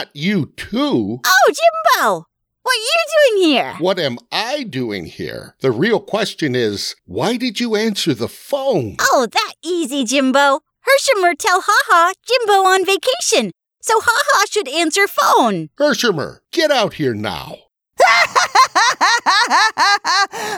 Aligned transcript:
not 0.00 0.16
you 0.16 0.46
too. 0.56 1.20
Oh, 1.22 1.52
Jimbo! 1.52 2.26
What 2.62 2.72
are 2.72 2.78
you 2.78 2.96
doing 3.36 3.42
here? 3.50 3.74
What 3.80 3.98
am 3.98 4.18
I 4.32 4.62
doing 4.62 5.04
here? 5.04 5.56
The 5.60 5.70
real 5.70 6.00
question 6.00 6.54
is, 6.54 6.94
why 7.04 7.36
did 7.36 7.60
you 7.60 7.76
answer 7.76 8.14
the 8.14 8.28
phone? 8.28 8.96
Oh, 9.00 9.26
that 9.30 9.54
easy, 9.62 10.04
Jimbo. 10.04 10.60
Hershimer 10.88 11.36
tell 11.38 11.62
Haha 11.66 12.14
Jimbo 12.26 12.66
on 12.66 12.86
vacation, 12.86 13.52
so 13.82 14.00
Haha 14.02 14.46
should 14.50 14.68
answer 14.68 15.06
phone. 15.06 15.68
Hershimer, 15.78 16.38
get 16.50 16.70
out 16.70 16.94
here 16.94 17.12
now. 17.12 17.56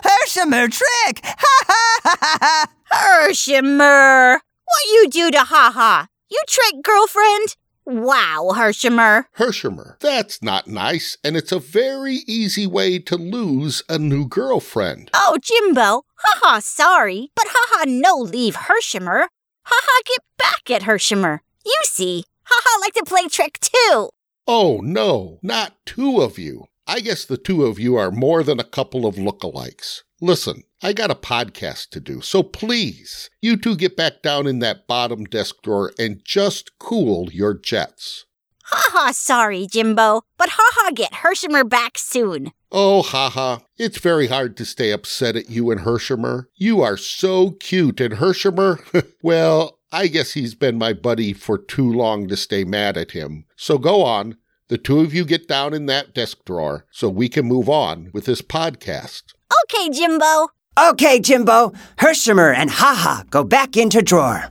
Hershimer 0.07 0.71
trick! 0.71 1.25
Hershimer! 2.93 4.35
What 4.35 4.93
you 4.93 5.09
do 5.11 5.33
to 5.33 5.41
Haha? 5.41 6.07
You 6.31 6.41
trick 6.47 6.85
girlfriend? 6.85 7.57
Wow, 7.85 8.53
Hershimer. 8.55 9.25
Hershimer, 9.39 9.99
that's 9.99 10.41
not 10.43 10.69
nice, 10.69 11.17
and 11.25 11.37
it's 11.37 11.51
a 11.51 11.59
very 11.59 12.21
easy 12.27 12.67
way 12.67 12.99
to 13.01 13.17
lose 13.17 13.83
a 13.89 13.99
new 13.99 14.27
girlfriend. 14.29 15.11
Oh, 15.15 15.37
Jimbo, 15.43 16.03
haha, 16.15 16.61
sorry, 16.61 17.31
but 17.35 17.47
haha, 17.49 17.85
no 17.89 18.17
leave 18.17 18.55
Hershimer. 18.55 19.27
Haha, 19.65 20.03
get 20.07 20.21
back 20.39 20.71
at 20.71 20.83
Hershimer. 20.83 21.41
You 21.65 21.79
see, 21.85 22.25
haha, 22.45 22.81
like 22.81 22.95
to 22.95 23.05
play 23.05 23.27
trick 23.29 23.59
too. 23.61 24.11
Oh, 24.47 24.81
no, 24.83 25.39
not 25.43 25.75
two 25.85 26.21
of 26.21 26.39
you. 26.39 26.67
I 26.87 27.01
guess 27.01 27.25
the 27.25 27.37
two 27.37 27.65
of 27.65 27.79
you 27.79 27.97
are 27.97 28.11
more 28.11 28.43
than 28.43 28.59
a 28.59 28.65
couple 28.65 29.07
of 29.07 29.15
lookalikes. 29.15 30.03
Listen, 30.25 30.63
I 30.81 30.93
got 30.93 31.11
a 31.11 31.17
podcast 31.17 31.89
to 31.91 31.99
do, 31.99 32.21
so 32.21 32.45
please, 32.45 33.29
you 33.41 33.57
two 33.57 33.75
get 33.75 33.97
back 33.97 34.23
down 34.23 34.47
in 34.47 34.61
that 34.61 34.87
bottom 34.87 35.25
desk 35.25 35.57
drawer 35.65 35.93
and 35.99 36.21
just 36.25 36.79
cool 36.79 37.29
your 37.33 37.55
jets. 37.55 38.25
Haha, 38.67 39.11
sorry, 39.11 39.67
Jimbo, 39.67 40.23
but 40.39 40.51
haha, 40.53 40.93
get 40.93 41.11
Hershimer 41.11 41.69
back 41.69 41.99
soon. 41.99 42.53
Oh, 42.71 43.03
haha, 43.03 43.59
it's 43.77 43.99
very 43.99 44.29
hard 44.29 44.57
to 44.59 44.65
stay 44.65 44.93
upset 44.93 45.35
at 45.35 45.51
you 45.51 45.73
and 45.73 45.81
Hershimer. 45.81 46.45
You 46.55 46.83
are 46.83 46.97
so 46.97 47.51
cute, 47.51 48.01
and 48.01 48.15
Hershimer, 48.15 48.79
well, 49.25 49.81
I 49.91 50.07
guess 50.07 50.35
he's 50.35 50.55
been 50.55 50.79
my 50.79 50.93
buddy 50.93 51.33
for 51.33 51.59
too 51.59 51.93
long 51.93 52.29
to 52.29 52.37
stay 52.37 52.63
mad 52.63 52.97
at 52.97 53.11
him. 53.11 53.47
So 53.57 53.77
go 53.77 54.05
on, 54.05 54.37
the 54.69 54.79
two 54.79 55.01
of 55.01 55.13
you 55.13 55.25
get 55.25 55.49
down 55.49 55.75
in 55.75 55.87
that 55.87 56.15
desk 56.15 56.45
drawer 56.47 56.87
so 56.93 57.09
we 57.09 57.29
can 57.29 57.45
move 57.45 57.69
on 57.69 58.11
with 58.15 58.27
this 58.27 58.41
podcast. 58.41 59.35
Okay, 59.65 59.91
Jimbo. 59.91 60.49
Okay, 60.79 61.21
Jimbo. 61.21 61.73
Hershimer 61.99 62.55
and 62.55 62.71
Haha 62.71 63.25
go 63.31 63.45
back 63.45 63.77
into 63.77 64.03
drawer. 64.03 64.49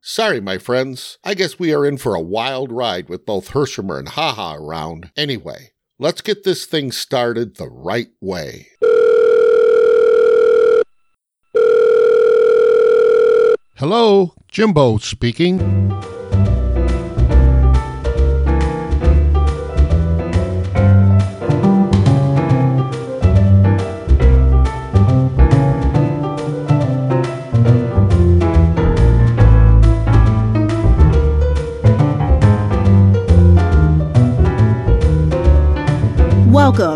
Sorry, 0.00 0.40
my 0.40 0.58
friends. 0.58 1.18
I 1.24 1.34
guess 1.34 1.58
we 1.58 1.74
are 1.74 1.84
in 1.84 1.98
for 1.98 2.14
a 2.14 2.20
wild 2.20 2.70
ride 2.70 3.08
with 3.08 3.26
both 3.26 3.50
Hershimer 3.50 3.98
and 3.98 4.10
Haha 4.10 4.54
around. 4.54 5.10
Anyway, 5.16 5.72
let's 5.98 6.20
get 6.20 6.44
this 6.44 6.66
thing 6.66 6.92
started 6.92 7.56
the 7.56 7.68
right 7.68 8.10
way. 8.20 8.68
Hello, 13.76 14.34
Jimbo 14.46 14.98
speaking. 14.98 15.58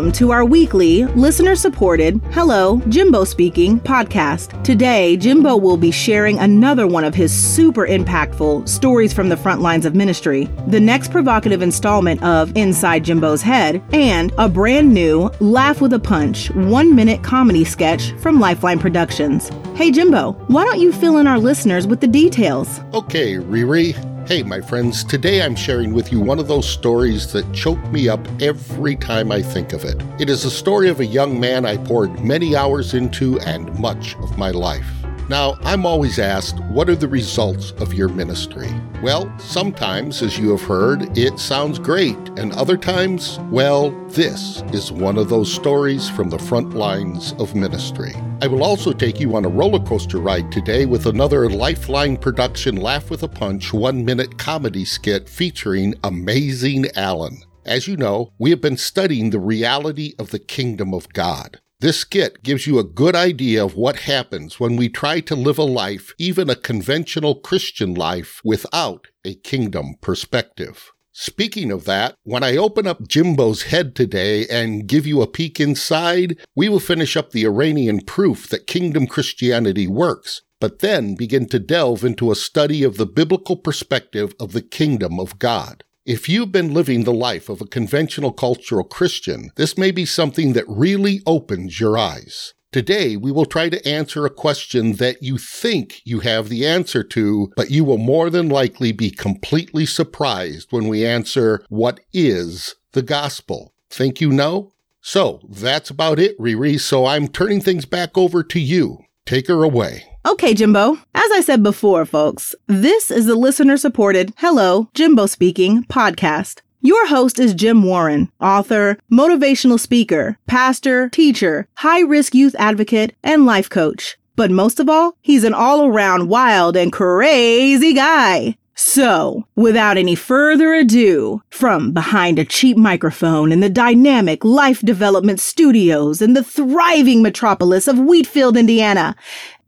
Welcome 0.09 0.27
to 0.27 0.31
our 0.31 0.43
weekly, 0.43 1.05
listener 1.05 1.55
supported, 1.55 2.19
Hello, 2.31 2.81
Jimbo 2.89 3.25
Speaking 3.25 3.79
podcast. 3.79 4.63
Today, 4.63 5.15
Jimbo 5.15 5.55
will 5.55 5.77
be 5.77 5.91
sharing 5.91 6.39
another 6.39 6.87
one 6.87 7.03
of 7.03 7.13
his 7.13 7.31
super 7.31 7.85
impactful 7.85 8.67
stories 8.67 9.13
from 9.13 9.29
the 9.29 9.37
front 9.37 9.61
lines 9.61 9.85
of 9.85 9.93
ministry, 9.93 10.45
the 10.65 10.79
next 10.79 11.11
provocative 11.11 11.61
installment 11.61 12.23
of 12.23 12.51
Inside 12.57 13.05
Jimbo's 13.05 13.43
Head, 13.43 13.83
and 13.93 14.33
a 14.39 14.49
brand 14.49 14.91
new 14.91 15.29
Laugh 15.41 15.79
with 15.79 15.93
a 15.93 15.99
Punch 15.99 16.49
one 16.55 16.95
minute 16.95 17.21
comedy 17.21 17.63
sketch 17.63 18.11
from 18.13 18.39
Lifeline 18.39 18.79
Productions. 18.79 19.51
Hey, 19.75 19.91
Jimbo, 19.91 20.31
why 20.47 20.63
don't 20.65 20.79
you 20.79 20.91
fill 20.91 21.17
in 21.17 21.27
our 21.27 21.37
listeners 21.37 21.85
with 21.85 22.01
the 22.01 22.07
details? 22.07 22.79
Okay, 22.95 23.35
Riri. 23.35 23.93
Hey, 24.29 24.43
my 24.43 24.61
friends, 24.61 25.03
today 25.03 25.41
I'm 25.41 25.55
sharing 25.55 25.91
with 25.91 26.11
you 26.11 26.19
one 26.19 26.37
of 26.37 26.47
those 26.47 26.69
stories 26.69 27.33
that 27.33 27.51
choke 27.51 27.83
me 27.85 28.07
up 28.07 28.19
every 28.39 28.95
time 28.95 29.31
I 29.31 29.41
think 29.41 29.73
of 29.73 29.83
it. 29.83 29.99
It 30.19 30.29
is 30.29 30.45
a 30.45 30.51
story 30.51 30.87
of 30.87 30.99
a 30.99 31.05
young 31.07 31.39
man 31.39 31.65
I 31.65 31.77
poured 31.77 32.23
many 32.23 32.55
hours 32.55 32.93
into 32.93 33.39
and 33.39 33.73
much 33.79 34.15
of 34.17 34.37
my 34.37 34.51
life. 34.51 34.98
Now, 35.29 35.59
I'm 35.61 35.85
always 35.85 36.17
asked, 36.17 36.59
what 36.71 36.89
are 36.89 36.95
the 36.95 37.07
results 37.07 37.69
of 37.77 37.93
your 37.93 38.07
ministry? 38.07 38.67
Well, 39.03 39.31
sometimes, 39.37 40.23
as 40.23 40.39
you 40.39 40.49
have 40.49 40.63
heard, 40.63 41.15
it 41.15 41.37
sounds 41.37 41.77
great, 41.77 42.17
and 42.35 42.51
other 42.53 42.75
times, 42.75 43.37
well, 43.51 43.91
this 44.07 44.63
is 44.73 44.91
one 44.91 45.19
of 45.19 45.29
those 45.29 45.53
stories 45.53 46.09
from 46.09 46.31
the 46.31 46.39
front 46.39 46.73
lines 46.73 47.33
of 47.33 47.53
ministry. 47.53 48.11
I 48.41 48.47
will 48.47 48.63
also 48.63 48.91
take 48.91 49.19
you 49.19 49.35
on 49.35 49.45
a 49.45 49.49
roller 49.49 49.77
coaster 49.85 50.17
ride 50.17 50.51
today 50.51 50.87
with 50.87 51.05
another 51.05 51.47
Lifeline 51.47 52.17
production 52.17 52.77
Laugh 52.77 53.11
with 53.11 53.21
a 53.21 53.27
Punch 53.27 53.71
one 53.71 54.03
minute 54.03 54.39
comedy 54.39 54.83
skit 54.83 55.29
featuring 55.29 55.93
Amazing 56.03 56.87
Alan. 56.95 57.43
As 57.67 57.87
you 57.87 57.97
know, 57.97 58.33
we 58.39 58.49
have 58.49 58.61
been 58.61 58.77
studying 58.77 59.29
the 59.29 59.39
reality 59.39 60.15
of 60.17 60.31
the 60.31 60.39
kingdom 60.39 60.91
of 60.91 61.07
God. 61.13 61.59
This 61.81 61.99
skit 61.99 62.43
gives 62.43 62.67
you 62.67 62.77
a 62.77 62.83
good 62.83 63.15
idea 63.15 63.63
of 63.63 63.77
what 63.77 63.99
happens 63.99 64.59
when 64.59 64.75
we 64.75 64.89
try 64.89 65.21
to 65.21 65.33
live 65.33 65.57
a 65.57 65.63
life, 65.63 66.13
even 66.17 66.49
a 66.49 66.55
conventional 66.55 67.35
Christian 67.35 67.93
life, 67.93 68.41
without 68.43 69.07
a 69.23 69.35
kingdom 69.35 69.95
perspective. 70.01 70.91
Speaking 71.13 71.71
of 71.71 71.85
that, 71.85 72.15
when 72.23 72.43
I 72.43 72.57
open 72.57 72.85
up 72.85 73.07
Jimbo's 73.07 73.63
head 73.63 73.95
today 73.95 74.45
and 74.47 74.87
give 74.87 75.07
you 75.07 75.21
a 75.21 75.27
peek 75.27 75.61
inside, 75.61 76.37
we 76.53 76.67
will 76.67 76.81
finish 76.81 77.15
up 77.15 77.31
the 77.31 77.45
Iranian 77.45 78.01
proof 78.01 78.49
that 78.49 78.67
kingdom 78.67 79.07
Christianity 79.07 79.87
works, 79.87 80.41
but 80.59 80.79
then 80.79 81.15
begin 81.15 81.47
to 81.47 81.59
delve 81.59 82.03
into 82.03 82.29
a 82.29 82.35
study 82.35 82.83
of 82.83 82.97
the 82.97 83.05
biblical 83.05 83.55
perspective 83.55 84.35
of 84.37 84.51
the 84.51 84.61
kingdom 84.61 85.17
of 85.17 85.39
God. 85.39 85.85
If 86.09 86.27
you've 86.27 86.51
been 86.51 86.73
living 86.73 87.03
the 87.03 87.13
life 87.13 87.49
of 87.49 87.61
a 87.61 87.67
conventional 87.67 88.31
cultural 88.31 88.83
Christian, 88.83 89.51
this 89.57 89.77
may 89.77 89.91
be 89.91 90.05
something 90.07 90.53
that 90.53 90.65
really 90.67 91.21
opens 91.27 91.79
your 91.79 91.99
eyes. 91.99 92.55
Today, 92.71 93.15
we 93.15 93.31
will 93.31 93.45
try 93.45 93.69
to 93.69 93.87
answer 93.87 94.25
a 94.25 94.31
question 94.31 94.93
that 94.93 95.21
you 95.21 95.37
think 95.37 96.01
you 96.05 96.21
have 96.21 96.49
the 96.49 96.65
answer 96.65 97.03
to, 97.03 97.51
but 97.55 97.69
you 97.69 97.83
will 97.83 97.99
more 97.99 98.31
than 98.31 98.49
likely 98.49 98.91
be 98.91 99.11
completely 99.11 99.85
surprised 99.85 100.71
when 100.71 100.87
we 100.87 101.05
answer 101.05 101.63
what 101.69 101.99
is 102.11 102.73
the 102.93 103.03
gospel. 103.03 103.75
Think 103.91 104.19
you 104.19 104.31
know? 104.31 104.71
So 105.01 105.41
that's 105.47 105.91
about 105.91 106.17
it, 106.17 106.35
Riri. 106.39 106.79
So 106.79 107.05
I'm 107.05 107.27
turning 107.27 107.61
things 107.61 107.85
back 107.85 108.17
over 108.17 108.41
to 108.41 108.59
you. 108.59 108.97
Take 109.27 109.47
her 109.47 109.63
away. 109.63 110.05
Okay, 110.29 110.53
Jimbo. 110.53 110.91
As 111.15 111.31
I 111.31 111.41
said 111.41 111.63
before, 111.63 112.05
folks, 112.05 112.53
this 112.67 113.09
is 113.09 113.25
the 113.25 113.33
listener 113.33 113.77
supported 113.77 114.31
Hello, 114.37 114.87
Jimbo 114.93 115.25
Speaking 115.25 115.83
podcast. 115.85 116.61
Your 116.81 117.07
host 117.07 117.39
is 117.39 117.55
Jim 117.55 117.81
Warren, 117.81 118.31
author, 118.39 118.99
motivational 119.11 119.79
speaker, 119.79 120.37
pastor, 120.45 121.09
teacher, 121.09 121.67
high 121.77 122.01
risk 122.01 122.35
youth 122.35 122.55
advocate, 122.59 123.15
and 123.23 123.47
life 123.47 123.71
coach. 123.71 124.19
But 124.35 124.51
most 124.51 124.79
of 124.79 124.87
all, 124.87 125.17
he's 125.21 125.43
an 125.43 125.55
all 125.55 125.87
around 125.87 126.29
wild 126.29 126.77
and 126.77 126.93
crazy 126.93 127.93
guy. 127.93 128.55
So, 128.75 129.47
without 129.55 129.97
any 129.97 130.13
further 130.13 130.75
ado, 130.75 131.41
from 131.49 131.91
behind 131.91 132.37
a 132.37 132.45
cheap 132.45 132.77
microphone 132.77 133.51
in 133.51 133.61
the 133.61 133.69
dynamic 133.69 134.45
life 134.45 134.81
development 134.81 135.39
studios 135.39 136.21
in 136.21 136.33
the 136.33 136.43
thriving 136.43 137.23
metropolis 137.23 137.87
of 137.87 137.97
Wheatfield, 137.97 138.55
Indiana, 138.55 139.15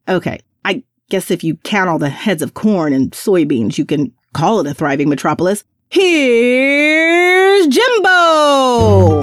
Okay, 0.07 0.39
guess 1.11 1.29
if 1.29 1.43
you 1.43 1.57
count 1.57 1.89
all 1.89 1.99
the 1.99 2.09
heads 2.09 2.41
of 2.41 2.53
corn 2.53 2.93
and 2.93 3.11
soybeans, 3.11 3.77
you 3.77 3.83
can 3.83 4.13
call 4.33 4.61
it 4.61 4.67
a 4.67 4.73
thriving 4.73 5.09
metropolis. 5.09 5.65
Here's 5.89 7.67
Jimbo! 7.67 9.19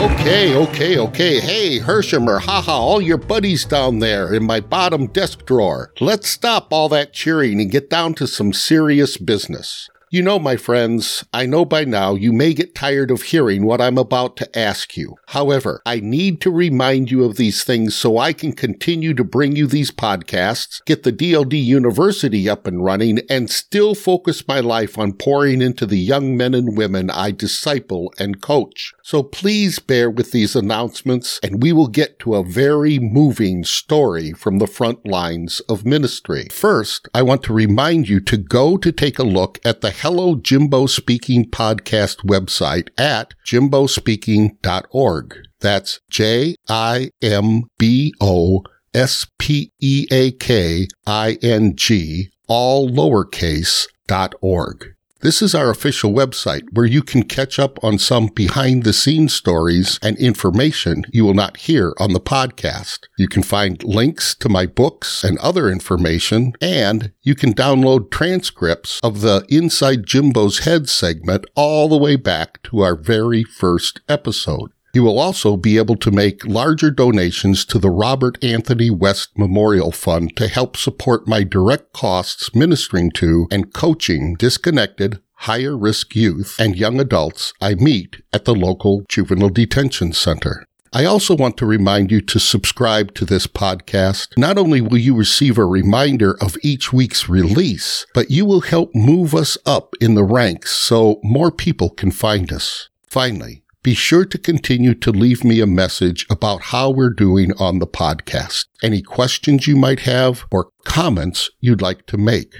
Okay, 0.00 0.56
okay, 0.56 0.98
okay. 0.98 1.40
Hey, 1.40 1.78
Hershimer, 1.80 2.40
haha, 2.40 2.72
all 2.72 3.02
your 3.02 3.18
buddies 3.18 3.66
down 3.66 3.98
there 3.98 4.32
in 4.32 4.46
my 4.46 4.60
bottom 4.60 5.08
desk 5.08 5.44
drawer. 5.44 5.92
Let's 6.00 6.30
stop 6.30 6.72
all 6.72 6.88
that 6.88 7.12
cheering 7.12 7.60
and 7.60 7.70
get 7.70 7.90
down 7.90 8.14
to 8.14 8.26
some 8.26 8.54
serious 8.54 9.18
business. 9.18 9.90
You 10.08 10.22
know, 10.22 10.38
my 10.38 10.56
friends, 10.56 11.24
I 11.32 11.46
know 11.46 11.64
by 11.64 11.84
now 11.84 12.14
you 12.14 12.32
may 12.32 12.54
get 12.54 12.76
tired 12.76 13.10
of 13.10 13.22
hearing 13.22 13.64
what 13.64 13.80
I'm 13.80 13.98
about 13.98 14.36
to 14.36 14.56
ask 14.56 14.96
you. 14.96 15.16
However, 15.26 15.82
I 15.84 15.98
need 15.98 16.40
to 16.42 16.50
remind 16.52 17.10
you 17.10 17.24
of 17.24 17.36
these 17.36 17.64
things 17.64 17.96
so 17.96 18.16
I 18.16 18.32
can 18.32 18.52
continue 18.52 19.14
to 19.14 19.24
bring 19.24 19.56
you 19.56 19.66
these 19.66 19.90
podcasts, 19.90 20.80
get 20.84 21.02
the 21.02 21.12
DLD 21.12 21.60
University 21.60 22.48
up 22.48 22.68
and 22.68 22.84
running, 22.84 23.18
and 23.28 23.50
still 23.50 23.96
focus 23.96 24.46
my 24.46 24.60
life 24.60 24.96
on 24.96 25.12
pouring 25.12 25.60
into 25.60 25.86
the 25.86 25.98
young 25.98 26.36
men 26.36 26.54
and 26.54 26.78
women 26.78 27.10
I 27.10 27.32
disciple 27.32 28.14
and 28.16 28.40
coach. 28.40 28.92
So 29.06 29.22
please 29.22 29.78
bear 29.78 30.10
with 30.10 30.32
these 30.32 30.56
announcements 30.56 31.38
and 31.40 31.62
we 31.62 31.72
will 31.72 31.86
get 31.86 32.18
to 32.18 32.34
a 32.34 32.42
very 32.42 32.98
moving 32.98 33.62
story 33.62 34.32
from 34.32 34.58
the 34.58 34.66
front 34.66 35.06
lines 35.06 35.60
of 35.68 35.86
ministry. 35.86 36.48
First, 36.50 37.08
I 37.14 37.22
want 37.22 37.44
to 37.44 37.52
remind 37.52 38.08
you 38.08 38.18
to 38.22 38.36
go 38.36 38.76
to 38.78 38.90
take 38.90 39.20
a 39.20 39.22
look 39.22 39.60
at 39.64 39.80
the 39.80 39.92
Hello 39.92 40.34
Jimbo 40.34 40.86
Speaking 40.86 41.48
podcast 41.48 42.26
website 42.26 42.88
at 42.98 43.34
jimbospeaking.org. 43.46 45.36
That's 45.60 46.00
J 46.10 46.56
I 46.68 47.10
M 47.22 47.62
B 47.78 48.12
O 48.20 48.64
S 48.92 49.28
P 49.38 49.70
E 49.78 50.08
A 50.10 50.32
K 50.32 50.88
I 51.06 51.38
N 51.42 51.76
G, 51.76 52.32
all 52.48 52.90
lowercase, 52.90 53.86
dot 54.08 54.34
org. 54.40 54.95
This 55.20 55.40
is 55.40 55.54
our 55.54 55.70
official 55.70 56.12
website 56.12 56.64
where 56.72 56.84
you 56.84 57.02
can 57.02 57.22
catch 57.22 57.58
up 57.58 57.82
on 57.82 57.98
some 57.98 58.26
behind 58.26 58.84
the 58.84 58.92
scenes 58.92 59.32
stories 59.32 59.98
and 60.02 60.18
information 60.18 61.04
you 61.10 61.24
will 61.24 61.34
not 61.34 61.56
hear 61.56 61.94
on 61.98 62.12
the 62.12 62.20
podcast. 62.20 62.98
You 63.16 63.26
can 63.26 63.42
find 63.42 63.82
links 63.82 64.34
to 64.36 64.50
my 64.50 64.66
books 64.66 65.24
and 65.24 65.38
other 65.38 65.70
information, 65.70 66.52
and 66.60 67.12
you 67.22 67.34
can 67.34 67.54
download 67.54 68.10
transcripts 68.10 69.00
of 69.02 69.22
the 69.22 69.46
Inside 69.48 70.04
Jimbo's 70.04 70.60
Head 70.60 70.86
segment 70.88 71.46
all 71.54 71.88
the 71.88 71.96
way 71.96 72.16
back 72.16 72.62
to 72.64 72.80
our 72.80 72.94
very 72.94 73.42
first 73.42 74.02
episode. 74.10 74.70
You 74.92 75.02
will 75.02 75.18
also 75.18 75.56
be 75.56 75.76
able 75.76 75.96
to 75.96 76.10
make 76.10 76.46
larger 76.46 76.90
donations 76.90 77.64
to 77.66 77.78
the 77.78 77.90
Robert 77.90 78.42
Anthony 78.42 78.88
West 78.88 79.30
Memorial 79.36 79.92
Fund 79.92 80.36
to 80.36 80.48
help 80.48 80.76
support 80.76 81.28
my 81.28 81.42
direct 81.42 81.92
costs 81.92 82.54
ministering 82.54 83.10
to 83.12 83.46
and 83.50 83.74
coaching 83.74 84.34
disconnected, 84.38 85.20
higher 85.34 85.76
risk 85.76 86.14
youth 86.16 86.56
and 86.58 86.76
young 86.76 86.98
adults 86.98 87.52
I 87.60 87.74
meet 87.74 88.22
at 88.32 88.46
the 88.46 88.54
local 88.54 89.04
juvenile 89.08 89.50
detention 89.50 90.12
center. 90.12 90.66
I 90.92 91.04
also 91.04 91.36
want 91.36 91.58
to 91.58 91.66
remind 91.66 92.10
you 92.10 92.22
to 92.22 92.38
subscribe 92.38 93.12
to 93.16 93.26
this 93.26 93.46
podcast. 93.46 94.28
Not 94.38 94.56
only 94.56 94.80
will 94.80 94.96
you 94.96 95.14
receive 95.14 95.58
a 95.58 95.66
reminder 95.66 96.38
of 96.40 96.56
each 96.62 96.90
week's 96.90 97.28
release, 97.28 98.06
but 98.14 98.30
you 98.30 98.46
will 98.46 98.62
help 98.62 98.94
move 98.94 99.34
us 99.34 99.58
up 99.66 99.94
in 100.00 100.14
the 100.14 100.24
ranks 100.24 100.70
so 100.70 101.20
more 101.22 101.50
people 101.50 101.90
can 101.90 102.10
find 102.10 102.50
us. 102.50 102.88
Finally, 103.10 103.62
be 103.86 103.94
sure 103.94 104.24
to 104.24 104.36
continue 104.36 104.94
to 104.96 105.12
leave 105.12 105.44
me 105.44 105.60
a 105.60 105.66
message 105.66 106.26
about 106.28 106.60
how 106.60 106.90
we're 106.90 107.08
doing 107.08 107.52
on 107.56 107.78
the 107.78 107.86
podcast, 107.86 108.64
any 108.82 109.00
questions 109.00 109.68
you 109.68 109.76
might 109.76 110.00
have, 110.00 110.44
or 110.50 110.70
comments 110.84 111.50
you'd 111.60 111.80
like 111.80 112.04
to 112.04 112.16
make. 112.16 112.52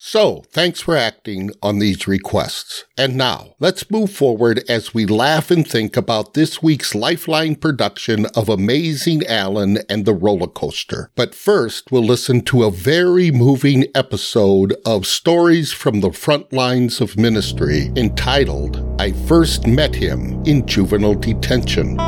So, 0.00 0.44
thanks 0.52 0.80
for 0.80 0.96
acting 0.96 1.50
on 1.60 1.80
these 1.80 2.06
requests. 2.06 2.84
And 2.96 3.16
now, 3.16 3.56
let's 3.58 3.90
move 3.90 4.12
forward 4.12 4.62
as 4.68 4.94
we 4.94 5.06
laugh 5.06 5.50
and 5.50 5.66
think 5.66 5.96
about 5.96 6.34
this 6.34 6.62
week's 6.62 6.94
Lifeline 6.94 7.56
production 7.56 8.26
of 8.36 8.48
Amazing 8.48 9.26
Alan 9.26 9.78
and 9.88 10.04
the 10.04 10.14
Roller 10.14 10.46
Coaster. 10.46 11.10
But 11.16 11.34
first, 11.34 11.90
we'll 11.90 12.04
listen 12.04 12.42
to 12.42 12.62
a 12.62 12.70
very 12.70 13.32
moving 13.32 13.86
episode 13.92 14.76
of 14.86 15.04
Stories 15.04 15.72
from 15.72 16.00
the 16.00 16.12
Front 16.12 16.52
Lines 16.52 17.00
of 17.00 17.16
Ministry 17.16 17.90
entitled, 17.96 18.84
I 19.00 19.10
First 19.10 19.66
Met 19.66 19.96
Him 19.96 20.40
in 20.44 20.64
Juvenile 20.64 21.16
Detention. 21.16 21.98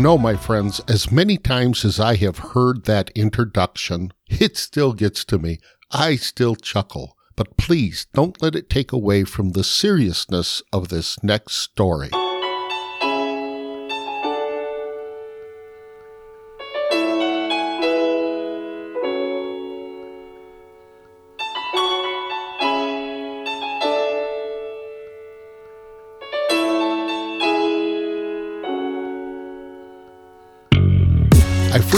Know, 0.00 0.16
my 0.16 0.34
friends, 0.34 0.80
as 0.88 1.12
many 1.12 1.36
times 1.36 1.84
as 1.84 2.00
I 2.00 2.16
have 2.16 2.38
heard 2.38 2.84
that 2.84 3.10
introduction, 3.10 4.12
it 4.28 4.56
still 4.56 4.94
gets 4.94 5.24
to 5.26 5.38
me. 5.38 5.58
I 5.90 6.16
still 6.16 6.56
chuckle. 6.56 7.16
But 7.36 7.56
please 7.56 8.06
don't 8.14 8.40
let 8.42 8.54
it 8.54 8.70
take 8.70 8.92
away 8.92 9.24
from 9.24 9.50
the 9.50 9.64
seriousness 9.64 10.62
of 10.72 10.88
this 10.88 11.22
next 11.22 11.56
story. 11.56 12.10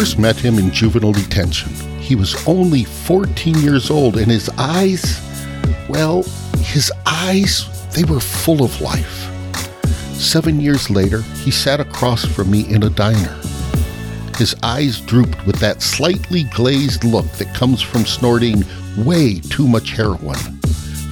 First 0.03 0.19
met 0.19 0.35
him 0.35 0.59
in 0.59 0.69
juvenile 0.73 1.13
detention. 1.13 1.73
He 2.01 2.17
was 2.17 2.35
only 2.49 2.83
14 2.83 3.55
years 3.61 3.89
old, 3.89 4.17
and 4.17 4.27
his 4.27 4.51
eyes, 4.59 5.21
well, 5.89 6.25
his 6.59 6.91
eyes, 7.07 7.69
they 7.93 8.03
were 8.03 8.19
full 8.19 8.65
of 8.65 8.81
life. 8.81 9.31
Seven 10.15 10.61
years 10.61 10.91
later, 10.91 11.23
he 11.45 11.53
sat 11.53 11.79
across 11.79 12.25
from 12.25 12.51
me 12.51 12.69
in 12.69 12.83
a 12.83 12.91
diner. 12.91 13.41
His 14.39 14.57
eyes 14.65 15.01
drooped 15.03 15.47
with 15.47 15.61
that 15.61 15.83
slightly 15.83 16.43
glazed 16.53 17.05
look 17.05 17.31
that 17.35 17.55
comes 17.55 17.81
from 17.81 18.05
snorting 18.05 18.65
way 18.99 19.39
too 19.39 19.69
much 19.69 19.91
heroin 19.91 20.59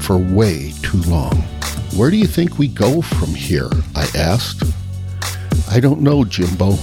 for 0.00 0.19
way 0.19 0.73
too 0.83 1.00
long. 1.03 1.37
Where 1.95 2.11
do 2.11 2.17
you 2.17 2.26
think 2.26 2.59
we 2.59 2.67
go 2.67 3.03
from 3.03 3.37
here? 3.37 3.71
I 3.95 4.09
asked. 4.17 4.65
I 5.71 5.79
don't 5.79 6.00
know, 6.00 6.25
Jimbo. 6.25 6.76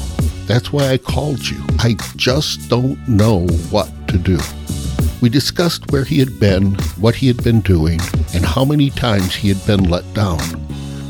That's 0.47 0.71
why 0.71 0.87
I 0.87 0.97
called 0.97 1.45
you. 1.45 1.61
I 1.79 1.97
just 2.15 2.69
don't 2.69 2.97
know 3.05 3.45
what 3.69 3.91
to 4.07 4.17
do. 4.17 4.39
We 5.21 5.27
discussed 5.27 5.91
where 5.91 6.05
he 6.05 6.19
had 6.19 6.39
been, 6.39 6.75
what 6.99 7.15
he 7.15 7.27
had 7.27 7.43
been 7.43 7.59
doing, 7.59 7.99
and 8.33 8.45
how 8.45 8.63
many 8.63 8.89
times 8.89 9.35
he 9.35 9.49
had 9.49 9.65
been 9.67 9.89
let 9.89 10.11
down. 10.13 10.39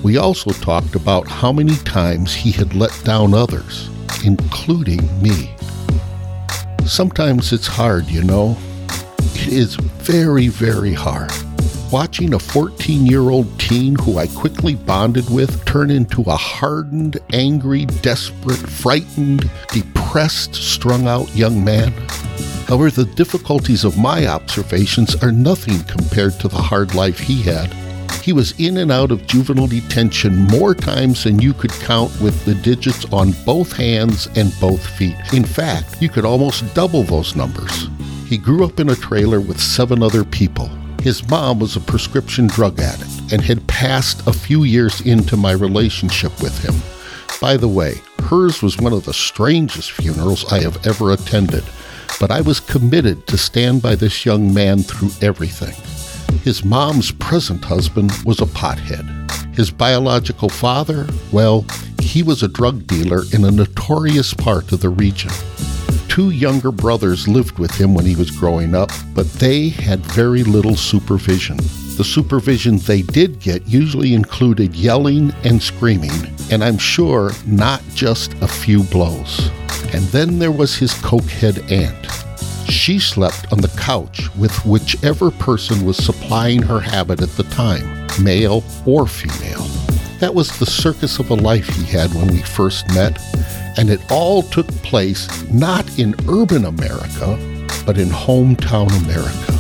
We 0.01 0.17
also 0.17 0.49
talked 0.49 0.95
about 0.95 1.27
how 1.27 1.51
many 1.51 1.75
times 1.77 2.33
he 2.33 2.51
had 2.51 2.73
let 2.73 2.91
down 3.03 3.35
others, 3.35 3.91
including 4.25 5.21
me. 5.21 5.55
Sometimes 6.87 7.53
it's 7.53 7.67
hard, 7.67 8.07
you 8.07 8.23
know. 8.23 8.57
It 9.35 9.49
is 9.49 9.75
very, 9.75 10.47
very 10.47 10.93
hard. 10.93 11.31
Watching 11.91 12.33
a 12.33 12.39
14 12.39 13.05
year 13.05 13.29
old 13.29 13.57
teen 13.57 13.95
who 13.95 14.17
I 14.17 14.27
quickly 14.27 14.75
bonded 14.75 15.29
with 15.29 15.63
turn 15.63 15.89
into 15.89 16.21
a 16.23 16.35
hardened, 16.35 17.17
angry, 17.31 17.85
desperate, 17.85 18.57
frightened, 18.57 19.49
depressed, 19.71 20.53
strung 20.53 21.07
out 21.07 21.33
young 21.33 21.63
man. 21.63 21.93
However, 22.67 22.91
the 22.91 23.05
difficulties 23.05 23.85
of 23.85 23.97
my 23.97 24.27
observations 24.27 25.15
are 25.23 25.31
nothing 25.31 25.79
compared 25.85 26.33
to 26.41 26.49
the 26.49 26.57
hard 26.57 26.93
life 26.93 27.19
he 27.19 27.41
had. 27.41 27.71
He 28.21 28.33
was 28.33 28.59
in 28.59 28.75
and 28.75 28.91
out 28.91 29.09
of 29.09 29.25
juvenile 29.25 29.67
detention 29.67 30.35
more 30.35 30.75
times 30.75 31.23
than 31.23 31.39
you 31.39 31.53
could 31.53 31.71
count 31.71 32.11
with 32.19 32.43
the 32.43 32.55
digits 32.55 33.05
on 33.13 33.31
both 33.45 33.71
hands 33.71 34.27
and 34.35 34.53
both 34.59 34.85
feet. 34.85 35.15
In 35.31 35.45
fact, 35.45 36.01
you 36.01 36.09
could 36.09 36.25
almost 36.25 36.73
double 36.75 37.03
those 37.03 37.37
numbers. 37.37 37.87
He 38.27 38.37
grew 38.37 38.65
up 38.65 38.81
in 38.81 38.89
a 38.89 38.95
trailer 38.95 39.39
with 39.39 39.61
seven 39.61 40.03
other 40.03 40.25
people. 40.25 40.69
His 41.01 41.27
mom 41.29 41.59
was 41.59 41.75
a 41.75 41.79
prescription 41.79 42.47
drug 42.47 42.79
addict 42.79 43.31
and 43.31 43.41
had 43.41 43.67
passed 43.67 44.27
a 44.27 44.33
few 44.33 44.63
years 44.63 45.01
into 45.01 45.37
my 45.37 45.51
relationship 45.51 46.41
with 46.41 46.57
him. 46.63 46.75
By 47.39 47.55
the 47.57 47.67
way, 47.67 48.01
hers 48.23 48.61
was 48.61 48.77
one 48.77 48.93
of 48.93 49.05
the 49.05 49.13
strangest 49.13 49.91
funerals 49.91 50.51
I 50.51 50.59
have 50.59 50.85
ever 50.85 51.11
attended, 51.11 51.63
but 52.19 52.31
I 52.31 52.41
was 52.41 52.59
committed 52.59 53.27
to 53.27 53.37
stand 53.37 53.81
by 53.81 53.95
this 53.95 54.25
young 54.25 54.53
man 54.53 54.79
through 54.79 55.11
everything. 55.21 55.75
His 56.39 56.65
mom's 56.65 57.11
present 57.11 57.63
husband 57.63 58.11
was 58.25 58.41
a 58.41 58.45
pothead. 58.45 59.05
His 59.55 59.71
biological 59.71 60.49
father, 60.49 61.07
well, 61.31 61.65
he 62.01 62.23
was 62.23 62.43
a 62.43 62.47
drug 62.47 62.87
dealer 62.87 63.23
in 63.33 63.43
a 63.43 63.51
notorious 63.51 64.33
part 64.33 64.71
of 64.71 64.81
the 64.81 64.89
region. 64.89 65.31
Two 66.17 66.31
younger 66.31 66.71
brothers 66.71 67.27
lived 67.27 67.59
with 67.59 67.69
him 67.79 67.93
when 67.93 68.03
he 68.03 68.15
was 68.15 68.31
growing 68.31 68.73
up, 68.73 68.89
but 69.13 69.31
they 69.33 69.69
had 69.69 69.99
very 69.99 70.41
little 70.41 70.75
supervision. 70.75 71.57
The 71.95 72.03
supervision 72.03 72.79
they 72.79 73.03
did 73.03 73.39
get 73.39 73.67
usually 73.67 74.15
included 74.15 74.75
yelling 74.75 75.31
and 75.43 75.61
screaming, 75.61 76.09
and 76.49 76.63
I'm 76.63 76.79
sure 76.79 77.33
not 77.45 77.83
just 77.93 78.33
a 78.41 78.47
few 78.47 78.81
blows. 78.85 79.51
And 79.93 80.05
then 80.05 80.39
there 80.39 80.51
was 80.51 80.75
his 80.75 80.91
cokehead 80.93 81.71
aunt. 81.71 82.67
She 82.67 82.97
slept 82.97 83.53
on 83.53 83.61
the 83.61 83.75
couch 83.77 84.35
with 84.37 84.65
whichever 84.65 85.29
person 85.29 85.85
was 85.85 85.97
supplying 85.97 86.63
her 86.63 86.79
habit 86.79 87.21
at 87.21 87.29
the 87.37 87.43
time, 87.43 88.07
male 88.23 88.63
or 88.87 89.05
female. 89.05 89.67
That 90.19 90.33
was 90.33 90.57
the 90.57 90.65
circus 90.65 91.19
of 91.19 91.29
a 91.29 91.35
life 91.35 91.67
he 91.67 91.83
had 91.83 92.11
when 92.15 92.29
we 92.29 92.41
first 92.41 92.87
met, 92.95 93.21
and 93.77 93.89
it 93.89 94.01
all 94.11 94.41
took 94.41 94.67
place 94.83 95.27
not 95.51 95.99
in 95.99 96.15
urban 96.27 96.65
America, 96.65 97.37
but 97.85 97.97
in 97.97 98.09
hometown 98.09 98.89
America. 99.05 99.57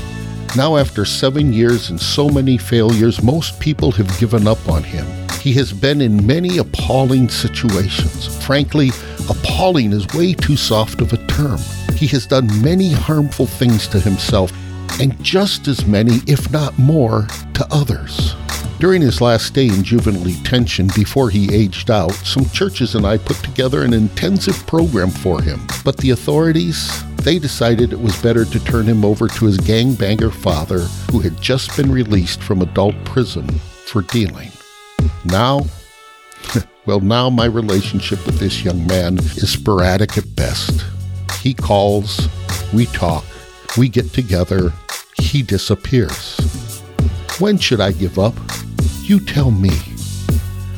Now, 0.55 0.77
after 0.77 1.05
seven 1.05 1.53
years 1.53 1.89
and 1.89 1.99
so 1.99 2.29
many 2.29 2.57
failures, 2.57 3.21
most 3.21 3.59
people 3.59 3.91
have 3.91 4.19
given 4.19 4.47
up 4.47 4.67
on 4.67 4.83
him. 4.83 5.05
He 5.39 5.53
has 5.53 5.71
been 5.71 6.01
in 6.01 6.25
many 6.25 6.57
appalling 6.57 7.29
situations. 7.29 8.43
Frankly, 8.43 8.89
appalling 9.29 9.93
is 9.93 10.07
way 10.15 10.33
too 10.33 10.57
soft 10.57 10.99
of 10.99 11.13
a 11.13 11.27
term. 11.27 11.59
He 11.95 12.07
has 12.07 12.25
done 12.25 12.49
many 12.61 12.91
harmful 12.91 13.45
things 13.45 13.87
to 13.89 13.99
himself 13.99 14.51
and 14.99 15.21
just 15.23 15.67
as 15.67 15.85
many, 15.85 16.21
if 16.27 16.51
not 16.51 16.77
more, 16.79 17.27
to 17.53 17.67
others. 17.69 18.35
During 18.79 19.01
his 19.01 19.21
last 19.21 19.47
stay 19.47 19.67
in 19.67 19.83
juvenile 19.83 20.23
detention 20.23 20.87
before 20.95 21.31
he 21.31 21.51
aged 21.51 21.89
out, 21.89 22.11
some 22.11 22.47
churches 22.51 22.93
and 22.93 23.07
I 23.07 23.17
put 23.17 23.37
together 23.37 23.83
an 23.83 23.91
intensive 23.91 24.67
program 24.67 25.09
for 25.09 25.41
him. 25.41 25.65
But 25.83 25.97
the 25.97 26.11
authorities, 26.11 26.91
they 27.15 27.39
decided 27.39 27.91
it 27.91 27.99
was 27.99 28.21
better 28.21 28.45
to 28.45 28.63
turn 28.65 28.85
him 28.85 29.03
over 29.03 29.27
to 29.27 29.45
his 29.45 29.57
gangbanger 29.57 30.31
father, 30.31 30.81
who 31.11 31.19
had 31.21 31.41
just 31.41 31.75
been 31.75 31.91
released 31.91 32.43
from 32.43 32.61
adult 32.61 32.93
prison 33.03 33.47
for 33.87 34.03
dealing. 34.03 34.51
Now, 35.25 35.65
well, 36.85 36.99
now 36.99 37.31
my 37.31 37.45
relationship 37.45 38.23
with 38.27 38.37
this 38.37 38.63
young 38.63 38.85
man 38.85 39.17
is 39.17 39.53
sporadic 39.53 40.19
at 40.19 40.35
best. 40.35 40.85
He 41.41 41.55
calls, 41.55 42.29
we 42.71 42.85
talk, 42.85 43.25
we 43.75 43.89
get 43.89 44.13
together, 44.13 44.71
he 45.19 45.41
disappears. 45.41 46.66
When 47.39 47.59
should 47.59 47.79
I 47.79 47.91
give 47.91 48.17
up? 48.17 48.33
You 49.03 49.19
tell 49.19 49.51
me. 49.51 49.69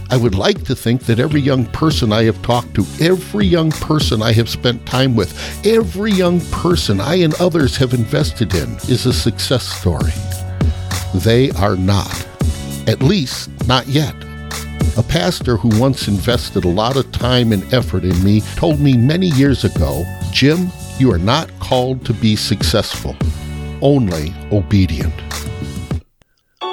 I 0.09 0.17
would 0.17 0.35
like 0.35 0.65
to 0.65 0.75
think 0.75 1.03
that 1.03 1.17
every 1.17 1.39
young 1.39 1.65
person 1.67 2.11
I 2.11 2.23
have 2.23 2.41
talked 2.41 2.73
to, 2.73 2.85
every 2.99 3.45
young 3.45 3.71
person 3.71 4.21
I 4.21 4.33
have 4.33 4.49
spent 4.49 4.85
time 4.85 5.15
with, 5.15 5.31
every 5.65 6.11
young 6.11 6.41
person 6.51 6.99
I 6.99 7.15
and 7.15 7.33
others 7.35 7.77
have 7.77 7.93
invested 7.93 8.53
in 8.55 8.75
is 8.89 9.05
a 9.05 9.13
success 9.13 9.63
story. 9.69 10.11
They 11.15 11.51
are 11.51 11.77
not. 11.77 12.27
At 12.87 13.01
least, 13.01 13.51
not 13.65 13.87
yet. 13.87 14.13
A 14.97 15.03
pastor 15.03 15.55
who 15.55 15.79
once 15.79 16.09
invested 16.09 16.65
a 16.65 16.69
lot 16.69 16.97
of 16.97 17.09
time 17.13 17.53
and 17.53 17.73
effort 17.73 18.03
in 18.03 18.21
me 18.21 18.41
told 18.57 18.81
me 18.81 18.97
many 18.97 19.27
years 19.27 19.63
ago 19.63 20.03
Jim, 20.33 20.69
you 20.97 21.09
are 21.09 21.17
not 21.17 21.49
called 21.59 22.03
to 22.05 22.13
be 22.13 22.35
successful, 22.35 23.15
only 23.81 24.33
obedient. 24.51 25.13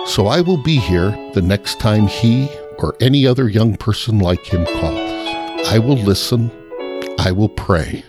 So 0.07 0.29
I 0.29 0.41
will 0.41 0.63
be 0.63 0.77
here 0.77 1.11
the 1.35 1.43
next 1.43 1.81
time 1.81 2.07
he 2.07 2.49
or 2.79 2.97
any 3.01 3.27
other 3.27 3.49
young 3.49 3.77
person 3.77 4.19
like 4.19 4.45
him 4.45 4.65
calls. 4.65 5.69
I 5.69 5.79
will 5.79 5.97
listen. 5.97 6.51
I 7.19 7.33
will 7.33 7.49
pray. 7.49 8.05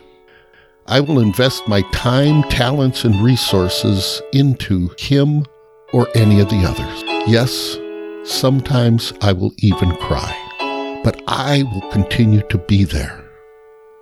I 0.86 1.00
will 1.00 1.20
invest 1.20 1.68
my 1.68 1.82
time, 1.92 2.44
talents, 2.44 3.04
and 3.04 3.22
resources 3.24 4.22
into 4.32 4.90
him 4.98 5.46
or 5.92 6.08
any 6.16 6.40
of 6.40 6.50
the 6.50 6.64
others. 6.64 7.04
Yes, 7.28 7.78
sometimes 8.24 9.12
I 9.22 9.34
will 9.34 9.54
even 9.58 9.96
cry, 9.98 11.02
but 11.04 11.22
I 11.28 11.64
will 11.64 11.92
continue 11.92 12.42
to 12.50 12.58
be 12.58 12.84
there. 12.84 13.26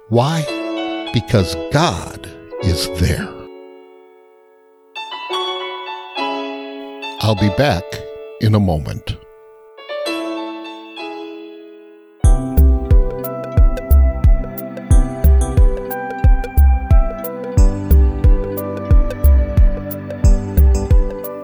Why? 0.09 0.43
Because 1.13 1.55
God 1.71 2.27
is 2.61 2.87
there. 2.99 3.34
I'll 7.25 7.33
be 7.33 7.49
back 7.57 7.83
in 8.39 8.53
a 8.53 8.59
moment. 8.59 9.17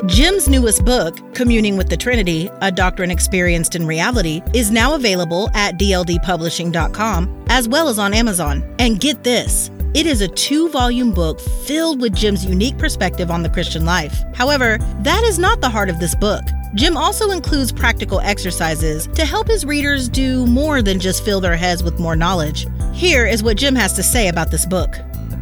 Jim's 0.05 0.47
newest 0.47 0.85
book, 0.85 1.17
Communing 1.33 1.77
with 1.77 1.89
the 1.89 1.97
Trinity 1.97 2.47
A 2.61 2.71
Doctrine 2.71 3.09
Experienced 3.09 3.73
in 3.73 3.87
Reality, 3.87 4.43
is 4.53 4.69
now 4.69 4.93
available 4.93 5.49
at 5.55 5.79
dldpublishing.com 5.79 7.45
as 7.49 7.67
well 7.67 7.89
as 7.89 7.97
on 7.97 8.13
Amazon. 8.13 8.63
And 8.77 8.99
get 8.99 9.23
this 9.23 9.71
it 9.93 10.05
is 10.05 10.21
a 10.21 10.27
two 10.27 10.69
volume 10.69 11.11
book 11.11 11.39
filled 11.39 11.99
with 11.99 12.15
Jim's 12.15 12.45
unique 12.45 12.77
perspective 12.77 13.29
on 13.29 13.43
the 13.43 13.49
Christian 13.49 13.85
life. 13.85 14.23
However, 14.33 14.77
that 15.01 15.23
is 15.23 15.37
not 15.37 15.59
the 15.59 15.69
heart 15.69 15.89
of 15.89 15.99
this 15.99 16.15
book. 16.15 16.43
Jim 16.75 16.95
also 16.95 17.31
includes 17.31 17.73
practical 17.73 18.21
exercises 18.21 19.07
to 19.07 19.25
help 19.25 19.47
his 19.47 19.65
readers 19.65 20.07
do 20.07 20.45
more 20.47 20.81
than 20.81 20.99
just 20.99 21.25
fill 21.25 21.41
their 21.41 21.57
heads 21.57 21.83
with 21.83 21.99
more 21.99 22.15
knowledge. 22.15 22.65
Here 22.93 23.25
is 23.25 23.43
what 23.43 23.57
Jim 23.57 23.75
has 23.75 23.91
to 23.93 24.03
say 24.03 24.29
about 24.29 24.49
this 24.49 24.65
book. 24.65 24.95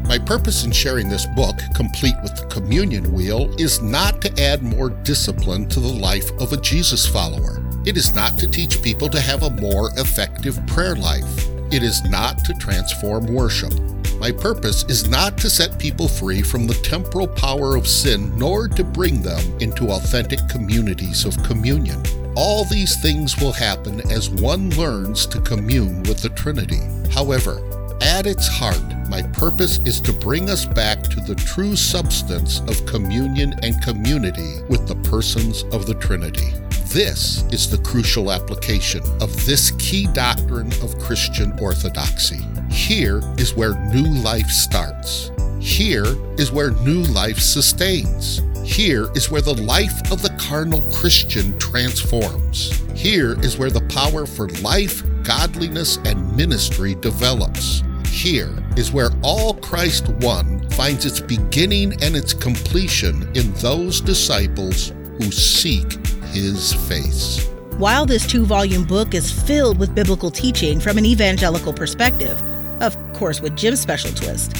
My 0.05 0.17
purpose 0.17 0.65
in 0.65 0.71
sharing 0.71 1.07
this 1.07 1.27
book, 1.35 1.59
complete 1.75 2.15
with 2.23 2.35
the 2.35 2.47
communion 2.47 3.13
wheel, 3.13 3.53
is 3.59 3.79
not 3.83 4.21
to 4.23 4.41
add 4.41 4.63
more 4.63 4.89
discipline 4.89 5.69
to 5.69 5.79
the 5.79 5.87
life 5.87 6.31
of 6.41 6.51
a 6.51 6.57
Jesus 6.57 7.05
follower. 7.05 7.63
It 7.85 7.95
is 7.95 8.15
not 8.15 8.39
to 8.39 8.49
teach 8.49 8.81
people 8.81 9.09
to 9.09 9.21
have 9.21 9.43
a 9.43 9.51
more 9.51 9.91
effective 9.97 10.59
prayer 10.65 10.95
life. 10.95 11.48
It 11.71 11.83
is 11.83 12.03
not 12.03 12.43
to 12.45 12.53
transform 12.55 13.27
worship. 13.27 13.73
My 14.19 14.31
purpose 14.31 14.85
is 14.89 15.07
not 15.07 15.37
to 15.37 15.49
set 15.49 15.77
people 15.77 16.07
free 16.07 16.41
from 16.41 16.65
the 16.65 16.73
temporal 16.73 17.27
power 17.27 17.75
of 17.75 17.87
sin, 17.87 18.35
nor 18.37 18.67
to 18.69 18.83
bring 18.83 19.21
them 19.21 19.39
into 19.59 19.91
authentic 19.91 20.39
communities 20.49 21.25
of 21.25 21.41
communion. 21.43 22.01
All 22.35 22.65
these 22.65 22.99
things 23.01 23.39
will 23.39 23.51
happen 23.51 24.01
as 24.11 24.29
one 24.29 24.71
learns 24.71 25.27
to 25.27 25.39
commune 25.41 26.03
with 26.03 26.21
the 26.21 26.29
Trinity. 26.29 26.81
However, 27.11 27.61
at 28.01 28.25
its 28.25 28.47
heart, 28.47 28.81
my 29.07 29.21
purpose 29.21 29.77
is 29.85 30.01
to 30.01 30.13
bring 30.13 30.49
us 30.49 30.65
back 30.65 31.03
to 31.03 31.19
the 31.21 31.35
true 31.35 31.75
substance 31.75 32.61
of 32.61 32.85
communion 32.85 33.53
and 33.61 33.81
community 33.83 34.63
with 34.69 34.87
the 34.87 34.95
persons 35.09 35.63
of 35.71 35.85
the 35.85 35.95
Trinity. 35.95 36.53
This 36.91 37.43
is 37.51 37.69
the 37.69 37.77
crucial 37.77 38.31
application 38.31 39.03
of 39.21 39.45
this 39.45 39.69
key 39.77 40.07
doctrine 40.07 40.73
of 40.81 40.97
Christian 40.97 41.53
orthodoxy. 41.59 42.39
Here 42.71 43.21
is 43.37 43.53
where 43.53 43.77
new 43.93 44.07
life 44.23 44.47
starts. 44.47 45.29
Here 45.59 46.07
is 46.39 46.51
where 46.51 46.71
new 46.71 47.03
life 47.03 47.37
sustains. 47.37 48.41
Here 48.63 49.07
is 49.13 49.29
where 49.29 49.43
the 49.43 49.61
life 49.61 50.11
of 50.11 50.23
the 50.23 50.35
carnal 50.39 50.81
Christian 50.91 51.55
transforms. 51.59 52.71
Here 52.95 53.39
is 53.41 53.59
where 53.59 53.69
the 53.69 53.81
power 53.81 54.25
for 54.25 54.49
life, 54.63 55.03
godliness, 55.21 55.97
and 56.05 56.35
ministry 56.35 56.95
develops. 56.95 57.83
Here 58.07 58.51
is 58.77 58.91
where 58.91 59.11
all 59.21 59.53
Christ 59.53 60.09
won 60.21 60.67
finds 60.71 61.05
its 61.05 61.19
beginning 61.19 62.01
and 62.01 62.15
its 62.15 62.33
completion 62.33 63.29
in 63.35 63.53
those 63.53 64.01
disciples 64.01 64.91
who 65.19 65.31
seek 65.31 65.98
his 66.31 66.73
face. 66.87 67.47
While 67.77 68.05
this 68.05 68.27
two 68.27 68.45
volume 68.45 68.83
book 68.83 69.13
is 69.13 69.31
filled 69.31 69.79
with 69.79 69.95
biblical 69.95 70.31
teaching 70.31 70.79
from 70.79 70.97
an 70.97 71.05
evangelical 71.05 71.73
perspective, 71.73 72.39
of 72.81 72.97
course, 73.13 73.41
with 73.41 73.55
Jim's 73.55 73.79
special 73.79 74.11
twist. 74.11 74.53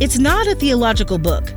It's 0.00 0.18
not 0.18 0.46
a 0.46 0.54
theological 0.54 1.18
book. 1.18 1.52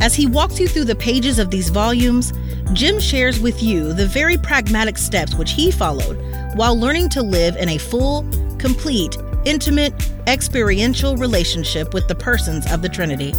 As 0.00 0.14
he 0.14 0.26
walks 0.26 0.58
you 0.58 0.66
through 0.66 0.84
the 0.84 0.96
pages 0.96 1.38
of 1.38 1.50
these 1.50 1.68
volumes, 1.68 2.32
Jim 2.72 2.98
shares 2.98 3.38
with 3.38 3.62
you 3.62 3.92
the 3.92 4.06
very 4.06 4.36
pragmatic 4.36 4.98
steps 4.98 5.34
which 5.34 5.52
he 5.52 5.70
followed 5.70 6.16
while 6.56 6.78
learning 6.78 7.08
to 7.10 7.22
live 7.22 7.56
in 7.56 7.68
a 7.68 7.78
full, 7.78 8.28
complete, 8.58 9.16
intimate, 9.44 9.94
experiential 10.26 11.16
relationship 11.16 11.94
with 11.94 12.06
the 12.08 12.14
persons 12.14 12.70
of 12.70 12.82
the 12.82 12.88
Trinity. 12.88 13.32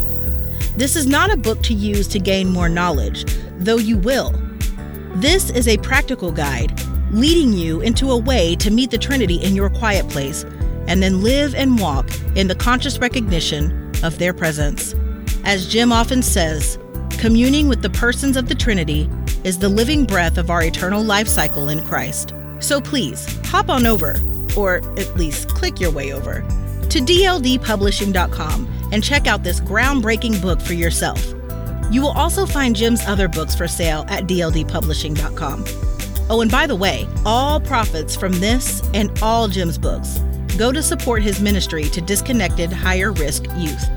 This 0.77 0.95
is 0.95 1.05
not 1.05 1.31
a 1.31 1.37
book 1.37 1.61
to 1.63 1.73
use 1.73 2.07
to 2.09 2.19
gain 2.19 2.49
more 2.49 2.69
knowledge, 2.69 3.25
though 3.57 3.77
you 3.77 3.97
will. 3.97 4.33
This 5.15 5.51
is 5.51 5.67
a 5.67 5.77
practical 5.77 6.31
guide 6.31 6.73
leading 7.11 7.53
you 7.53 7.81
into 7.81 8.09
a 8.09 8.17
way 8.17 8.55
to 8.55 8.71
meet 8.71 8.89
the 8.89 8.97
Trinity 8.97 9.35
in 9.35 9.55
your 9.55 9.69
quiet 9.69 10.09
place 10.09 10.43
and 10.87 11.03
then 11.03 11.21
live 11.21 11.53
and 11.53 11.77
walk 11.77 12.09
in 12.35 12.47
the 12.47 12.55
conscious 12.55 12.97
recognition 12.97 13.91
of 14.03 14.17
their 14.17 14.33
presence. 14.33 14.95
As 15.45 15.67
Jim 15.67 15.91
often 15.91 16.23
says, 16.23 16.79
communing 17.19 17.67
with 17.67 17.83
the 17.83 17.91
persons 17.91 18.35
of 18.35 18.49
the 18.49 18.55
Trinity 18.55 19.07
is 19.43 19.59
the 19.59 19.69
living 19.69 20.05
breath 20.05 20.39
of 20.39 20.49
our 20.49 20.63
eternal 20.63 21.03
life 21.03 21.27
cycle 21.27 21.69
in 21.69 21.85
Christ. 21.85 22.33
So 22.59 22.81
please, 22.81 23.27
hop 23.45 23.69
on 23.69 23.85
over, 23.85 24.15
or 24.57 24.77
at 24.97 25.15
least 25.15 25.49
click 25.49 25.79
your 25.79 25.91
way 25.91 26.11
over, 26.11 26.41
to 26.89 26.99
dldpublishing.com 26.99 28.89
and 28.91 29.03
check 29.03 29.27
out 29.27 29.43
this 29.43 29.59
groundbreaking 29.59 30.41
book 30.41 30.59
for 30.59 30.73
yourself. 30.73 31.23
You 31.93 32.01
will 32.01 32.17
also 32.17 32.47
find 32.47 32.75
Jim's 32.75 33.05
other 33.05 33.27
books 33.27 33.53
for 33.53 33.67
sale 33.67 34.03
at 34.07 34.23
dldpublishing.com. 34.23 35.63
Oh, 36.27 36.41
and 36.41 36.49
by 36.49 36.65
the 36.65 36.75
way, 36.75 37.07
all 37.23 37.59
profits 37.59 38.15
from 38.15 38.31
this 38.39 38.81
and 38.95 39.15
all 39.21 39.47
Jim's 39.47 39.77
books 39.77 40.17
go 40.57 40.71
to 40.71 40.81
support 40.81 41.21
his 41.21 41.39
ministry 41.39 41.83
to 41.83 42.01
disconnected 42.01 42.71
higher 42.71 43.11
risk 43.11 43.45
youth. 43.57 43.87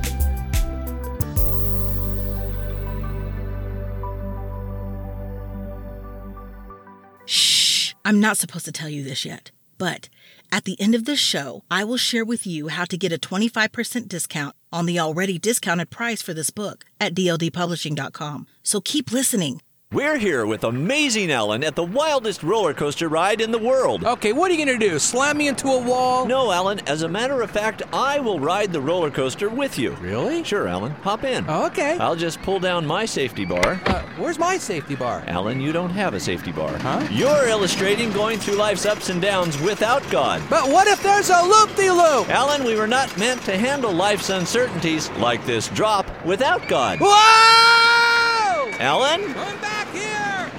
Shh, 7.25 7.95
I'm 8.05 8.19
not 8.19 8.37
supposed 8.37 8.65
to 8.65 8.71
tell 8.71 8.89
you 8.89 9.03
this 9.03 9.25
yet, 9.25 9.49
but 9.79 10.07
at 10.51 10.65
the 10.65 10.79
end 10.79 10.93
of 10.93 11.05
this 11.05 11.19
show, 11.19 11.63
I 11.71 11.83
will 11.83 11.97
share 11.97 12.23
with 12.23 12.45
you 12.45 12.67
how 12.67 12.85
to 12.85 12.95
get 12.95 13.11
a 13.11 13.17
25% 13.17 14.07
discount 14.07 14.55
on 14.71 14.85
the 14.85 14.99
already 14.99 15.39
discounted 15.39 15.89
price 15.89 16.21
for 16.21 16.33
this 16.33 16.49
book 16.49 16.85
at 16.99 17.13
dldpublishing.com. 17.15 18.47
So 18.63 18.81
keep 18.81 19.11
listening. 19.11 19.61
We're 19.93 20.17
here 20.17 20.45
with 20.45 20.65
Amazing 20.65 21.31
Alan 21.31 21.63
at 21.63 21.77
the 21.77 21.83
wildest 21.83 22.43
roller 22.43 22.73
coaster 22.73 23.07
ride 23.07 23.39
in 23.39 23.51
the 23.51 23.57
world. 23.57 24.03
Okay, 24.03 24.33
what 24.33 24.51
are 24.51 24.53
you 24.53 24.65
gonna 24.65 24.77
do? 24.77 24.99
Slam 24.99 25.37
me 25.37 25.47
into 25.47 25.69
a 25.69 25.81
wall? 25.81 26.25
No, 26.25 26.51
Alan. 26.51 26.81
As 26.89 27.03
a 27.03 27.07
matter 27.07 27.41
of 27.41 27.49
fact, 27.49 27.83
I 27.93 28.19
will 28.19 28.37
ride 28.37 28.73
the 28.73 28.81
roller 28.81 29.09
coaster 29.09 29.47
with 29.47 29.79
you. 29.79 29.91
Really? 30.01 30.43
Sure, 30.43 30.67
Alan. 30.67 30.91
Hop 31.03 31.23
in. 31.23 31.45
Oh, 31.47 31.67
okay. 31.67 31.97
I'll 31.99 32.17
just 32.17 32.41
pull 32.41 32.59
down 32.59 32.85
my 32.85 33.05
safety 33.05 33.45
bar. 33.45 33.79
Uh, 33.85 34.01
where's 34.17 34.37
my 34.37 34.57
safety 34.57 34.93
bar? 34.93 35.23
Alan, 35.25 35.61
you 35.61 35.71
don't 35.71 35.91
have 35.91 36.13
a 36.13 36.19
safety 36.19 36.51
bar. 36.51 36.77
Huh? 36.79 37.07
You're 37.09 37.47
illustrating 37.47 38.11
going 38.11 38.39
through 38.39 38.55
life's 38.55 38.85
ups 38.85 39.09
and 39.09 39.21
downs 39.21 39.57
without 39.61 40.03
God. 40.11 40.41
But 40.49 40.69
what 40.69 40.87
if 40.87 41.01
there's 41.01 41.29
a 41.29 41.41
loop-de-loop? 41.41 42.27
Alan, 42.29 42.65
we 42.65 42.75
were 42.75 42.87
not 42.87 43.17
meant 43.17 43.41
to 43.43 43.57
handle 43.57 43.93
life's 43.93 44.29
uncertainties 44.29 45.09
like 45.11 45.45
this 45.45 45.69
drop 45.69 46.05
without 46.25 46.67
God. 46.67 46.99
Whoa! 46.99 48.73
Alan? 48.79 49.33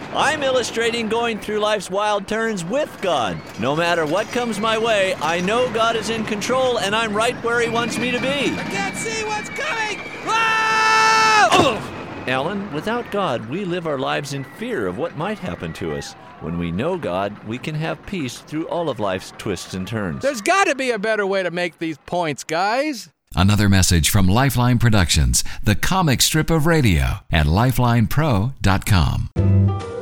Come 0.08 0.14
back 0.14 0.30
here! 0.30 0.38
I'm 0.38 0.42
illustrating 0.42 1.08
going 1.08 1.38
through 1.38 1.58
life's 1.58 1.90
wild 1.90 2.26
turns 2.26 2.64
with 2.64 2.96
God. 3.00 3.40
No 3.60 3.76
matter 3.76 4.06
what 4.06 4.26
comes 4.28 4.58
my 4.58 4.78
way, 4.78 5.14
I 5.20 5.40
know 5.40 5.72
God 5.72 5.96
is 5.96 6.10
in 6.10 6.24
control 6.24 6.78
and 6.78 6.94
I'm 6.94 7.14
right 7.14 7.36
where 7.44 7.60
He 7.60 7.68
wants 7.68 7.98
me 7.98 8.10
to 8.10 8.20
be. 8.20 8.26
I 8.26 8.64
can't 8.70 8.96
see 8.96 9.24
what's 9.24 9.50
coming! 9.50 10.00
Ah! 10.26 11.48
Whoa! 11.52 11.94
Alan, 12.30 12.70
without 12.72 13.10
God, 13.10 13.48
we 13.48 13.64
live 13.64 13.86
our 13.86 13.98
lives 13.98 14.34
in 14.34 14.44
fear 14.44 14.86
of 14.86 14.98
what 14.98 15.16
might 15.16 15.38
happen 15.38 15.72
to 15.74 15.94
us. 15.94 16.12
When 16.40 16.58
we 16.58 16.70
know 16.70 16.98
God, 16.98 17.42
we 17.44 17.58
can 17.58 17.74
have 17.74 18.04
peace 18.06 18.38
through 18.38 18.68
all 18.68 18.90
of 18.90 19.00
life's 19.00 19.32
twists 19.38 19.74
and 19.74 19.88
turns. 19.88 20.22
There's 20.22 20.42
gotta 20.42 20.74
be 20.74 20.90
a 20.90 20.98
better 20.98 21.26
way 21.26 21.42
to 21.42 21.50
make 21.50 21.78
these 21.78 21.98
points, 22.06 22.44
guys. 22.44 23.08
Another 23.34 23.68
message 23.68 24.10
from 24.10 24.26
Lifeline 24.26 24.78
Productions, 24.78 25.42
the 25.62 25.74
comic 25.74 26.22
strip 26.22 26.50
of 26.50 26.66
radio 26.66 27.20
at 27.32 27.46
lifelinepro.com. 27.46 29.97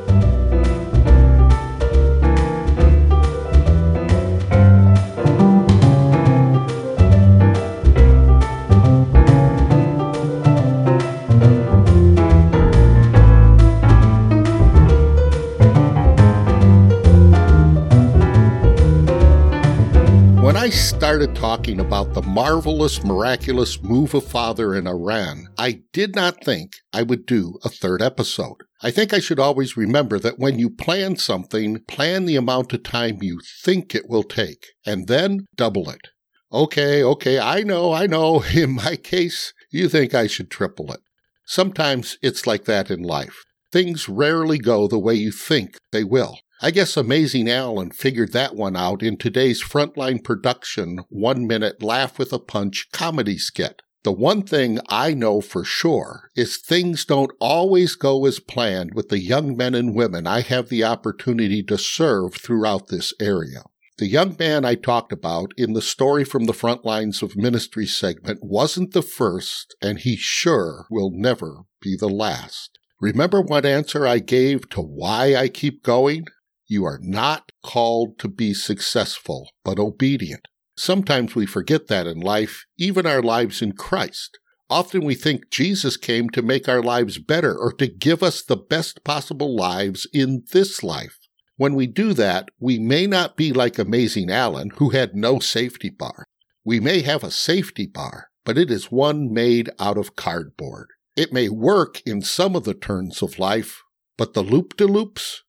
I 20.66 20.70
started 20.70 21.37
talking 21.37 21.78
about 21.78 22.12
the 22.12 22.23
marvelous, 22.23 23.04
miraculous 23.04 23.80
move 23.85 24.14
of 24.14 24.26
Father 24.26 24.75
in 24.75 24.88
Iran, 24.88 25.46
I 25.57 25.83
did 25.92 26.16
not 26.16 26.42
think 26.42 26.72
I 26.92 27.05
would 27.05 27.24
do 27.24 27.61
a 27.62 27.68
third 27.68 28.02
episode. 28.02 28.57
I 28.83 28.90
think 28.90 29.14
I 29.14 29.20
should 29.20 29.38
always 29.38 29.76
remember 29.76 30.18
that 30.18 30.40
when 30.40 30.59
you 30.59 30.68
plan 30.68 31.18
something, 31.18 31.85
plan 31.87 32.24
the 32.24 32.35
amount 32.35 32.72
of 32.72 32.83
time 32.83 33.18
you 33.22 33.40
think 33.62 33.94
it 33.94 34.09
will 34.09 34.24
take, 34.24 34.66
and 34.85 35.07
then 35.07 35.46
double 35.55 35.88
it. 35.88 36.09
Okay, 36.52 37.00
okay, 37.00 37.38
I 37.38 37.62
know, 37.62 37.92
I 37.92 38.09
know. 38.09 38.42
In 38.52 38.72
my 38.72 38.96
case, 38.96 39.55
you 39.70 39.88
think 39.88 40.16
I 40.16 40.26
should 40.26 40.50
triple 40.50 40.90
it. 40.92 41.00
Sometimes 41.44 42.18
it's 42.22 42.44
like 42.44 42.64
that 42.64 42.90
in 42.90 43.05
life. 43.05 43.44
Things 43.70 44.09
rarely 44.09 44.59
go 44.59 44.88
the 44.88 44.98
way 44.98 45.14
you 45.14 45.31
think 45.31 45.76
they 45.92 46.02
will. 46.02 46.40
I 46.62 46.71
guess 46.71 46.97
Amazing 46.97 47.51
Alan 47.51 47.90
figured 47.90 48.33
that 48.33 48.57
one 48.57 48.77
out 48.77 49.03
in 49.03 49.19
today's 49.19 49.62
Frontline 49.62 50.25
production 50.25 51.01
one 51.11 51.47
minute 51.47 51.83
laugh 51.83 52.19
with 52.19 52.33
a 52.33 52.38
punch 52.38 52.88
comedy 52.92 53.37
skit. 53.37 53.83
The 54.05 54.12
one 54.12 54.42
thing 54.42 54.79
I 54.88 55.12
know 55.12 55.42
for 55.42 55.64
sure 55.64 56.31
is 56.35 56.57
things 56.57 57.05
don't 57.05 57.33
always 57.40 57.95
go 57.95 58.25
as 58.25 58.40
planned 58.40 58.95
with 58.95 59.11
the 59.11 59.19
young 59.19 59.55
men 59.55 59.75
and 59.75 59.95
women 59.95 60.27
I 60.27 60.40
have 60.40 60.71
the 60.71 60.83
opportunity 60.83 61.62
to 61.64 61.77
serve 61.77 62.37
throughout 62.37 62.88
this 62.88 63.12
area. 63.21 63.64
The 63.99 64.07
young 64.07 64.35
man 64.38 64.64
I 64.64 64.77
talked 64.77 65.12
about 65.12 65.53
in 65.59 65.75
the 65.75 65.83
story 65.83 66.25
from 66.25 66.45
the 66.45 66.55
front 66.55 66.87
lines 66.87 67.23
of 67.23 67.37
ministry 67.37 67.87
segment 67.87 68.38
wasn't 68.42 68.95
the 68.95 69.03
first, 69.03 69.77
and 69.83 69.99
he 69.99 70.16
sure 70.16 70.87
will 70.90 71.11
never 71.12 71.64
be 71.83 71.97
the 71.99 72.09
last. 72.09 72.79
Remember 72.99 73.42
what 73.42 73.66
answer 73.66 74.07
I 74.07 74.21
gave 74.21 74.71
to 74.71 74.81
why 74.81 75.35
I 75.35 75.49
keep 75.49 75.83
going? 75.83 76.27
You 76.66 76.85
are 76.85 76.98
not 77.00 77.52
called 77.62 78.18
to 78.18 78.29
be 78.29 78.52
successful, 78.55 79.50
but 79.64 79.79
obedient. 79.79 80.48
Sometimes 80.76 81.35
we 81.35 81.46
forget 81.46 81.87
that 81.87 82.07
in 82.07 82.20
life, 82.20 82.64
even 82.76 83.07
our 83.07 83.22
lives 83.22 83.62
in 83.62 83.72
Christ. 83.72 84.38
Often 84.68 85.05
we 85.05 85.14
think 85.14 85.50
Jesus 85.50 85.96
came 85.96 86.29
to 86.31 86.42
make 86.42 86.68
our 86.68 86.83
lives 86.83 87.18
better 87.18 87.57
or 87.57 87.72
to 87.74 87.87
give 87.87 88.22
us 88.22 88.42
the 88.42 88.57
best 88.57 89.05
possible 89.05 89.55
lives 89.55 90.09
in 90.12 90.42
this 90.52 90.83
life. 90.83 91.18
When 91.57 91.74
we 91.74 91.87
do 91.87 92.12
that, 92.14 92.50
we 92.59 92.79
may 92.79 93.07
not 93.07 93.37
be 93.37 93.52
like 93.52 93.79
Amazing 93.79 94.31
Alan, 94.31 94.70
who 94.76 94.90
had 94.90 95.14
no 95.14 95.38
safety 95.38 95.88
bar. 95.88 96.26
We 96.64 96.81
may 96.81 97.00
have 97.02 97.22
a 97.22 97.31
safety 97.31 97.87
bar, 97.87 98.26
but 98.44 98.59
it 98.59 98.70
is 98.70 98.90
one 98.90 99.33
made 99.33 99.70
out 99.79 99.96
of 99.96 100.16
cardboard. 100.16 100.88
It 101.16 101.33
may 101.33 101.48
work 101.48 102.02
in 102.05 102.20
some 102.20 102.55
of 102.57 102.64
the 102.64 102.74
turns 102.74 103.22
of 103.22 103.38
life, 103.38 103.83
but 104.18 104.35
the 104.35 104.42
loop 104.42 104.76
de 104.76 104.87
loops? 104.87 105.44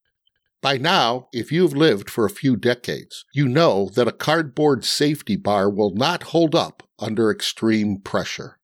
By 0.61 0.77
now, 0.77 1.27
if 1.31 1.51
you've 1.51 1.75
lived 1.75 2.09
for 2.09 2.25
a 2.25 2.31
few 2.31 2.55
decades, 2.55 3.25
you 3.33 3.47
know 3.47 3.89
that 3.95 4.07
a 4.07 4.11
cardboard 4.11 4.83
safety 4.83 5.35
bar 5.35 5.69
will 5.69 5.93
not 5.93 6.23
hold 6.23 6.55
up 6.55 6.83
under 6.99 7.29
extreme 7.29 7.99
pressure. 7.99 8.57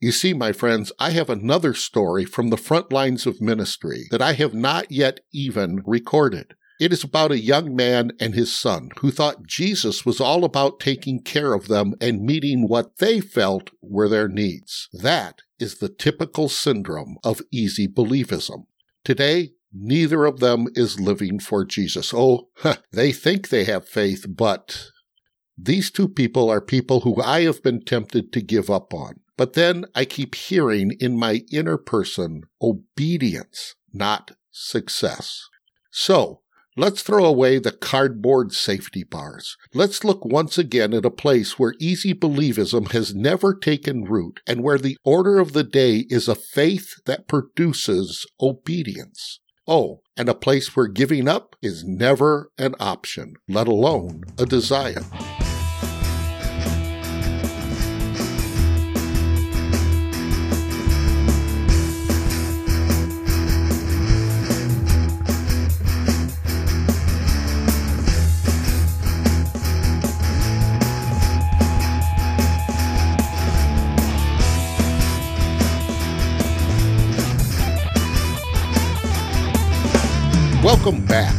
You 0.00 0.12
see, 0.12 0.32
my 0.32 0.52
friends, 0.52 0.92
I 0.98 1.10
have 1.10 1.28
another 1.28 1.74
story 1.74 2.24
from 2.24 2.48
the 2.48 2.56
front 2.56 2.92
lines 2.92 3.26
of 3.26 3.40
ministry 3.40 4.04
that 4.10 4.22
I 4.22 4.32
have 4.34 4.54
not 4.54 4.90
yet 4.90 5.20
even 5.32 5.82
recorded. 5.84 6.54
It 6.80 6.94
is 6.94 7.04
about 7.04 7.32
a 7.32 7.38
young 7.38 7.76
man 7.76 8.12
and 8.18 8.34
his 8.34 8.56
son 8.56 8.88
who 9.00 9.10
thought 9.10 9.46
Jesus 9.46 10.06
was 10.06 10.18
all 10.18 10.44
about 10.44 10.80
taking 10.80 11.20
care 11.20 11.52
of 11.52 11.68
them 11.68 11.94
and 12.00 12.22
meeting 12.22 12.66
what 12.66 12.96
they 12.96 13.20
felt 13.20 13.68
were 13.82 14.08
their 14.08 14.28
needs. 14.28 14.88
That 14.94 15.42
is 15.58 15.76
the 15.78 15.90
typical 15.90 16.48
syndrome 16.48 17.18
of 17.22 17.42
easy 17.50 17.86
believism. 17.86 18.64
Today, 19.04 19.50
neither 19.72 20.24
of 20.24 20.40
them 20.40 20.66
is 20.74 21.00
living 21.00 21.38
for 21.38 21.64
Jesus. 21.64 22.12
Oh, 22.14 22.48
they 22.92 23.12
think 23.12 23.48
they 23.48 23.64
have 23.64 23.88
faith, 23.88 24.26
but 24.28 24.86
these 25.56 25.90
two 25.90 26.08
people 26.08 26.50
are 26.50 26.60
people 26.60 27.00
who 27.00 27.20
I 27.20 27.42
have 27.42 27.62
been 27.62 27.84
tempted 27.84 28.32
to 28.32 28.40
give 28.40 28.70
up 28.70 28.94
on. 28.94 29.20
But 29.36 29.54
then 29.54 29.86
I 29.94 30.04
keep 30.04 30.34
hearing 30.34 30.96
in 31.00 31.18
my 31.18 31.42
inner 31.50 31.78
person 31.78 32.42
obedience, 32.60 33.74
not 33.92 34.32
success. 34.50 35.48
So, 35.90 36.42
Let's 36.76 37.02
throw 37.02 37.24
away 37.24 37.58
the 37.58 37.72
cardboard 37.72 38.52
safety 38.52 39.02
bars. 39.02 39.56
Let's 39.74 40.04
look 40.04 40.24
once 40.24 40.56
again 40.56 40.94
at 40.94 41.04
a 41.04 41.10
place 41.10 41.58
where 41.58 41.74
easy 41.80 42.14
believism 42.14 42.92
has 42.92 43.12
never 43.12 43.54
taken 43.54 44.04
root 44.04 44.40
and 44.46 44.62
where 44.62 44.78
the 44.78 44.96
order 45.04 45.40
of 45.40 45.52
the 45.52 45.64
day 45.64 46.06
is 46.08 46.28
a 46.28 46.36
faith 46.36 46.94
that 47.06 47.26
produces 47.26 48.24
obedience. 48.40 49.40
Oh, 49.66 50.02
and 50.16 50.28
a 50.28 50.34
place 50.34 50.74
where 50.74 50.86
giving 50.86 51.28
up 51.28 51.56
is 51.62 51.84
never 51.84 52.50
an 52.58 52.74
option, 52.80 53.34
let 53.48 53.68
alone 53.68 54.24
a 54.38 54.46
desire. 54.46 55.04
Welcome 80.72 81.04
back. 81.04 81.34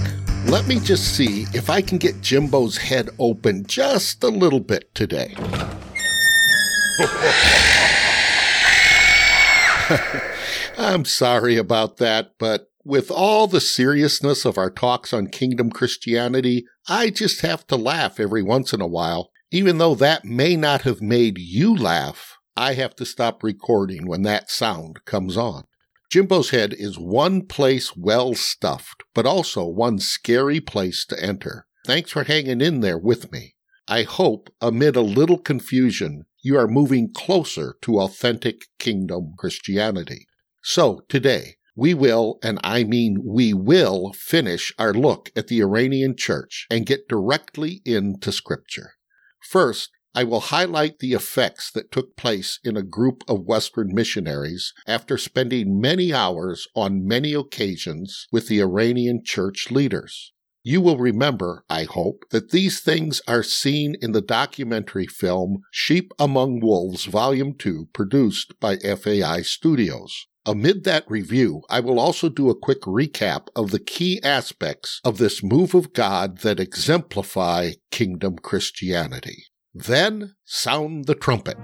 Let 0.47 0.67
me 0.67 0.77
just 0.77 1.15
see 1.15 1.45
if 1.53 1.69
I 1.69 1.81
can 1.81 1.97
get 1.97 2.19
Jimbo's 2.19 2.75
head 2.75 3.09
open 3.17 3.65
just 3.65 4.21
a 4.25 4.27
little 4.27 4.59
bit 4.59 4.93
today. 4.93 5.33
I'm 10.77 11.05
sorry 11.05 11.55
about 11.55 11.95
that, 11.95 12.33
but 12.39 12.71
with 12.83 13.09
all 13.09 13.47
the 13.47 13.61
seriousness 13.61 14.43
of 14.43 14.57
our 14.57 14.69
talks 14.69 15.13
on 15.13 15.27
kingdom 15.27 15.69
Christianity, 15.69 16.65
I 16.89 17.09
just 17.09 17.39
have 17.39 17.65
to 17.67 17.77
laugh 17.77 18.19
every 18.19 18.43
once 18.43 18.73
in 18.73 18.81
a 18.81 18.85
while. 18.85 19.31
Even 19.49 19.77
though 19.77 19.95
that 19.95 20.25
may 20.25 20.57
not 20.57 20.81
have 20.81 21.01
made 21.01 21.37
you 21.37 21.73
laugh, 21.73 22.37
I 22.57 22.73
have 22.73 22.97
to 22.97 23.05
stop 23.05 23.43
recording 23.43 24.07
when 24.07 24.23
that 24.23 24.51
sound 24.51 25.05
comes 25.05 25.37
on. 25.37 25.63
Jimbo's 26.11 26.49
head 26.49 26.73
is 26.73 26.99
one 26.99 27.45
place 27.45 27.95
well 27.95 28.33
stuffed, 28.33 29.03
but 29.13 29.25
also 29.25 29.65
one 29.65 29.97
scary 29.97 30.59
place 30.59 31.05
to 31.05 31.23
enter. 31.23 31.67
Thanks 31.85 32.11
for 32.11 32.25
hanging 32.25 32.59
in 32.59 32.81
there 32.81 32.97
with 32.97 33.31
me. 33.31 33.55
I 33.87 34.03
hope, 34.03 34.49
amid 34.59 34.97
a 34.97 35.01
little 35.01 35.37
confusion, 35.37 36.25
you 36.43 36.57
are 36.57 36.67
moving 36.67 37.13
closer 37.13 37.77
to 37.83 38.01
authentic 38.01 38.63
kingdom 38.77 39.35
Christianity. 39.37 40.27
So, 40.61 41.05
today, 41.07 41.55
we 41.77 41.93
will, 41.93 42.39
and 42.43 42.59
I 42.61 42.83
mean 42.83 43.21
we 43.23 43.53
will, 43.53 44.11
finish 44.11 44.73
our 44.77 44.93
look 44.93 45.31
at 45.33 45.47
the 45.47 45.61
Iranian 45.61 46.17
church 46.17 46.67
and 46.69 46.85
get 46.85 47.07
directly 47.07 47.81
into 47.85 48.33
scripture. 48.33 48.95
First, 49.39 49.91
I 50.13 50.25
will 50.25 50.41
highlight 50.41 50.99
the 50.99 51.13
effects 51.13 51.71
that 51.71 51.91
took 51.91 52.17
place 52.17 52.59
in 52.63 52.75
a 52.75 52.83
group 52.83 53.23
of 53.29 53.45
Western 53.45 53.93
missionaries 53.93 54.73
after 54.85 55.17
spending 55.17 55.79
many 55.79 56.13
hours 56.13 56.67
on 56.75 57.07
many 57.07 57.33
occasions 57.33 58.27
with 58.31 58.47
the 58.47 58.59
Iranian 58.59 59.21
church 59.23 59.71
leaders. 59.71 60.33
You 60.63 60.81
will 60.81 60.97
remember, 60.97 61.63
I 61.69 61.85
hope, 61.85 62.25
that 62.29 62.51
these 62.51 62.81
things 62.81 63.21
are 63.27 63.41
seen 63.41 63.95
in 64.01 64.11
the 64.11 64.21
documentary 64.21 65.07
film 65.07 65.61
Sheep 65.71 66.11
Among 66.19 66.59
Wolves 66.59 67.05
Volume 67.05 67.55
2 67.57 67.87
produced 67.93 68.59
by 68.59 68.77
FAI 68.77 69.41
Studios. 69.41 70.27
Amid 70.45 70.83
that 70.83 71.09
review, 71.09 71.61
I 71.69 71.79
will 71.79 71.99
also 71.99 72.27
do 72.27 72.49
a 72.49 72.59
quick 72.59 72.81
recap 72.81 73.47
of 73.55 73.71
the 73.71 73.79
key 73.79 74.19
aspects 74.23 74.99
of 75.03 75.19
this 75.19 75.41
move 75.41 75.73
of 75.73 75.93
God 75.93 76.39
that 76.39 76.59
exemplify 76.59 77.71
kingdom 77.91 78.37
Christianity. 78.37 79.45
Then 79.73 80.35
sound 80.43 81.05
the 81.05 81.15
trumpet. 81.15 81.57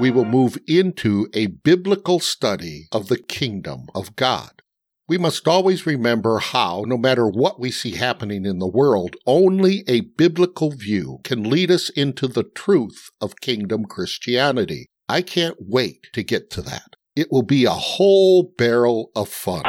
We 0.00 0.10
will 0.12 0.24
move 0.24 0.56
into 0.68 1.28
a 1.34 1.46
biblical 1.46 2.20
study 2.20 2.86
of 2.92 3.08
the 3.08 3.18
kingdom 3.18 3.86
of 3.92 4.14
God. 4.14 4.62
We 5.08 5.18
must 5.18 5.48
always 5.48 5.84
remember 5.84 6.38
how, 6.38 6.84
no 6.86 6.96
matter 6.96 7.26
what 7.26 7.58
we 7.58 7.72
see 7.72 7.96
happening 7.96 8.46
in 8.46 8.60
the 8.60 8.68
world, 8.68 9.16
only 9.26 9.82
a 9.88 10.02
biblical 10.02 10.70
view 10.70 11.18
can 11.24 11.50
lead 11.50 11.72
us 11.72 11.90
into 11.90 12.28
the 12.28 12.44
truth 12.44 13.10
of 13.20 13.40
kingdom 13.40 13.84
Christianity. 13.84 14.86
I 15.08 15.22
can't 15.22 15.56
wait 15.58 16.06
to 16.12 16.22
get 16.22 16.50
to 16.50 16.62
that. 16.62 16.94
It 17.16 17.28
will 17.32 17.42
be 17.42 17.64
a 17.64 17.70
whole 17.70 18.54
barrel 18.56 19.10
of 19.16 19.28
fun. 19.28 19.62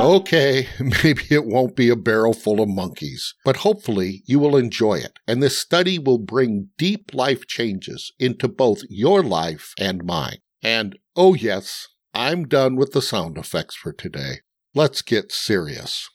Okay, 0.00 0.66
maybe 0.80 1.24
it 1.28 1.44
won't 1.44 1.76
be 1.76 1.90
a 1.90 1.94
barrel 1.94 2.32
full 2.32 2.62
of 2.62 2.70
monkeys, 2.70 3.34
but 3.44 3.58
hopefully 3.58 4.22
you 4.24 4.38
will 4.38 4.56
enjoy 4.56 4.94
it, 4.94 5.18
and 5.28 5.42
this 5.42 5.58
study 5.58 5.98
will 5.98 6.16
bring 6.16 6.70
deep 6.78 7.12
life 7.12 7.46
changes 7.46 8.10
into 8.18 8.48
both 8.48 8.80
your 8.88 9.22
life 9.22 9.74
and 9.78 10.02
mine. 10.02 10.38
And 10.62 10.98
oh 11.16 11.34
yes, 11.34 11.88
I'm 12.14 12.48
done 12.48 12.76
with 12.76 12.92
the 12.92 13.02
sound 13.02 13.36
effects 13.36 13.76
for 13.76 13.92
today. 13.92 14.40
Let's 14.74 15.02
get 15.02 15.32
serious. 15.32 16.08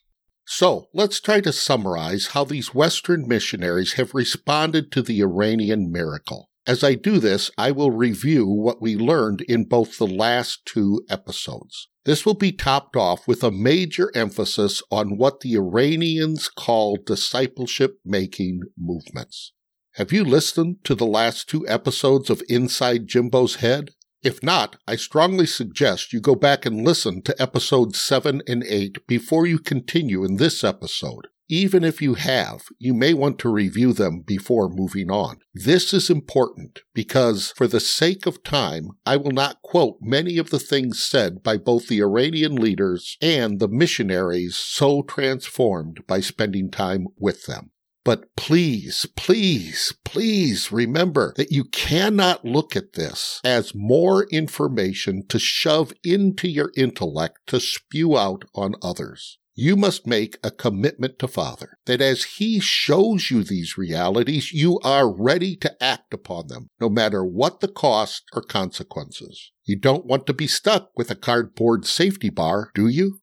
So, 0.48 0.88
let's 0.91 1.19
try 1.19 1.39
to 1.41 1.54
summarize 1.54 2.28
how 2.28 2.43
these 2.43 2.74
Western 2.74 3.28
missionaries 3.28 3.93
have 3.93 4.15
responded 4.15 4.91
to 4.93 5.04
the 5.04 5.19
Iranian 5.21 5.91
miracle. 5.91 6.50
As 6.67 6.84
I 6.84 6.95
do 6.95 7.19
this, 7.19 7.51
I 7.60 7.69
will 7.71 7.91
review 7.91 8.47
what 8.47 8.82
we 8.82 8.95
learned 8.95 9.41
in 9.41 9.65
both 9.65 9.97
the 9.99 10.08
last 10.08 10.65
two 10.65 11.06
episodes. 11.10 11.89
This 12.06 12.25
will 12.25 12.36
be 12.36 12.51
topped 12.51 12.95
off 12.95 13.28
with 13.28 13.43
a 13.43 13.51
major 13.51 14.12
emphasis 14.15 14.82
on 14.89 15.17
what 15.17 15.41
the 15.41 15.56
Iranians 15.56 16.49
call 16.49 16.97
discipleship 16.97 17.99
making 18.04 18.62
movements. 18.78 19.54
Have 19.93 20.12
you 20.12 20.23
listened 20.23 20.78
to 20.86 20.95
the 20.95 21.06
last 21.06 21.47
two 21.47 21.67
episodes 21.67 22.30
of 22.32 22.43
Inside 22.49 23.08
Jimbo's 23.08 23.56
Head? 23.56 23.91
If 24.23 24.41
not, 24.41 24.78
I 24.88 24.95
strongly 24.95 25.45
suggest 25.45 26.13
you 26.13 26.19
go 26.19 26.34
back 26.34 26.65
and 26.65 26.84
listen 26.84 27.21
to 27.23 27.41
episodes 27.41 28.01
7 28.01 28.41
and 28.47 28.63
8 28.63 29.06
before 29.08 29.45
you 29.45 29.60
continue 29.60 30.23
in 30.25 30.38
this 30.38 30.63
episode. 30.63 31.28
Even 31.47 31.84
if 31.84 32.01
you 32.01 32.15
have, 32.15 32.63
you 32.79 32.93
may 32.93 33.13
want 33.13 33.38
to 33.39 33.49
review 33.49 33.93
them 33.93 34.21
before 34.21 34.67
moving 34.67 35.12
on. 35.12 35.38
This 35.53 35.93
is 35.93 36.10
important 36.10 36.79
because, 36.93 37.53
for 37.55 37.67
the 37.67 37.79
sake 37.79 38.25
of 38.25 38.41
time, 38.41 38.89
I 39.05 39.17
will 39.17 39.31
not 39.31 39.62
quote 39.62 39.97
many 40.01 40.39
of 40.39 40.49
the 40.49 40.60
things 40.60 41.03
said 41.03 41.43
by 41.43 41.58
both 41.58 41.88
the 41.88 42.01
Iranian 42.01 42.55
leaders 42.55 43.15
and 43.21 43.60
the 43.60 43.67
missionaries 43.67 44.55
so 44.55 45.03
transformed 45.03 46.05
by 46.08 46.19
spending 46.19 46.71
time 46.71 47.08
with 47.19 47.45
them. 47.45 47.69
But 48.03 48.36
please, 48.36 49.08
please, 49.15 49.93
please 50.03 50.71
remember 50.71 51.34
that 51.38 51.51
you 51.51 51.63
cannot 51.65 52.45
look 52.45 52.75
at 52.75 52.93
this 52.93 53.39
as 53.43 53.73
more 53.73 54.25
information 54.31 55.25
to 55.27 55.39
shove 55.39 55.91
into 56.03 56.47
your 56.47 56.71
intellect 56.77 57.39
to 57.47 57.60
spew 57.60 58.15
out 58.15 58.45
on 58.53 58.75
others. 58.81 59.39
You 59.58 59.78
must 59.78 60.06
make 60.06 60.38
a 60.44 60.52
commitment 60.52 61.18
to 61.20 61.30
Father 61.30 61.78
that 61.86 62.02
as 62.02 62.26
He 62.26 62.60
shows 62.60 63.32
you 63.32 63.41
these 63.41 63.78
realities, 63.78 64.52
you 64.52 64.80
are 64.82 65.10
ready 65.10 65.56
to 65.58 65.82
act 65.82 66.13
upon 66.13 66.48
them, 66.48 66.68
no 66.82 66.89
matter 66.89 67.24
what 67.24 67.62
the 67.62 67.70
cost 67.70 68.24
or 68.34 68.41
consequences. 68.41 69.54
You 69.63 69.78
don't 69.78 70.06
want 70.06 70.26
to 70.28 70.34
be 70.34 70.46
stuck 70.46 70.89
with 70.98 71.10
a 71.10 71.15
cardboard 71.15 71.86
safety 71.86 72.30
bar, 72.30 72.70
do 72.76 72.89
you? 72.89 73.22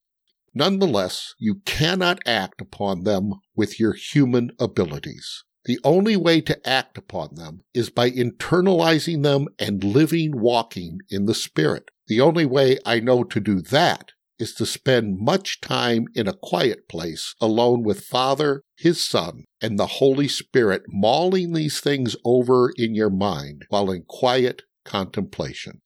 Nonetheless, 0.55 1.35
you 1.39 1.57
cannot 1.67 2.21
act 2.25 2.63
upon 2.63 3.05
them 3.05 3.35
with 3.55 3.79
your 3.79 3.93
human 3.93 4.53
abilities. 4.59 5.45
The 5.67 5.79
only 5.85 6.17
way 6.17 6.41
to 6.41 6.69
act 6.69 6.97
upon 6.97 7.35
them 7.35 7.61
is 7.75 7.91
by 7.91 8.11
internalizing 8.11 9.23
them 9.23 9.49
and 9.59 9.85
living 9.85 10.41
walking 10.41 11.01
in 11.11 11.27
the 11.27 11.35
Spirit. 11.35 11.91
The 12.07 12.23
only 12.23 12.47
way 12.47 12.79
I 12.87 13.01
know 13.01 13.23
to 13.23 13.39
do 13.39 13.61
that 13.61 14.13
is 14.43 14.53
to 14.55 14.67
spend 14.67 15.21
much 15.21 15.61
time 15.61 16.07
in 16.17 16.27
a 16.27 16.35
quiet 16.35 16.89
place 16.89 17.37
alone 17.41 17.85
with 17.85 18.05
Father, 18.05 18.63
His 18.77 19.03
Son, 19.03 19.45
and 19.63 19.79
the 19.79 19.87
Holy 19.87 20.27
Spirit, 20.27 20.83
mauling 20.89 21.53
these 21.53 21.79
things 21.79 22.17
over 22.25 22.73
in 22.77 22.93
your 22.97 23.09
mind 23.09 23.67
while 23.69 23.89
in 23.93 24.03
quiet 24.03 24.63
contemplation. 24.85 25.81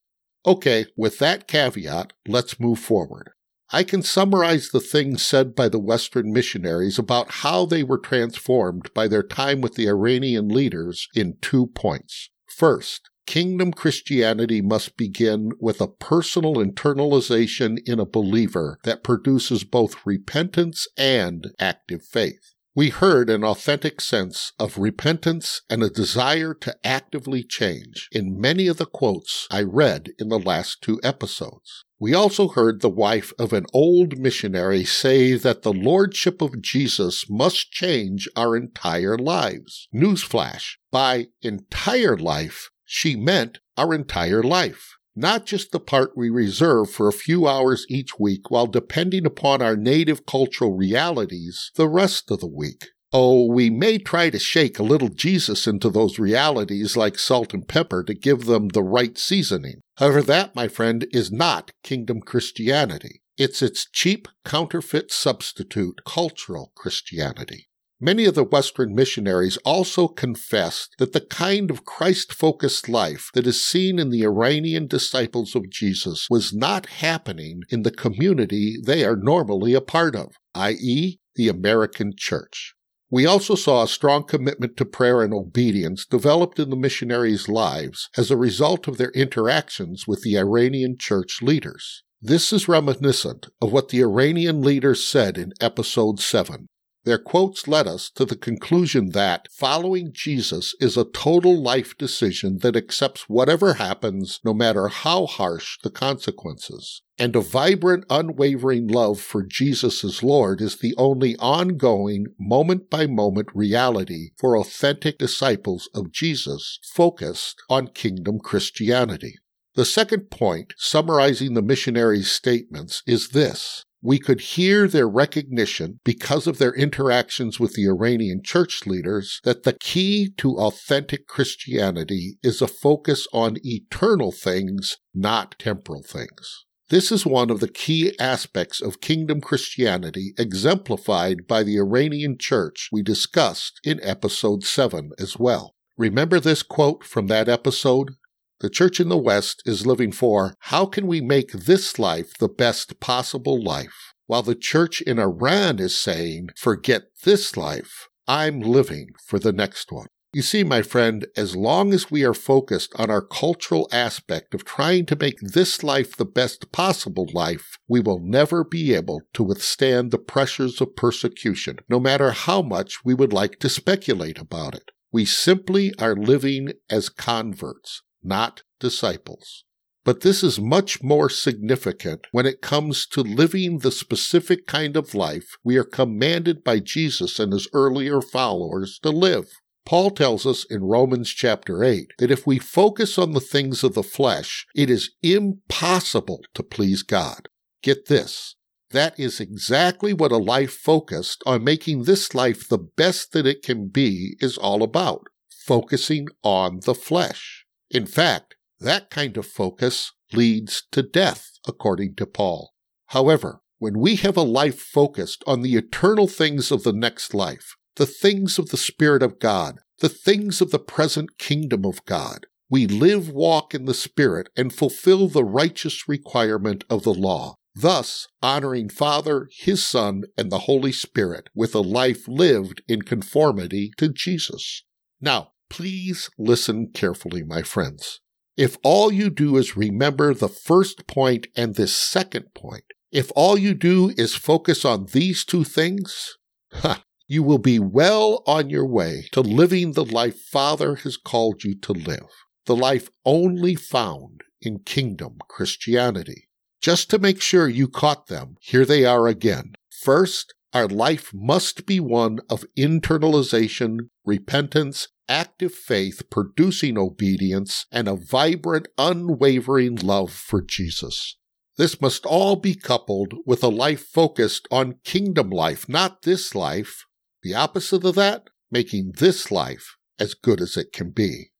Okay, 0.47 0.87
with 0.97 1.19
that 1.19 1.47
caveat, 1.47 2.15
let's 2.27 2.59
move 2.59 2.79
forward. 2.79 3.31
I 3.71 3.83
can 3.83 4.03
summarize 4.03 4.71
the 4.71 4.81
things 4.81 5.23
said 5.23 5.55
by 5.55 5.69
the 5.69 5.79
Western 5.79 6.33
missionaries 6.33 6.99
about 6.99 7.31
how 7.43 7.67
they 7.67 7.83
were 7.83 7.99
transformed 7.99 8.89
by 8.95 9.07
their 9.07 9.25
time 9.25 9.61
with 9.61 9.75
the 9.75 9.89
Iranian 9.89 10.49
leaders 10.49 11.09
in 11.15 11.37
two 11.43 11.67
points. 11.67 12.31
First, 12.47 13.11
kingdom 13.27 13.73
Christianity 13.73 14.63
must 14.63 14.97
begin 14.97 15.51
with 15.61 15.81
a 15.81 15.89
personal 15.89 16.55
internalization 16.55 17.79
in 17.87 17.99
a 17.99 18.07
believer 18.07 18.79
that 18.85 19.03
produces 19.03 19.65
both 19.65 20.07
repentance 20.07 20.87
and 20.97 21.49
active 21.59 22.03
faith. 22.03 22.55
We 22.77 22.91
heard 22.91 23.31
an 23.31 23.43
authentic 23.43 24.03
sense 24.03 24.53
of 24.59 24.77
repentance 24.77 25.63
and 25.71 25.83
a 25.83 25.89
desire 25.89 26.53
to 26.53 26.77
actively 26.85 27.43
change 27.43 28.09
in 28.13 28.39
many 28.39 28.67
of 28.67 28.77
the 28.77 28.85
quotes 28.85 29.49
I 29.51 29.63
read 29.63 30.11
in 30.19 30.29
the 30.29 30.39
last 30.39 30.83
two 30.83 31.01
episodes. 31.03 31.85
We 31.99 32.13
also 32.13 32.49
heard 32.49 32.83
the 32.83 32.91
wife 32.91 33.33
of 33.39 33.55
an 33.55 33.65
old 33.73 34.19
missionary 34.19 34.85
say 34.85 35.37
that 35.39 35.63
the 35.63 35.73
Lordship 35.73 36.43
of 36.43 36.61
Jesus 36.61 37.25
must 37.31 37.71
change 37.71 38.29
our 38.37 38.55
entire 38.55 39.17
lives. 39.17 39.89
Newsflash. 39.95 40.75
By 40.93 41.29
entire 41.41 42.19
life, 42.19 42.69
she 42.87 43.15
meant 43.15 43.59
our 43.77 43.93
entire 43.93 44.43
life 44.43 44.97
not 45.17 45.47
just 45.47 45.73
the 45.73 45.81
part 45.81 46.15
we 46.15 46.29
reserve 46.29 46.91
for 46.91 47.09
a 47.09 47.13
few 47.13 47.49
hours 47.49 47.87
each 47.89 48.19
week 48.19 48.51
while 48.51 48.67
depending 48.67 49.25
upon 49.25 49.63
our 49.63 49.75
native 49.75 50.27
cultural 50.27 50.77
realities 50.77 51.73
the 51.77 51.89
rest 51.89 52.31
of 52.31 52.41
the 52.41 52.47
week. 52.47 52.89
Oh, 53.13 53.47
we 53.47 53.71
may 53.71 53.97
try 53.99 54.29
to 54.29 54.39
shake 54.39 54.79
a 54.79 54.83
little 54.83 55.09
Jesus 55.09 55.67
into 55.67 55.89
those 55.89 56.19
realities 56.19 56.97
like 56.97 57.19
salt 57.19 57.55
and 57.55 57.67
pepper 57.67 58.05
to 58.05 58.13
give 58.13 58.45
them 58.45 58.69
the 58.69 58.83
right 58.83 59.17
seasoning. 59.17 59.81
However, 59.97 60.21
that, 60.23 60.55
my 60.55 60.69
friend, 60.69 61.07
is 61.13 61.33
not 61.33 61.71
kingdom 61.83 62.21
Christianity. 62.21 63.23
It's 63.39 63.63
its 63.63 63.89
cheap 63.91 64.29
counterfeit 64.45 65.11
substitute, 65.11 66.03
cultural 66.05 66.73
Christianity. 66.75 67.69
Many 67.99 68.27
of 68.27 68.35
the 68.35 68.45
Western 68.45 68.95
missionaries 68.95 69.57
also 69.65 70.07
confessed 70.07 70.95
that 70.99 71.15
the 71.15 71.21
kind 71.23 71.71
of 71.71 71.87
Christ 71.87 72.31
focused 72.31 72.91
life 72.91 73.31
that 73.33 73.47
is 73.47 73.65
seen 73.65 73.99
in 73.99 74.11
the 74.11 74.23
Iranian 74.23 74.87
disciples 74.87 75.55
of 75.55 75.71
Jesus 75.71 76.27
was 76.29 76.53
not 76.53 76.85
happening 76.87 77.63
in 77.71 77.85
the 77.85 77.91
community 77.91 78.77
they 78.85 79.03
are 79.03 79.17
normally 79.17 79.73
a 79.73 79.81
part 79.81 80.15
of, 80.15 80.35
i.e., 80.55 81.19
the 81.37 81.49
American 81.49 82.13
church. 82.15 82.75
We 83.11 83.25
also 83.25 83.55
saw 83.55 83.83
a 83.83 83.89
strong 83.89 84.25
commitment 84.25 84.77
to 84.77 84.85
prayer 84.85 85.23
and 85.23 85.33
obedience 85.33 86.05
developed 86.05 86.59
in 86.59 86.69
the 86.69 86.77
missionaries' 86.77 87.49
lives 87.49 88.11
as 88.15 88.31
a 88.31 88.37
result 88.37 88.89
of 88.89 88.99
their 88.99 89.13
interactions 89.13 90.07
with 90.07 90.21
the 90.21 90.37
Iranian 90.37 90.99
church 90.99 91.41
leaders. 91.41 92.03
This 92.21 92.53
is 92.53 92.69
reminiscent 92.69 93.47
of 93.63 93.73
what 93.73 93.89
the 93.89 94.03
Iranian 94.03 94.61
leaders 94.61 95.03
said 95.09 95.39
in 95.39 95.55
episode 95.63 96.21
7. 96.21 96.69
Their 97.07 97.19
quotes 97.19 97.69
led 97.69 97.87
us 97.87 98.11
to 98.17 98.25
the 98.25 98.35
conclusion 98.35 99.11
that 99.11 99.47
following 99.53 100.13
Jesus 100.13 100.75
is 100.81 100.97
a 100.97 101.05
total 101.05 101.57
life 101.57 101.97
decision 101.97 102.59
that 102.63 102.75
accepts 102.75 103.29
whatever 103.29 103.75
happens, 103.75 104.41
no 104.45 104.53
matter 104.53 104.89
how 104.89 105.27
harsh 105.27 105.79
the 105.85 105.91
consequences. 105.91 107.03
And 107.17 107.37
a 107.37 107.41
vibrant, 107.41 108.07
unwavering 108.11 108.89
love 108.89 109.21
for 109.21 109.45
Jesus 109.45 110.03
as 110.03 110.25
Lord 110.25 110.61
is 110.61 110.79
the 110.79 110.97
only 110.99 111.37
ongoing, 111.37 112.27
moment 112.41 112.91
by 112.91 113.07
moment 113.07 113.51
reality 113.55 114.31
for 114.37 114.59
authentic 114.59 115.17
disciples 115.17 115.89
of 115.95 116.11
Jesus 116.11 116.81
focused 116.83 117.63
on 117.71 117.87
kingdom 117.87 118.41
Christianity. 118.41 119.37
The 119.77 119.85
second 119.85 120.29
point, 120.29 120.75
summarizing 120.77 121.55
the 121.55 121.63
missionaries' 121.63 122.33
statements, 122.33 123.05
is 123.07 123.29
this 123.29 123.85
we 124.03 124.19
could 124.19 124.41
hear 124.41 124.87
their 124.87 125.09
recognition 125.09 126.01
because 126.05 126.47
of 126.47 126.59
their 126.59 126.75
interactions 126.75 127.59
with 127.59 127.73
the 127.75 127.87
Iranian 127.87 128.43
church 128.43 128.87
leaders 128.87 129.41
that 129.45 129.63
the 129.63 129.73
key 129.73 130.33
to 130.39 130.57
authentic 130.59 131.27
Christianity 131.27 132.39
is 132.43 132.63
a 132.63 132.69
focus 132.69 133.27
on 133.33 133.57
eternal 133.65 134.33
things, 134.33 134.99
not 135.15 135.59
temporal 135.59 136.03
things. 136.03 136.67
This 136.89 137.11
is 137.11 137.27
one 137.27 137.51
of 137.51 137.59
the 137.59 137.69
key 137.69 138.13
aspects 138.21 138.81
of 138.81 139.01
kingdom 139.01 139.41
Christianity 139.41 140.35
exemplified 140.39 141.49
by 141.49 141.65
the 141.65 141.79
Iranian 141.79 142.37
church 142.39 142.91
we 142.93 143.03
discussed 143.03 143.81
in 143.83 143.99
episode 144.05 144.63
7 144.63 145.11
as 145.19 145.37
well. 145.37 145.75
Remember 145.97 146.39
this 146.39 146.63
quote 146.63 147.03
from 147.03 147.27
that 147.27 147.49
episode? 147.49 148.11
The 148.61 148.71
church 148.71 149.01
in 149.01 149.11
the 149.11 149.19
West 149.19 149.63
is 149.67 149.87
living 149.87 150.13
for 150.13 150.55
how 150.61 150.87
can 150.87 151.07
we 151.07 151.21
make 151.21 151.53
this 151.53 151.99
life 151.99 152.33
the 152.39 152.49
best 152.49 153.01
possible 153.01 153.63
life? 153.63 154.15
While 154.27 154.43
the 154.43 154.55
church 154.55 155.03
in 155.03 155.19
Iran 155.19 155.79
is 155.79 155.97
saying, 155.97 156.49
forget 156.57 157.03
this 157.25 157.59
life, 157.59 158.09
I'm 158.27 158.61
living 158.61 159.11
for 159.25 159.39
the 159.39 159.53
next 159.53 159.93
one. 159.93 160.07
You 160.33 160.43
see, 160.43 160.65
my 160.65 160.83
friend, 160.83 161.27
as 161.37 161.55
long 161.55 161.93
as 161.93 162.11
we 162.11 162.25
are 162.25 162.35
focused 162.35 162.93
on 162.97 163.11
our 163.11 163.21
cultural 163.21 163.89
aspect 163.93 164.55
of 164.55 164.65
trying 164.65 165.07
to 165.07 165.17
make 165.17 165.39
this 165.41 165.83
life 165.83 166.17
the 166.17 166.25
best 166.25 166.73
possible 166.73 167.29
life, 167.33 167.79
we 167.89 168.01
will 168.01 168.21
never 168.21 168.65
be 168.65 168.95
able 168.95 169.21
to 169.35 169.43
withstand 169.43 170.11
the 170.11 170.19
pressures 170.19 170.81
of 170.81 170.97
persecution, 170.97 171.79
no 171.89 172.01
matter 172.01 172.31
how 172.31 172.63
much 172.63 173.05
we 173.05 173.15
would 173.15 173.33
like 173.33 173.59
to 173.61 173.69
speculate 173.69 174.39
about 174.39 174.75
it. 174.75 174.91
We 175.13 175.25
simply 175.25 175.95
are 175.99 176.17
living 176.17 176.73
as 176.91 177.09
converts, 177.09 178.03
not 178.27 178.63
disciples. 178.81 179.65
But 180.05 180.21
this 180.21 180.45
is 180.45 180.61
much 180.61 181.03
more 181.03 181.29
significant 181.29 182.29
when 182.31 182.47
it 182.47 182.61
comes 182.61 183.07
to 183.09 183.23
living 183.23 183.79
the 183.79 183.91
specific 183.91 184.67
kind 184.67 184.97
of 184.97 185.15
life 185.15 185.57
we 185.65 185.77
are 185.77 185.85
commanded 185.85 186.63
by 186.63 186.79
Jesus 186.79 187.41
and 187.41 187.53
his 187.53 187.69
earlier 187.73 188.21
followers 188.21 189.01
to 189.03 189.11
live. 189.11 189.49
Paul 189.85 190.11
tells 190.11 190.47
us 190.47 190.65
in 190.65 190.85
Romans 190.85 191.31
chapter 191.31 191.83
8 191.83 192.13
that 192.19 192.31
if 192.31 192.47
we 192.47 192.59
focus 192.59 193.19
on 193.19 193.33
the 193.33 193.41
things 193.41 193.83
of 193.83 193.95
the 193.95 194.03
flesh, 194.05 194.67
it 194.75 194.91
is 194.91 195.11
impossible 195.25 196.45
to 196.55 196.63
please 196.63 197.03
God. 197.03 197.49
Get 197.83 198.07
this. 198.07 198.55
That 198.91 199.19
is 199.19 199.41
exactly 199.41 200.13
what 200.13 200.33
a 200.33 200.37
life 200.37 200.73
focused 200.73 201.43
on 201.47 201.65
making 201.65 202.05
this 202.05 202.35
life 202.35 202.69
the 202.69 202.79
best 202.79 203.33
that 203.33 203.47
it 203.47 203.63
can 203.63 203.89
be 203.89 204.37
is 204.39 204.57
all 204.57 204.85
about. 204.85 205.27
Focusing 205.67 206.29
on 206.45 206.81
the 206.85 206.95
flesh. 206.95 207.66
In 207.91 208.07
fact, 208.07 208.57
that 208.81 209.11
kind 209.11 209.37
of 209.37 209.47
focus 209.47 210.13
leads 210.33 210.85
to 210.93 211.03
death, 211.03 211.59
according 211.67 212.15
to 212.17 212.27
Paul. 212.27 212.73
However, 213.07 213.61
when 213.79 213.99
we 213.99 214.17
have 214.17 214.37
a 214.37 214.43
life 214.43 214.81
focused 214.81 215.45
on 215.47 215.63
the 215.63 215.77
eternal 215.77 216.27
things 216.27 216.71
of 216.71 216.83
the 216.83 216.93
next 216.93 217.35
life, 217.35 217.77
the 217.97 218.07
things 218.07 218.59
of 218.59 218.71
the 218.71 218.77
Spirit 218.77 219.23
of 219.23 219.39
God, 219.39 219.79
the 220.01 220.09
things 220.09 220.61
of 220.61 220.71
the 220.71 220.79
present 220.79 221.39
kingdom 221.39 221.85
of 221.85 222.05
God, 222.05 222.47
we 222.69 222.87
live, 222.87 223.31
walk 223.31 223.75
in 223.75 223.85
the 223.85 223.95
Spirit, 223.95 224.49
and 224.57 224.73
fulfill 224.73 225.29
the 225.29 225.45
righteous 225.45 226.09
requirement 226.09 226.85
of 226.91 227.05
the 227.05 227.15
law, 227.15 227.55
thus 227.75 228.27
honoring 228.43 228.89
Father, 228.89 229.49
His 229.57 229.87
Son, 229.87 230.25
and 230.37 230.51
the 230.51 230.61
Holy 230.61 230.93
Spirit 230.93 231.49
with 231.55 231.75
a 231.75 231.81
life 231.81 232.27
lived 232.27 232.83
in 232.89 233.03
conformity 233.03 233.93
to 233.99 234.09
Jesus. 234.09 234.83
Now, 235.21 235.53
Please 235.69 236.31
listen 236.39 236.89
carefully, 236.93 237.43
my 237.43 237.63
friends. 237.63 238.21
If 238.57 238.79
all 238.83 239.13
you 239.13 239.31
do 239.31 239.57
is 239.57 239.77
remember 239.77 240.33
the 240.33 240.49
first 240.49 241.07
point 241.07 241.47
and 241.57 241.75
this 241.75 241.95
second 241.95 242.55
point, 242.55 242.85
if 243.13 243.31
all 243.37 243.59
you 243.59 243.75
do 243.75 244.13
is 244.17 244.35
focus 244.35 244.85
on 244.85 245.07
these 245.13 245.45
two 245.45 245.65
things, 245.65 246.37
ha, 246.73 247.05
you 247.27 247.43
will 247.43 247.59
be 247.59 247.79
well 247.79 248.43
on 248.47 248.71
your 248.71 248.87
way 248.87 249.27
to 249.33 249.41
living 249.41 249.93
the 249.93 250.05
life 250.05 250.41
Father 250.41 250.97
has 250.97 251.17
called 251.17 251.65
you 251.65 251.75
to 251.81 251.93
live, 251.93 252.29
the 252.67 252.77
life 252.77 253.09
only 253.25 253.75
found 253.75 254.43
in 254.61 254.79
kingdom 254.79 255.39
Christianity. 255.49 256.49
Just 256.81 257.11
to 257.11 257.19
make 257.19 257.43
sure 257.43 257.69
you 257.69 257.89
caught 257.89 258.29
them, 258.29 258.57
here 258.61 258.85
they 258.85 259.05
are 259.05 259.27
again. 259.27 259.73
First, 259.91 260.55
our 260.77 260.87
life 260.87 261.33
must 261.33 261.87
be 261.87 261.99
one 261.99 262.39
of 262.51 262.67
internalization, 262.77 264.11
repentance, 264.27 265.09
active 265.27 265.73
faith 265.73 266.29
producing 266.31 266.99
obedience, 266.99 267.87
and 267.91 268.07
a 268.07 268.15
vibrant, 268.15 268.87
unwavering 268.99 269.97
love 269.97 270.31
for 270.31 270.61
Jesus. 270.61 271.39
This 271.79 271.99
must 272.03 272.27
all 272.27 272.57
be 272.57 272.75
coupled 272.75 273.33
with 273.47 273.65
a 273.65 273.69
life 273.69 274.05
focused 274.05 274.69
on 274.71 274.99
kingdom 275.03 275.49
life, 275.49 275.89
not 275.89 276.23
this 276.23 276.55
life. 276.55 277.07
The 277.43 277.55
opposite 277.55 278.05
of 278.05 278.15
that, 278.17 278.49
making 278.71 279.13
this 279.17 279.51
life 279.51 279.97
as 280.19 280.35
good 280.35 280.61
as 280.61 280.77
it 280.77 280.93
can 280.93 281.09
be. 281.09 281.53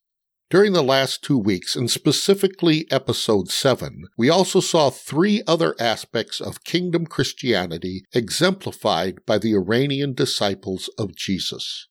During 0.49 0.75
the 0.75 0.83
last 0.83 1.25
two 1.25 1.39
weeks, 1.39 1.75
and 1.75 1.91
specifically 1.91 2.87
episode 2.89 3.49
7, 3.49 4.05
we 4.17 4.31
also 4.31 4.61
saw 4.61 4.91
three 4.91 5.43
other 5.45 5.75
aspects 5.81 6.41
of 6.41 6.63
kingdom 6.63 7.05
Christianity 7.05 8.05
exemplified 8.13 9.27
by 9.27 9.39
the 9.39 9.55
Iranian 9.55 10.15
disciples 10.15 10.89
of 10.99 11.17
Jesus. 11.17 11.89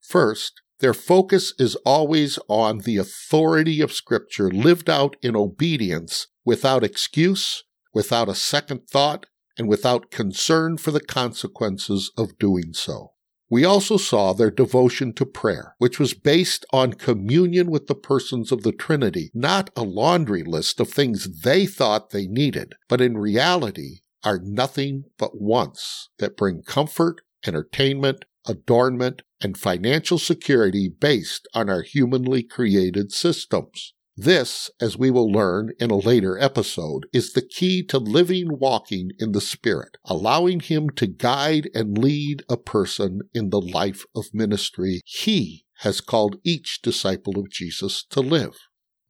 First, 0.00 0.62
their 0.78 0.94
focus 0.94 1.52
is 1.58 1.76
always 1.84 2.38
on 2.48 2.78
the 2.78 2.96
authority 2.96 3.82
of 3.82 3.92
Scripture 3.92 4.50
lived 4.50 4.88
out 4.88 5.16
in 5.20 5.36
obedience 5.36 6.26
without 6.42 6.82
excuse, 6.82 7.64
without 7.92 8.30
a 8.30 8.34
second 8.34 8.88
thought, 8.88 9.26
and 9.58 9.68
without 9.68 10.10
concern 10.10 10.78
for 10.78 10.90
the 10.90 11.02
consequences 11.02 12.10
of 12.16 12.38
doing 12.38 12.72
so. 12.72 13.09
We 13.50 13.64
also 13.64 13.96
saw 13.96 14.32
their 14.32 14.52
devotion 14.52 15.12
to 15.14 15.26
prayer, 15.26 15.74
which 15.78 15.98
was 15.98 16.14
based 16.14 16.64
on 16.72 16.92
communion 16.92 17.68
with 17.68 17.88
the 17.88 17.96
persons 17.96 18.52
of 18.52 18.62
the 18.62 18.70
Trinity, 18.70 19.32
not 19.34 19.70
a 19.74 19.82
laundry 19.82 20.44
list 20.44 20.78
of 20.78 20.88
things 20.88 21.42
they 21.42 21.66
thought 21.66 22.10
they 22.10 22.28
needed, 22.28 22.74
but 22.88 23.00
in 23.00 23.18
reality 23.18 24.02
are 24.22 24.38
nothing 24.40 25.04
but 25.18 25.40
wants 25.40 26.10
that 26.18 26.36
bring 26.36 26.62
comfort, 26.62 27.22
entertainment, 27.44 28.24
adornment, 28.46 29.22
and 29.40 29.58
financial 29.58 30.18
security 30.18 30.88
based 30.88 31.48
on 31.52 31.68
our 31.68 31.82
humanly 31.82 32.44
created 32.44 33.10
systems. 33.10 33.94
This, 34.22 34.70
as 34.82 34.98
we 34.98 35.10
will 35.10 35.32
learn 35.32 35.72
in 35.80 35.90
a 35.90 35.96
later 35.96 36.38
episode, 36.38 37.06
is 37.10 37.32
the 37.32 37.40
key 37.40 37.82
to 37.84 37.96
living 37.96 38.58
walking 38.58 39.12
in 39.18 39.32
the 39.32 39.40
Spirit, 39.40 39.96
allowing 40.04 40.60
Him 40.60 40.90
to 40.96 41.06
guide 41.06 41.70
and 41.74 41.96
lead 41.96 42.42
a 42.46 42.58
person 42.58 43.22
in 43.32 43.48
the 43.48 43.62
life 43.62 44.04
of 44.14 44.34
ministry 44.34 45.00
He 45.06 45.64
has 45.78 46.02
called 46.02 46.36
each 46.44 46.82
disciple 46.82 47.38
of 47.38 47.48
Jesus 47.48 48.04
to 48.10 48.20
live. 48.20 48.58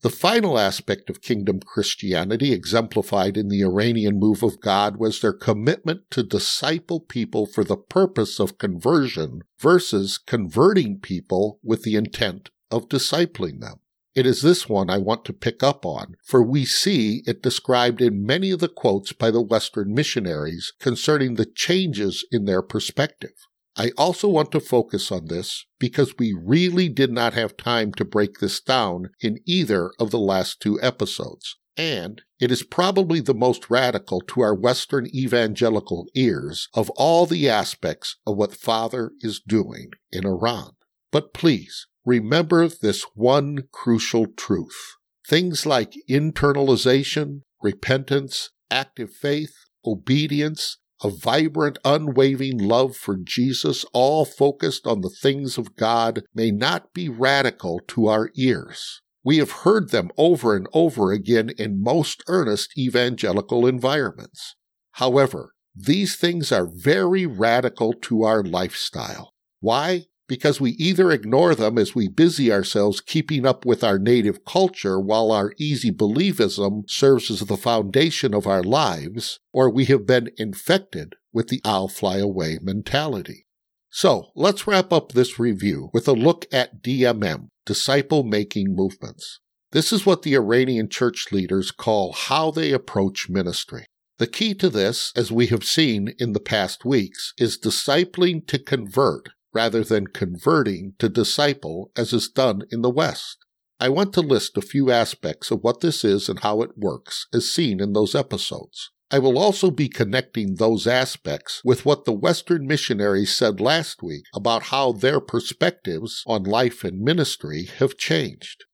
The 0.03 0.11
final 0.11 0.57
aspect 0.57 1.11
of 1.11 1.23
kingdom 1.23 1.59
Christianity, 1.59 2.53
exemplified 2.53 3.37
in 3.37 3.49
the 3.49 3.63
Iranian 3.63 4.17
move 4.17 4.45
of 4.45 4.61
God, 4.61 4.99
was 4.99 5.21
their 5.21 5.33
commitment 5.33 6.03
to 6.13 6.23
disciple 6.23 7.01
people 7.01 7.47
for 7.47 7.65
the 7.65 7.77
purpose 7.77 8.39
of 8.39 8.59
conversion 8.59 9.41
versus 9.59 10.19
converting 10.19 11.01
people 11.01 11.59
with 11.65 11.83
the 11.83 11.97
intent 11.97 12.51
of 12.71 12.89
discipling 12.89 13.59
them. 13.59 13.81
It 14.15 14.27
is 14.27 14.43
this 14.43 14.69
one 14.69 14.91
I 14.91 14.99
want 14.99 15.25
to 15.27 15.33
pick 15.33 15.63
up 15.63 15.87
on, 15.87 16.17
for 16.25 16.43
we 16.43 16.65
see 16.65 17.23
it 17.27 17.43
described 17.43 18.03
in 18.03 18.27
many 18.27 18.51
of 18.51 18.59
the 18.59 18.69
quotes 18.69 19.13
by 19.13 19.31
the 19.31 19.41
Western 19.41 19.95
missionaries 19.95 20.73
concerning 20.81 21.35
the 21.35 21.47
changes 21.47 22.27
in 22.33 22.45
their 22.45 22.61
perspective. 22.61 23.35
I 23.77 23.93
also 23.97 24.27
want 24.27 24.51
to 24.51 24.61
focus 24.61 25.13
on 25.13 25.27
this 25.27 25.65
because 25.79 26.15
we 26.19 26.37
really 26.37 26.89
did 26.89 27.13
not 27.13 27.35
have 27.35 27.57
time 27.57 27.93
to 27.95 28.05
break 28.05 28.41
this 28.41 28.61
down 28.61 29.11
in 29.21 29.39
either 29.47 29.93
of 30.01 30.11
the 30.11 30.19
last 30.19 30.61
two 30.61 30.81
episodes. 30.83 31.57
and 31.77 32.21
it 32.39 32.51
is 32.51 32.63
probably 32.63 33.21
the 33.21 33.35
most 33.35 33.71
radical 33.71 34.21
to 34.21 34.41
our 34.41 34.55
Western 34.55 35.07
evangelical 35.15 36.07
ears 36.15 36.69
of 36.75 36.91
all 36.91 37.27
the 37.27 37.49
aspects 37.49 38.17
of 38.27 38.37
what 38.37 38.55
Father 38.55 39.13
is 39.21 39.41
doing 39.47 39.91
in 40.11 40.27
Iran. 40.27 40.73
But 41.11 41.33
please 41.33 41.87
remember 42.05 42.69
this 42.69 43.05
one 43.15 43.65
crucial 43.73 44.27
truth. 44.37 44.97
Things 45.27 45.67
like 45.67 45.95
internalization, 46.09 47.43
repentance, 47.63 48.51
active 48.71 49.13
faith, 49.13 49.55
obedience, 49.85 50.79
a 51.03 51.11
vibrant, 51.11 51.79
unwavering 51.85 52.59
love 52.59 52.97
for 52.97 53.17
Jesus, 53.17 53.85
all 53.93 54.25
focused 54.25 54.87
on 54.87 55.01
the 55.01 55.11
things 55.11 55.57
of 55.57 55.77
God, 55.77 56.25
may 56.35 56.51
not 56.51 56.93
be 56.93 57.09
radical 57.09 57.81
to 57.89 58.07
our 58.09 58.31
ears. 58.37 59.01
We 59.25 59.39
have 59.39 59.51
heard 59.51 59.91
them 59.91 60.11
over 60.17 60.57
and 60.57 60.67
over 60.73 61.13
again 61.13 61.51
in 61.59 61.83
most 61.83 62.23
earnest 62.27 62.77
evangelical 62.77 63.67
environments. 63.67 64.57
However, 64.93 65.53
these 65.75 66.17
things 66.17 66.51
are 66.53 66.69
very 66.71 67.27
radical 67.27 67.93
to 67.93 68.25
our 68.25 68.43
lifestyle. 68.43 69.33
Why? 69.61 70.07
Because 70.31 70.61
we 70.61 70.71
either 70.79 71.11
ignore 71.11 71.57
them 71.57 71.77
as 71.77 71.97
we 71.97 72.07
busy 72.07 72.53
ourselves 72.53 73.01
keeping 73.01 73.45
up 73.45 73.67
with 73.67 73.83
our 73.83 73.99
native 73.99 74.45
culture 74.45 75.01
while 75.01 75.33
our 75.33 75.53
easy 75.59 75.91
believism 75.91 76.89
serves 76.89 77.33
as 77.33 77.41
the 77.41 77.57
foundation 77.57 78.33
of 78.33 78.47
our 78.47 78.63
lives, 78.63 79.41
or 79.53 79.69
we 79.69 79.87
have 79.87 80.07
been 80.07 80.31
infected 80.39 81.15
with 81.33 81.49
the 81.49 81.61
I'll 81.65 81.89
fly 81.89 82.19
away 82.19 82.61
mentality. 82.63 83.47
So 83.91 84.29
let's 84.37 84.69
wrap 84.69 84.93
up 84.93 85.11
this 85.11 85.41
review 85.41 85.91
with 85.93 86.07
a 86.07 86.13
look 86.13 86.47
at 86.53 86.81
DMM, 86.81 87.49
disciple 87.67 88.23
making 88.23 88.77
movements. 88.77 89.41
This 89.73 89.93
is 89.93 90.07
what 90.07 90.23
the 90.23 90.37
Iranian 90.37 90.89
church 90.89 91.33
leaders 91.33 91.73
call 91.73 92.13
how 92.13 92.53
they 92.53 92.71
approach 92.71 93.29
ministry. 93.29 93.85
The 94.19 94.29
key 94.29 94.55
to 94.55 94.69
this, 94.69 95.11
as 95.17 95.33
we 95.33 95.49
have 95.49 95.65
seen 95.65 96.15
in 96.21 96.35
the 96.35 96.39
past 96.39 96.85
weeks, 96.85 97.33
is 97.37 97.59
discipling 97.59 98.47
to 98.47 98.61
convert 98.61 99.31
rather 99.53 99.83
than 99.83 100.07
converting 100.07 100.95
to 100.99 101.09
disciple 101.09 101.91
as 101.97 102.13
is 102.13 102.29
done 102.29 102.63
in 102.71 102.83
the 102.83 102.91
West. 102.91 103.45
I 103.79 103.89
want 103.89 104.13
to 104.15 104.21
list 104.21 104.57
a 104.57 104.63
few 104.63 104.91
aspects 104.91 105.51
of 105.51 105.65
what 105.65 105.81
this 105.81 106.05
is 106.05 106.29
and 106.29 106.41
how 106.41 106.61
it 106.63 106.77
works, 106.77 107.27
as 107.33 107.51
seen 107.51 107.81
in 107.81 107.95
those 107.95 108.15
episodes. 108.15 108.91
I 109.11 109.19
will 109.19 109.39
also 109.39 109.71
be 109.71 109.89
connecting 109.89 110.55
those 110.55 110.87
aspects 110.87 111.63
with 111.65 111.85
what 111.85 112.05
the 112.05 112.13
Western 112.13 112.67
missionaries 112.67 113.35
said 113.35 113.61
last 113.61 114.03
week 114.03 114.25
about 114.33 114.65
how 114.65 114.93
their 114.93 115.19
perspectives 115.19 116.23
on 116.27 116.45
life 116.45 116.85
and 116.85 117.01
ministry 117.01 117.65
have 117.79 117.97
changed. 117.97 118.65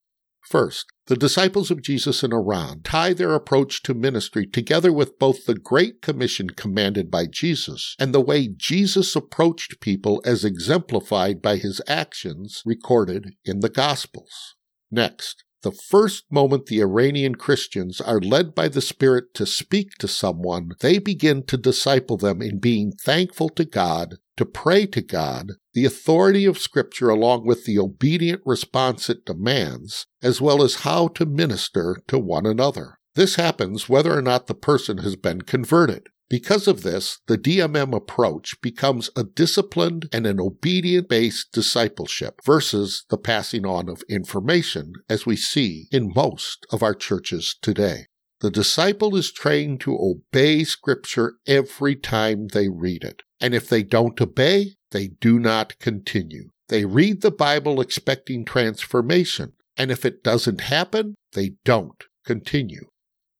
First, 0.48 0.86
the 1.06 1.16
disciples 1.16 1.72
of 1.72 1.82
Jesus 1.82 2.22
in 2.22 2.32
Iran 2.32 2.80
tie 2.82 3.12
their 3.12 3.34
approach 3.34 3.82
to 3.82 3.94
ministry 3.94 4.46
together 4.46 4.92
with 4.92 5.18
both 5.18 5.44
the 5.44 5.56
Great 5.56 6.00
Commission 6.02 6.50
commanded 6.50 7.10
by 7.10 7.26
Jesus 7.26 7.96
and 7.98 8.14
the 8.14 8.20
way 8.20 8.46
Jesus 8.48 9.16
approached 9.16 9.80
people 9.80 10.22
as 10.24 10.44
exemplified 10.44 11.42
by 11.42 11.56
his 11.56 11.82
actions 11.88 12.62
recorded 12.64 13.34
in 13.44 13.58
the 13.58 13.68
Gospels. 13.68 14.54
Next, 14.88 15.42
the 15.66 15.72
first 15.72 16.30
moment 16.30 16.66
the 16.66 16.80
Iranian 16.80 17.34
Christians 17.34 18.00
are 18.00 18.20
led 18.20 18.54
by 18.54 18.68
the 18.68 18.80
Spirit 18.80 19.34
to 19.34 19.44
speak 19.44 19.94
to 19.98 20.06
someone, 20.06 20.70
they 20.78 21.00
begin 21.00 21.42
to 21.46 21.56
disciple 21.56 22.16
them 22.16 22.40
in 22.40 22.60
being 22.60 22.92
thankful 22.92 23.48
to 23.48 23.64
God, 23.64 24.18
to 24.36 24.46
pray 24.46 24.86
to 24.86 25.00
God, 25.00 25.54
the 25.74 25.84
authority 25.84 26.44
of 26.44 26.56
Scripture 26.56 27.08
along 27.08 27.46
with 27.46 27.64
the 27.64 27.80
obedient 27.80 28.42
response 28.46 29.10
it 29.10 29.26
demands, 29.26 30.06
as 30.22 30.40
well 30.40 30.62
as 30.62 30.82
how 30.82 31.08
to 31.08 31.26
minister 31.26 32.00
to 32.06 32.16
one 32.16 32.46
another. 32.46 33.00
This 33.16 33.34
happens 33.34 33.88
whether 33.88 34.16
or 34.16 34.22
not 34.22 34.46
the 34.46 34.54
person 34.54 34.98
has 34.98 35.16
been 35.16 35.42
converted. 35.42 36.06
Because 36.28 36.66
of 36.66 36.82
this, 36.82 37.20
the 37.28 37.38
DMM 37.38 37.94
approach 37.94 38.60
becomes 38.60 39.10
a 39.14 39.22
disciplined 39.22 40.08
and 40.12 40.26
an 40.26 40.40
obedient 40.40 41.08
based 41.08 41.52
discipleship 41.52 42.40
versus 42.44 43.04
the 43.10 43.18
passing 43.18 43.64
on 43.64 43.88
of 43.88 44.02
information 44.08 44.92
as 45.08 45.24
we 45.24 45.36
see 45.36 45.86
in 45.92 46.12
most 46.14 46.66
of 46.72 46.82
our 46.82 46.94
churches 46.94 47.56
today. 47.62 48.06
The 48.40 48.50
disciple 48.50 49.16
is 49.16 49.32
trained 49.32 49.80
to 49.82 49.96
obey 49.96 50.64
Scripture 50.64 51.36
every 51.46 51.94
time 51.94 52.48
they 52.48 52.68
read 52.68 53.04
it. 53.04 53.22
And 53.40 53.54
if 53.54 53.68
they 53.68 53.82
don't 53.82 54.20
obey, 54.20 54.74
they 54.90 55.08
do 55.08 55.38
not 55.38 55.78
continue. 55.78 56.50
They 56.68 56.84
read 56.84 57.22
the 57.22 57.30
Bible 57.30 57.80
expecting 57.80 58.44
transformation. 58.44 59.52
And 59.76 59.90
if 59.90 60.04
it 60.04 60.22
doesn't 60.22 60.62
happen, 60.62 61.14
they 61.32 61.52
don't 61.64 62.02
continue. 62.24 62.88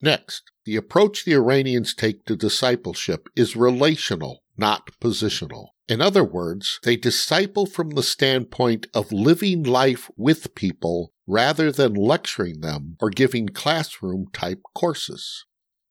Next, 0.01 0.43
the 0.67 0.77
approach 0.77 1.25
the 1.25 1.35
Iranians 1.35 1.95
take 1.95 2.25
to 2.27 2.37
discipleship 2.37 3.29
is 3.37 3.57
relational, 3.57 4.43
not 4.57 4.91
positional. 5.01 5.69
In 5.89 6.01
other 6.01 6.25
words, 6.25 6.81
they 6.83 6.97
disciple 6.97 7.67
from 7.67 7.91
the 7.91 8.03
standpoint 8.03 8.89
of 8.93 9.13
living 9.13 9.63
life 9.63 10.11
with 10.17 10.57
people 10.57 11.13
rather 11.27 11.71
than 11.71 11.95
lecturing 11.95 12.61
them 12.61 12.97
or 13.01 13.11
giving 13.11 13.49
classroom 13.49 14.27
type 14.33 14.61
courses. 14.75 15.45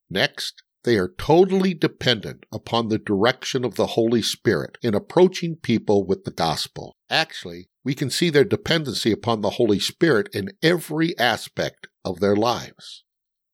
Next, 0.09 0.61
they 0.83 0.97
are 0.97 1.13
totally 1.17 1.73
dependent 1.73 2.45
upon 2.51 2.89
the 2.89 2.99
direction 2.99 3.65
of 3.65 3.75
the 3.75 3.87
Holy 3.87 4.21
Spirit 4.21 4.77
in 4.83 4.93
approaching 4.93 5.55
people 5.55 6.05
with 6.05 6.25
the 6.25 6.31
gospel. 6.31 6.95
Actually, 7.09 7.69
we 7.83 7.95
can 7.95 8.09
see 8.09 8.29
their 8.29 8.43
dependency 8.43 9.11
upon 9.11 9.41
the 9.41 9.51
Holy 9.51 9.79
Spirit 9.79 10.27
in 10.33 10.51
every 10.61 11.17
aspect 11.17 11.87
of 12.03 12.19
their 12.19 12.35
lives. 12.35 13.03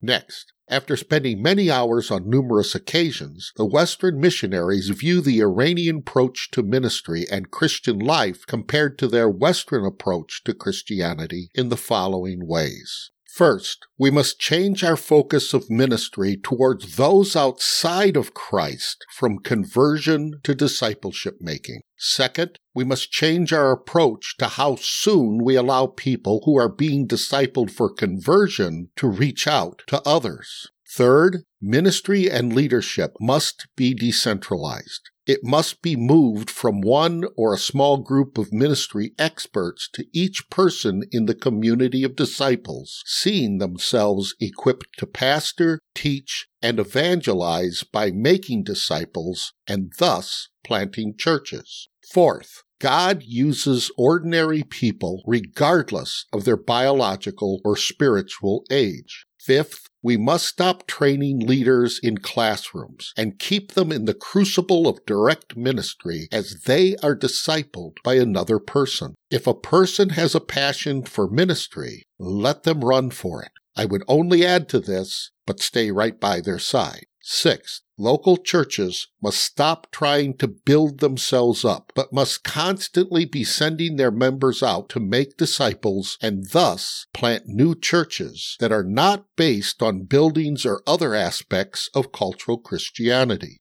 Next, 0.02 0.51
after 0.72 0.96
spending 0.96 1.42
many 1.42 1.70
hours 1.70 2.10
on 2.10 2.30
numerous 2.30 2.74
occasions, 2.74 3.52
the 3.58 3.66
Western 3.66 4.22
missionaries 4.22 4.88
view 4.88 5.20
the 5.20 5.42
Iranian 5.42 5.98
approach 5.98 6.50
to 6.52 6.64
ministry 6.64 7.26
and 7.30 7.52
Christian 7.52 8.00
life 8.00 8.48
compared 8.48 8.98
to 9.00 9.08
their 9.08 9.30
Western 9.30 9.86
approach 9.86 10.42
to 10.46 10.54
Christianity 10.54 11.50
in 11.54 11.68
the 11.68 11.76
following 11.76 12.48
ways. 12.48 13.12
First, 13.34 13.86
we 13.98 14.12
must 14.12 14.41
change 14.41 14.84
our 14.84 14.98
focus 14.98 15.54
of 15.54 15.70
ministry 15.70 16.36
towards 16.36 16.98
those 16.98 17.34
outside 17.34 18.17
of 18.17 18.34
Christ 18.34 19.06
from 19.10 19.39
conversion 19.39 20.41
to 20.44 20.54
discipleship 20.54 21.38
making. 21.39 21.80
Second, 21.96 22.60
we 22.76 22.84
must 22.84 23.10
change 23.10 23.54
our 23.54 23.72
approach 23.72 24.36
to 24.39 24.48
how 24.48 24.76
soon 24.76 25.46
we 25.46 25.56
allow 25.56 25.88
people 25.88 26.41
who 26.44 26.58
are 26.58 26.67
being 26.67 27.08
discipled 27.08 27.72
for 27.72 27.94
conversion 27.94 28.89
to 28.98 29.08
reach 29.08 29.48
out 29.48 29.84
to 29.88 30.02
others. 30.06 30.67
Third, 30.94 31.44
ministry 31.62 32.30
and 32.30 32.54
leadership 32.54 33.13
must 33.22 33.67
be 33.78 33.94
decentralized. 33.94 35.11
It 35.28 35.44
must 35.44 35.84
be 35.84 35.96
moved 35.96 36.50
from 36.50 36.82
one 36.82 37.26
or 37.38 37.54
a 37.54 37.60
small 37.60 37.98
group 37.98 38.40
of 38.40 38.52
ministry 38.52 39.14
experts 39.20 39.88
to 39.94 40.06
each 40.12 40.50
person 40.50 41.04
in 41.12 41.28
the 41.28 41.36
community 41.36 42.04
of 42.04 42.16
disciples, 42.16 43.04
seeing 43.06 43.60
themselves 43.60 44.34
equipped 44.40 44.98
to 44.98 45.06
pastor, 45.06 45.80
teach, 45.94 46.48
and 46.62 46.80
evangelize 46.80 47.84
by 47.84 48.10
making 48.10 48.64
disciples 48.64 49.54
and 49.68 49.94
thus 50.00 50.50
planting 50.64 51.16
churches. 51.16 51.88
Fourth, 52.12 52.64
God 52.80 53.22
uses 53.22 53.92
ordinary 53.96 54.64
people 54.64 55.22
regardless 55.28 56.26
of 56.34 56.46
their 56.46 56.58
biological 56.58 57.62
or 57.64 57.78
spiritual 57.78 58.66
age. 58.72 59.28
Fifth, 59.44 59.88
we 60.04 60.18
must 60.18 60.46
stop 60.46 60.86
training 60.86 61.40
leaders 61.40 62.00
in 62.04 62.20
classrooms 62.20 63.12
and 63.18 63.40
keep 63.40 63.72
them 63.72 63.92
in 63.92 64.06
the 64.06 64.14
crucible 64.14 64.88
of 64.88 65.04
direct 65.08 65.58
ministry 65.58 66.28
as 66.32 66.62
they 66.66 66.96
are 66.98 67.16
discipled 67.16 67.94
by 68.04 68.16
another 68.16 68.60
person. 68.60 69.16
If 69.32 69.48
a 69.48 69.56
person 69.56 70.10
has 70.10 70.36
a 70.36 70.40
passion 70.40 71.04
for 71.06 71.28
ministry, 71.28 72.04
let 72.20 72.64
them 72.64 72.82
run 72.82 73.10
for 73.10 73.42
it. 73.42 73.52
I 73.76 73.86
would 73.86 74.04
only 74.08 74.46
add 74.46 74.70
to 74.70 74.80
this, 74.80 75.32
but 75.48 75.60
stay 75.60 75.90
right 75.90 76.20
by 76.20 76.42
their 76.42 76.60
side. 76.60 77.06
Sixth, 77.24 77.82
local 77.99 78.36
churches 78.36 79.07
must 79.22 79.43
stop 79.43 79.91
trying 79.91 80.38
to 80.38 80.47
build 80.47 80.99
themselves 80.99 81.63
up, 81.63 81.91
but 81.93 82.11
must 82.11 82.43
constantly 82.43 83.26
be 83.26 83.43
sending 83.43 83.95
their 83.95 84.09
members 84.09 84.63
out 84.63 84.89
to 84.89 84.99
make 84.99 85.38
disciples 85.38 86.17
and 86.19 86.49
thus 86.49 87.05
plant 87.13 87.43
new 87.45 87.76
churches 87.76 88.57
that 88.59 88.72
are 88.72 88.84
not 88.84 89.28
based 89.36 89.84
on 89.84 90.05
buildings 90.05 90.65
or 90.65 90.82
other 90.88 91.13
aspects 91.13 91.89
of 91.93 92.11
cultural 92.11 92.57
Christianity. 92.57 93.59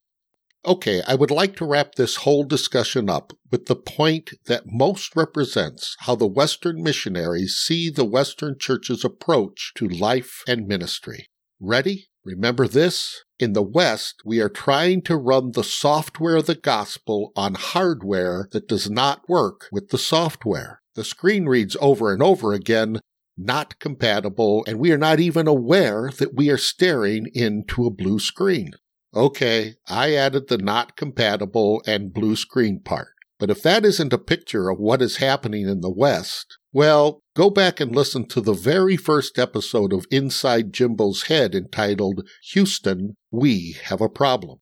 Okay, 0.65 1.03
I 1.07 1.15
would 1.15 1.31
like 1.31 1.57
to 1.57 1.67
wrap 1.67 1.95
this 1.95 2.17
whole 2.17 2.45
discussion 2.45 3.09
up 3.09 3.33
with 3.51 3.67
the 3.67 3.77
point 3.77 4.31
that 4.47 4.65
most 4.67 5.17
represents 5.17 5.97
how 6.01 6.15
the 6.15 6.27
Western 6.27 6.83
missionaries 6.83 7.57
see 7.57 7.91
the 7.91 8.05
Western 8.05 8.57
church's 8.59 9.05
approach 9.05 9.73
to 9.77 9.89
life 9.89 10.43
and 10.47 10.67
ministry. 10.67 11.27
Ready? 11.59 12.10
Remember 12.25 12.69
this? 12.69 13.25
In 13.39 13.55
the 13.55 13.63
West, 13.63 14.23
we 14.25 14.41
are 14.41 14.51
trying 14.51 15.01
to 15.03 15.17
run 15.17 15.53
the 15.53 15.65
software 15.65 16.37
of 16.37 16.47
the 16.47 16.55
gospel 16.55 17.33
on 17.35 17.55
hardware 17.55 18.49
that 18.53 18.69
does 18.69 18.91
not 18.91 19.27
work 19.29 19.69
with 19.73 19.89
the 19.89 19.99
software. 19.99 20.83
The 20.95 21.05
screen 21.05 21.47
reads 21.47 21.77
over 21.81 22.13
and 22.13 22.23
over 22.23 22.53
again, 22.53 23.01
not 23.39 23.79
compatible, 23.79 24.65
and 24.67 24.79
we 24.79 24.93
are 24.93 24.99
not 24.99 25.19
even 25.19 25.47
aware 25.47 26.11
that 26.19 26.35
we 26.35 26.51
are 26.51 26.59
staring 26.59 27.29
into 27.33 27.87
a 27.87 27.91
blue 27.91 28.19
screen. 28.19 28.73
Okay, 29.15 29.77
I 29.89 30.15
added 30.15 30.49
the 30.49 30.59
not 30.59 30.97
compatible 30.97 31.83
and 31.87 32.13
blue 32.13 32.37
screen 32.37 32.81
part. 32.81 33.15
But 33.41 33.51
if 33.51 33.63
that 33.63 33.87
isn't 33.87 34.13
a 34.13 34.19
picture 34.19 34.69
of 34.69 34.79
what 34.79 35.01
is 35.01 35.17
happening 35.17 35.67
in 35.67 35.81
the 35.81 35.91
West, 35.91 36.59
well, 36.75 37.23
go 37.35 37.49
back 37.49 37.81
and 37.81 37.97
listen 37.97 38.29
to 38.29 38.41
the 38.43 38.53
very 38.53 38.99
first 38.99 39.39
episode 39.39 39.95
of 39.95 40.07
Inside 40.11 40.75
Jimbo's 40.75 41.23
Head 41.23 41.55
entitled 41.55 42.29
Houston, 42.53 43.17
We 43.31 43.77
Have 43.85 44.03
a 44.03 44.11
Problem. 44.11 44.59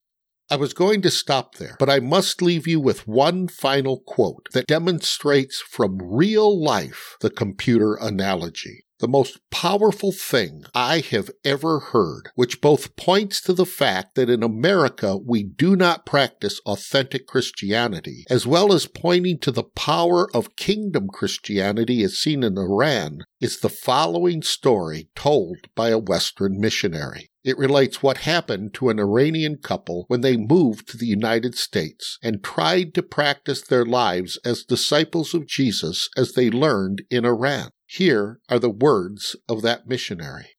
I 0.48 0.56
was 0.56 0.72
going 0.72 1.02
to 1.02 1.10
stop 1.10 1.56
there, 1.56 1.76
but 1.80 1.90
I 1.90 1.98
must 1.98 2.40
leave 2.40 2.68
you 2.68 2.80
with 2.80 3.06
one 3.06 3.48
final 3.48 4.00
quote 4.06 4.46
that 4.52 4.66
demonstrates 4.66 5.60
from 5.60 5.98
real 6.00 6.62
life 6.62 7.16
the 7.20 7.30
computer 7.30 7.96
analogy 7.96 8.84
the 9.00 9.08
most 9.08 9.38
powerful 9.50 10.12
thing 10.12 10.64
I 10.74 11.00
have 11.10 11.30
ever 11.44 11.78
heard, 11.78 12.30
which 12.34 12.60
both 12.60 12.96
points 12.96 13.40
to 13.42 13.52
the 13.52 13.66
fact 13.66 14.14
that 14.14 14.30
in 14.30 14.42
America 14.42 15.16
we 15.16 15.42
do 15.42 15.76
not 15.76 16.06
practice 16.06 16.60
authentic 16.66 17.26
Christianity, 17.26 18.24
as 18.28 18.46
well 18.46 18.72
as 18.72 18.86
pointing 18.86 19.38
to 19.40 19.50
the 19.50 19.64
power 19.64 20.28
of 20.34 20.56
kingdom 20.56 21.08
Christianity 21.08 22.02
as 22.02 22.18
seen 22.18 22.42
in 22.42 22.58
Iran, 22.58 23.20
is 23.40 23.60
the 23.60 23.68
following 23.68 24.42
story 24.42 25.08
told 25.14 25.58
by 25.74 25.90
a 25.90 25.98
Western 25.98 26.60
missionary. 26.60 27.30
It 27.44 27.56
relates 27.56 28.02
what 28.02 28.18
happened 28.18 28.74
to 28.74 28.90
an 28.90 28.98
Iranian 28.98 29.56
couple 29.56 30.04
when 30.08 30.20
they 30.20 30.36
moved 30.36 30.88
to 30.88 30.96
the 30.96 31.06
United 31.06 31.56
States 31.56 32.18
and 32.22 32.42
tried 32.42 32.94
to 32.94 33.02
practice 33.02 33.62
their 33.62 33.86
lives 33.86 34.38
as 34.44 34.64
disciples 34.64 35.32
of 35.34 35.46
Jesus 35.46 36.10
as 36.16 36.32
they 36.32 36.50
learned 36.50 37.02
in 37.10 37.24
Iran. 37.24 37.70
Here 37.90 38.38
are 38.50 38.58
the 38.58 38.68
words 38.68 39.34
of 39.48 39.62
that 39.62 39.88
missionary. 39.88 40.50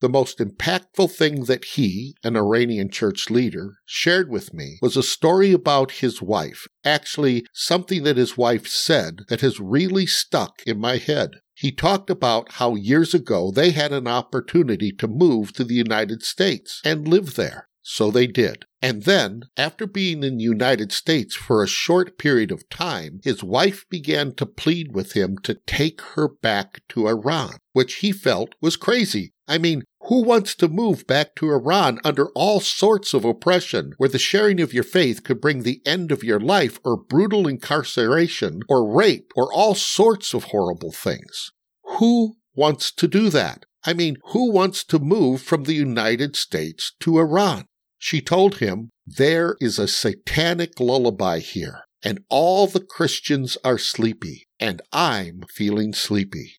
The 0.00 0.08
most 0.08 0.38
impactful 0.38 1.12
thing 1.12 1.44
that 1.44 1.64
he, 1.64 2.16
an 2.24 2.36
Iranian 2.36 2.90
church 2.90 3.30
leader, 3.30 3.76
shared 3.84 4.28
with 4.28 4.52
me 4.52 4.78
was 4.82 4.96
a 4.96 5.02
story 5.02 5.52
about 5.52 6.02
his 6.02 6.20
wife, 6.20 6.66
actually, 6.84 7.46
something 7.52 8.02
that 8.02 8.16
his 8.16 8.36
wife 8.36 8.66
said 8.66 9.20
that 9.28 9.42
has 9.42 9.60
really 9.60 10.06
stuck 10.06 10.60
in 10.66 10.80
my 10.80 10.96
head. 10.96 11.36
He 11.54 11.70
talked 11.70 12.10
about 12.10 12.54
how 12.54 12.74
years 12.74 13.14
ago 13.14 13.52
they 13.52 13.70
had 13.70 13.92
an 13.92 14.08
opportunity 14.08 14.90
to 14.90 15.06
move 15.06 15.52
to 15.52 15.62
the 15.62 15.76
United 15.76 16.24
States 16.24 16.80
and 16.84 17.06
live 17.06 17.36
there. 17.36 17.68
So 17.88 18.10
they 18.10 18.26
did. 18.26 18.64
And 18.82 19.04
then, 19.04 19.44
after 19.56 19.86
being 19.86 20.24
in 20.24 20.38
the 20.38 20.42
United 20.42 20.90
States 20.90 21.36
for 21.36 21.62
a 21.62 21.68
short 21.68 22.18
period 22.18 22.50
of 22.50 22.68
time, 22.68 23.20
his 23.22 23.44
wife 23.44 23.86
began 23.88 24.34
to 24.34 24.44
plead 24.44 24.92
with 24.92 25.12
him 25.12 25.38
to 25.44 25.60
take 25.68 26.00
her 26.00 26.26
back 26.28 26.82
to 26.88 27.06
Iran, 27.06 27.58
which 27.74 27.96
he 27.96 28.10
felt 28.10 28.56
was 28.60 28.76
crazy. 28.76 29.32
I 29.46 29.58
mean, 29.58 29.84
who 30.08 30.24
wants 30.24 30.56
to 30.56 30.68
move 30.68 31.06
back 31.06 31.36
to 31.36 31.52
Iran 31.52 32.00
under 32.04 32.26
all 32.30 32.58
sorts 32.58 33.14
of 33.14 33.24
oppression, 33.24 33.92
where 33.98 34.08
the 34.08 34.18
sharing 34.18 34.60
of 34.60 34.74
your 34.74 34.82
faith 34.82 35.22
could 35.22 35.40
bring 35.40 35.62
the 35.62 35.80
end 35.86 36.10
of 36.10 36.24
your 36.24 36.40
life, 36.40 36.80
or 36.84 36.96
brutal 36.96 37.46
incarceration, 37.46 38.62
or 38.68 38.92
rape, 38.92 39.30
or 39.36 39.52
all 39.52 39.76
sorts 39.76 40.34
of 40.34 40.44
horrible 40.44 40.90
things? 40.90 41.52
Who 41.98 42.34
wants 42.52 42.90
to 42.90 43.06
do 43.06 43.30
that? 43.30 43.64
I 43.84 43.92
mean, 43.92 44.16
who 44.32 44.50
wants 44.50 44.82
to 44.86 44.98
move 44.98 45.40
from 45.40 45.64
the 45.64 45.74
United 45.74 46.34
States 46.34 46.92
to 46.98 47.20
Iran? 47.20 47.66
She 48.06 48.20
told 48.20 48.58
him, 48.58 48.90
There 49.04 49.56
is 49.60 49.80
a 49.80 49.88
satanic 49.88 50.78
lullaby 50.78 51.40
here, 51.40 51.80
and 52.04 52.22
all 52.28 52.68
the 52.68 52.78
Christians 52.78 53.58
are 53.64 53.78
sleepy, 53.78 54.46
and 54.60 54.80
I'm 54.92 55.42
feeling 55.52 55.92
sleepy. 55.92 56.52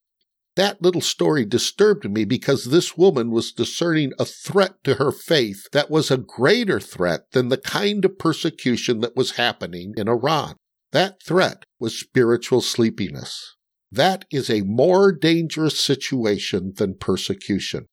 That 0.57 0.81
little 0.81 0.99
story 0.99 1.45
disturbed 1.45 2.03
me 2.11 2.25
because 2.25 2.65
this 2.65 2.97
woman 2.97 3.31
was 3.31 3.53
discerning 3.53 4.11
a 4.19 4.25
threat 4.25 4.83
to 4.83 4.95
her 4.95 5.13
faith 5.13 5.69
that 5.71 5.89
was 5.89 6.11
a 6.11 6.17
greater 6.17 6.81
threat 6.81 7.21
than 7.31 7.47
the 7.47 7.55
kind 7.55 8.03
of 8.03 8.19
persecution 8.19 8.99
that 8.99 9.15
was 9.15 9.37
happening 9.37 9.93
in 9.95 10.09
Iran. 10.09 10.57
That 10.91 11.23
threat 11.23 11.63
was 11.79 11.97
spiritual 11.97 12.59
sleepiness. 12.59 13.55
That 13.89 14.25
is 14.29 14.49
a 14.49 14.63
more 14.63 15.13
dangerous 15.13 15.79
situation 15.79 16.73
than 16.75 16.95
persecution. 16.95 17.85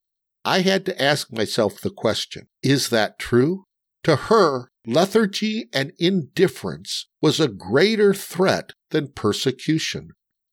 I 0.44 0.60
had 0.60 0.84
to 0.86 1.02
ask 1.02 1.32
myself 1.32 1.80
the 1.80 1.90
question 1.90 2.48
is 2.62 2.90
that 2.90 3.18
true? 3.18 3.64
To 4.04 4.16
her, 4.16 4.68
lethargy 4.86 5.68
and 5.72 5.92
indifference 5.98 7.06
was 7.22 7.40
a 7.40 7.48
greater 7.48 8.12
threat 8.12 8.72
than 8.90 9.12
persecution. 9.12 10.10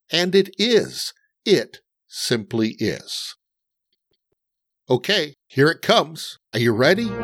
And 0.10 0.34
it 0.34 0.50
is. 0.58 1.14
It 1.46 1.80
simply 2.08 2.76
is. 2.80 3.36
Okay, 4.90 5.36
here 5.48 5.68
it 5.68 5.82
comes. 5.82 6.38
Are 6.54 6.60
you 6.60 6.74
ready? 6.74 7.10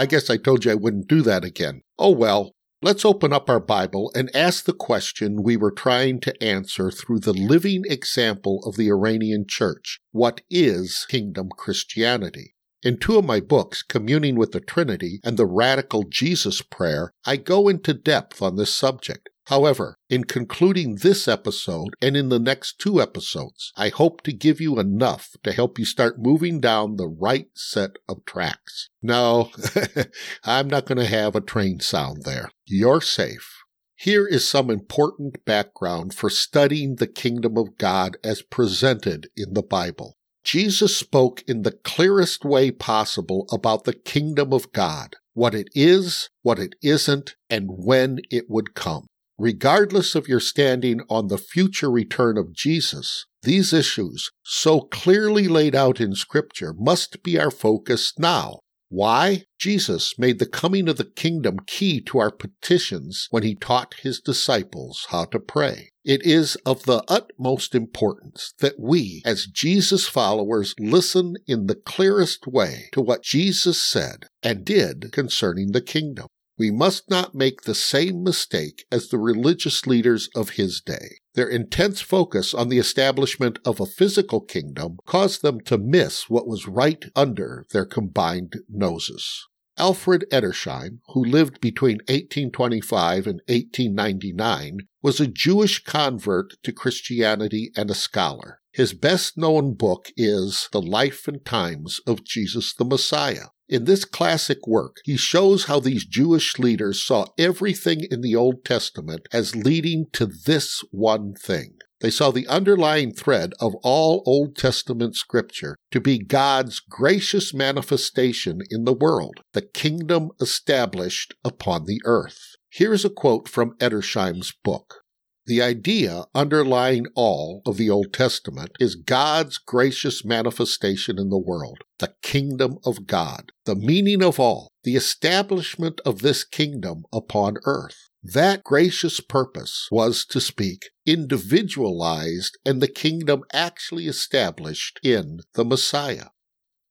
I 0.00 0.06
guess 0.08 0.30
I 0.30 0.36
told 0.36 0.64
you 0.64 0.70
I 0.70 0.76
wouldn't 0.76 1.08
do 1.08 1.22
that 1.22 1.44
again. 1.44 1.82
Oh 1.98 2.10
well, 2.10 2.52
Let's 2.82 3.04
open 3.04 3.30
up 3.30 3.50
our 3.50 3.60
Bible 3.60 4.10
and 4.14 4.34
ask 4.34 4.64
the 4.64 4.72
question 4.72 5.42
we 5.42 5.54
were 5.54 5.70
trying 5.70 6.18
to 6.20 6.42
answer 6.42 6.90
through 6.90 7.20
the 7.20 7.34
living 7.34 7.82
example 7.86 8.62
of 8.64 8.76
the 8.76 8.88
Iranian 8.88 9.44
church. 9.46 10.00
What 10.12 10.40
is 10.48 11.04
kingdom 11.10 11.50
Christianity? 11.54 12.54
In 12.82 12.96
two 12.96 13.18
of 13.18 13.26
my 13.26 13.40
books, 13.40 13.82
Communing 13.82 14.34
with 14.34 14.52
the 14.52 14.60
Trinity 14.60 15.20
and 15.22 15.36
the 15.36 15.44
Radical 15.44 16.04
Jesus 16.04 16.62
Prayer, 16.62 17.12
I 17.26 17.36
go 17.36 17.68
into 17.68 17.92
depth 17.92 18.40
on 18.40 18.56
this 18.56 18.74
subject. 18.74 19.28
However, 19.50 19.98
in 20.08 20.22
concluding 20.22 20.98
this 21.02 21.26
episode 21.26 21.94
and 22.00 22.16
in 22.16 22.28
the 22.28 22.38
next 22.38 22.78
two 22.78 23.02
episodes, 23.02 23.72
I 23.76 23.88
hope 23.88 24.22
to 24.22 24.32
give 24.32 24.60
you 24.60 24.78
enough 24.78 25.34
to 25.42 25.50
help 25.50 25.76
you 25.76 25.84
start 25.84 26.20
moving 26.20 26.60
down 26.60 26.94
the 26.94 27.08
right 27.08 27.48
set 27.52 27.96
of 28.08 28.24
tracks. 28.24 28.90
No, 29.02 29.50
I'm 30.44 30.68
not 30.68 30.86
going 30.86 30.98
to 30.98 31.04
have 31.04 31.34
a 31.34 31.40
train 31.40 31.80
sound 31.80 32.22
there. 32.22 32.52
You're 32.64 33.00
safe. 33.00 33.64
Here 33.96 34.24
is 34.24 34.48
some 34.48 34.70
important 34.70 35.44
background 35.44 36.14
for 36.14 36.30
studying 36.30 36.94
the 36.94 37.08
kingdom 37.08 37.56
of 37.56 37.76
God 37.76 38.18
as 38.22 38.42
presented 38.42 39.30
in 39.36 39.54
the 39.54 39.64
Bible. 39.64 40.16
Jesus 40.44 40.96
spoke 40.96 41.42
in 41.48 41.62
the 41.62 41.72
clearest 41.72 42.44
way 42.44 42.70
possible 42.70 43.46
about 43.50 43.82
the 43.82 43.94
kingdom 43.94 44.52
of 44.52 44.70
God, 44.70 45.16
what 45.34 45.56
it 45.56 45.70
is, 45.74 46.30
what 46.42 46.60
it 46.60 46.76
isn't, 46.84 47.34
and 47.50 47.66
when 47.68 48.20
it 48.30 48.48
would 48.48 48.74
come. 48.74 49.08
Regardless 49.42 50.14
of 50.14 50.28
your 50.28 50.38
standing 50.38 51.00
on 51.08 51.28
the 51.28 51.38
future 51.38 51.90
return 51.90 52.36
of 52.36 52.52
Jesus, 52.52 53.24
these 53.40 53.72
issues, 53.72 54.30
so 54.44 54.82
clearly 54.82 55.48
laid 55.48 55.74
out 55.74 55.98
in 55.98 56.14
Scripture, 56.14 56.74
must 56.78 57.22
be 57.22 57.40
our 57.40 57.50
focus 57.50 58.12
now. 58.18 58.58
Why? 58.90 59.44
Jesus 59.58 60.18
made 60.18 60.40
the 60.40 60.46
coming 60.46 60.90
of 60.90 60.98
the 60.98 61.06
kingdom 61.06 61.56
key 61.66 62.02
to 62.02 62.18
our 62.18 62.30
petitions 62.30 63.28
when 63.30 63.42
he 63.42 63.54
taught 63.54 63.94
his 64.02 64.20
disciples 64.20 65.06
how 65.08 65.24
to 65.24 65.40
pray. 65.40 65.88
It 66.04 66.22
is 66.22 66.56
of 66.66 66.82
the 66.82 67.02
utmost 67.08 67.74
importance 67.74 68.52
that 68.58 68.78
we, 68.78 69.22
as 69.24 69.46
Jesus 69.46 70.06
followers, 70.06 70.74
listen 70.78 71.36
in 71.46 71.66
the 71.66 71.76
clearest 71.76 72.46
way 72.46 72.90
to 72.92 73.00
what 73.00 73.22
Jesus 73.22 73.82
said 73.82 74.24
and 74.42 74.66
did 74.66 75.12
concerning 75.12 75.72
the 75.72 75.80
kingdom. 75.80 76.26
We 76.60 76.70
must 76.70 77.08
not 77.08 77.34
make 77.34 77.62
the 77.62 77.74
same 77.74 78.22
mistake 78.22 78.84
as 78.92 79.08
the 79.08 79.16
religious 79.16 79.86
leaders 79.86 80.28
of 80.36 80.50
his 80.50 80.82
day. 80.82 81.20
Their 81.32 81.48
intense 81.48 82.02
focus 82.02 82.52
on 82.52 82.68
the 82.68 82.76
establishment 82.76 83.58
of 83.64 83.80
a 83.80 83.86
physical 83.86 84.42
kingdom 84.42 84.98
caused 85.06 85.40
them 85.40 85.62
to 85.62 85.78
miss 85.78 86.28
what 86.28 86.46
was 86.46 86.68
right 86.68 87.02
under 87.16 87.64
their 87.72 87.86
combined 87.86 88.56
noses. 88.68 89.46
Alfred 89.78 90.26
Edersheim, 90.30 90.98
who 91.14 91.24
lived 91.24 91.62
between 91.62 91.96
1825 92.10 93.26
and 93.26 93.40
1899, 93.48 94.80
was 95.00 95.18
a 95.18 95.26
Jewish 95.26 95.82
convert 95.82 96.62
to 96.62 96.72
Christianity 96.72 97.72
and 97.74 97.90
a 97.90 97.94
scholar. 97.94 98.59
His 98.72 98.94
best 98.94 99.36
known 99.36 99.74
book 99.74 100.10
is 100.16 100.68
The 100.70 100.80
Life 100.80 101.26
and 101.26 101.44
Times 101.44 102.00
of 102.06 102.24
Jesus 102.24 102.72
the 102.72 102.84
Messiah. 102.84 103.46
In 103.68 103.84
this 103.84 104.04
classic 104.04 104.66
work, 104.66 104.96
he 105.04 105.16
shows 105.16 105.64
how 105.64 105.80
these 105.80 106.04
Jewish 106.04 106.58
leaders 106.58 107.04
saw 107.04 107.26
everything 107.36 108.06
in 108.10 108.20
the 108.20 108.36
Old 108.36 108.64
Testament 108.64 109.26
as 109.32 109.56
leading 109.56 110.06
to 110.12 110.26
this 110.26 110.84
one 110.90 111.34
thing. 111.34 111.78
They 112.00 112.10
saw 112.10 112.30
the 112.30 112.46
underlying 112.46 113.12
thread 113.12 113.52
of 113.60 113.74
all 113.82 114.22
Old 114.24 114.56
Testament 114.56 115.16
scripture 115.16 115.76
to 115.90 116.00
be 116.00 116.18
God's 116.18 116.80
gracious 116.80 117.52
manifestation 117.52 118.60
in 118.70 118.84
the 118.84 118.94
world, 118.94 119.40
the 119.52 119.62
kingdom 119.62 120.30
established 120.40 121.34
upon 121.44 121.84
the 121.84 122.00
earth. 122.04 122.54
Here's 122.70 123.04
a 123.04 123.10
quote 123.10 123.48
from 123.48 123.76
Edersheim's 123.78 124.52
book. 124.64 125.02
The 125.50 125.62
idea 125.62 126.26
underlying 126.32 127.08
all 127.16 127.62
of 127.66 127.76
the 127.76 127.90
Old 127.90 128.12
Testament 128.12 128.70
is 128.78 128.94
God's 128.94 129.58
gracious 129.58 130.24
manifestation 130.24 131.18
in 131.18 131.28
the 131.28 131.40
world, 131.40 131.78
the 131.98 132.14
kingdom 132.22 132.78
of 132.84 133.08
God, 133.08 133.50
the 133.64 133.74
meaning 133.74 134.22
of 134.22 134.38
all, 134.38 134.70
the 134.84 134.94
establishment 134.94 136.00
of 136.06 136.22
this 136.22 136.44
kingdom 136.44 137.02
upon 137.12 137.56
earth. 137.64 138.10
That 138.22 138.62
gracious 138.62 139.18
purpose 139.18 139.88
was 139.90 140.24
to 140.26 140.40
speak 140.40 140.90
individualized 141.04 142.56
and 142.64 142.80
the 142.80 142.86
kingdom 142.86 143.42
actually 143.52 144.06
established 144.06 145.00
in 145.02 145.40
the 145.54 145.64
Messiah. 145.64 146.28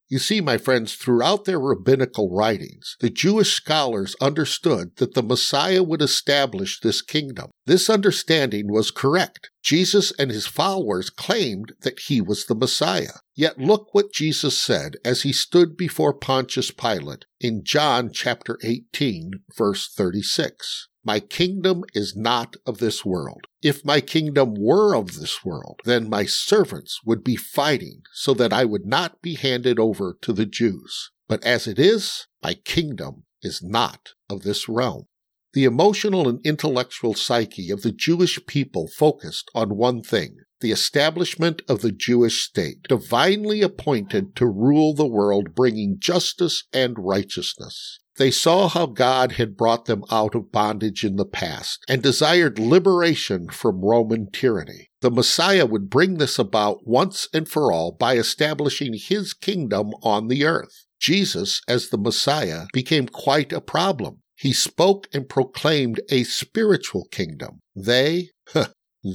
You 0.10 0.18
see, 0.18 0.42
my 0.42 0.58
friends, 0.58 0.96
throughout 0.96 1.46
their 1.46 1.60
rabbinical 1.60 2.32
writings, 2.32 2.98
the 3.00 3.12
Jewish 3.12 3.54
scholars 3.54 4.16
understood 4.20 4.96
that 4.96 5.14
the 5.14 5.22
Messiah 5.22 5.84
would 5.84 6.02
establish 6.02 6.80
this 6.80 7.04
kingdom. 7.04 7.52
This 7.68 7.92
understanding 7.92 8.72
was 8.72 8.90
correct. 8.90 9.52
Jesus 9.62 10.12
and 10.18 10.32
his 10.32 10.48
followers 10.48 11.12
claimed 11.12 11.74
that 11.82 12.00
he 12.00 12.22
was 12.22 12.46
the 12.46 12.56
Messiah. 12.56 13.20
Yet 13.36 13.60
look 13.60 13.94
what 13.94 14.12
Jesus 14.12 14.60
said 14.60 14.98
as 15.06 15.22
he 15.22 15.32
stood 15.32 15.78
before 15.78 16.14
Pontius 16.14 16.72
Pilate 16.72 17.26
in 17.40 17.64
John 17.64 18.10
chapter 18.12 18.58
18, 18.64 19.32
verse 19.56 19.94
36. 19.96 20.89
My 21.10 21.20
kingdom 21.20 21.86
is 21.96 22.16
not 22.16 22.56
of 22.68 22.78
this 22.78 23.04
world. 23.04 23.48
If 23.64 23.84
my 23.84 24.00
kingdom 24.00 24.54
were 24.54 24.94
of 24.94 25.16
this 25.16 25.44
world, 25.44 25.80
then 25.84 26.08
my 26.08 26.26
servants 26.26 27.00
would 27.04 27.24
be 27.24 27.36
fighting 27.36 28.04
so 28.14 28.36
that 28.36 28.54
I 28.54 28.64
would 28.64 28.86
not 28.86 29.20
be 29.20 29.34
handed 29.34 29.80
over 29.80 30.20
to 30.22 30.32
the 30.32 30.46
Jews. 30.46 31.10
But 31.28 31.44
as 31.44 31.66
it 31.66 31.80
is, 31.80 32.28
my 32.44 32.54
kingdom 32.54 33.24
is 33.42 33.64
not 33.64 34.10
of 34.30 34.44
this 34.44 34.70
realm. 34.70 35.06
The 35.54 35.64
emotional 35.64 36.30
and 36.30 36.46
intellectual 36.46 37.16
psyche 37.16 37.72
of 37.72 37.82
the 37.82 37.92
Jewish 37.92 38.38
people 38.46 38.88
focused 38.88 39.50
on 39.56 39.78
one 39.78 40.04
thing 40.04 40.38
the 40.62 40.72
establishment 40.72 41.62
of 41.70 41.82
the 41.82 41.92
Jewish 41.92 42.44
state, 42.44 42.84
divinely 42.88 43.62
appointed 43.62 44.36
to 44.36 44.46
rule 44.46 44.94
the 44.94 45.08
world, 45.08 45.56
bringing 45.56 45.98
justice 46.00 46.64
and 46.74 46.96
righteousness. 46.98 48.00
They 48.18 48.32
saw 48.32 48.68
how 48.68 48.88
God 48.88 49.34
had 49.34 49.56
brought 49.56 49.86
them 49.86 50.04
out 50.12 50.36
of 50.36 50.52
bondage 50.52 51.06
in 51.06 51.16
the 51.16 51.26
past 51.26 51.80
and 51.88 52.04
desired 52.04 52.60
liberation 52.60 53.48
from 53.48 53.80
Roman 53.80 54.30
tyranny. 54.30 54.90
The 55.00 55.10
Messiah 55.10 55.66
would 55.66 55.90
bring 55.90 56.18
this 56.18 56.38
about 56.38 56.86
once 56.86 57.30
and 57.34 57.48
for 57.48 57.72
all 57.72 57.94
by 57.94 58.18
establishing 58.18 58.94
his 58.94 59.34
kingdom 59.34 59.92
on 60.04 60.28
the 60.28 60.44
earth. 60.44 60.86
Jesus, 61.00 61.62
as 61.66 61.90
the 61.90 61.98
Messiah, 61.98 62.66
became 62.74 63.08
quite 63.08 63.54
a 63.54 63.62
problem. 63.62 64.22
He 64.36 64.52
spoke 64.52 65.08
and 65.14 65.30
proclaimed 65.30 66.02
a 66.10 66.24
spiritual 66.24 67.06
kingdom. 67.12 67.62
They, 67.74 68.32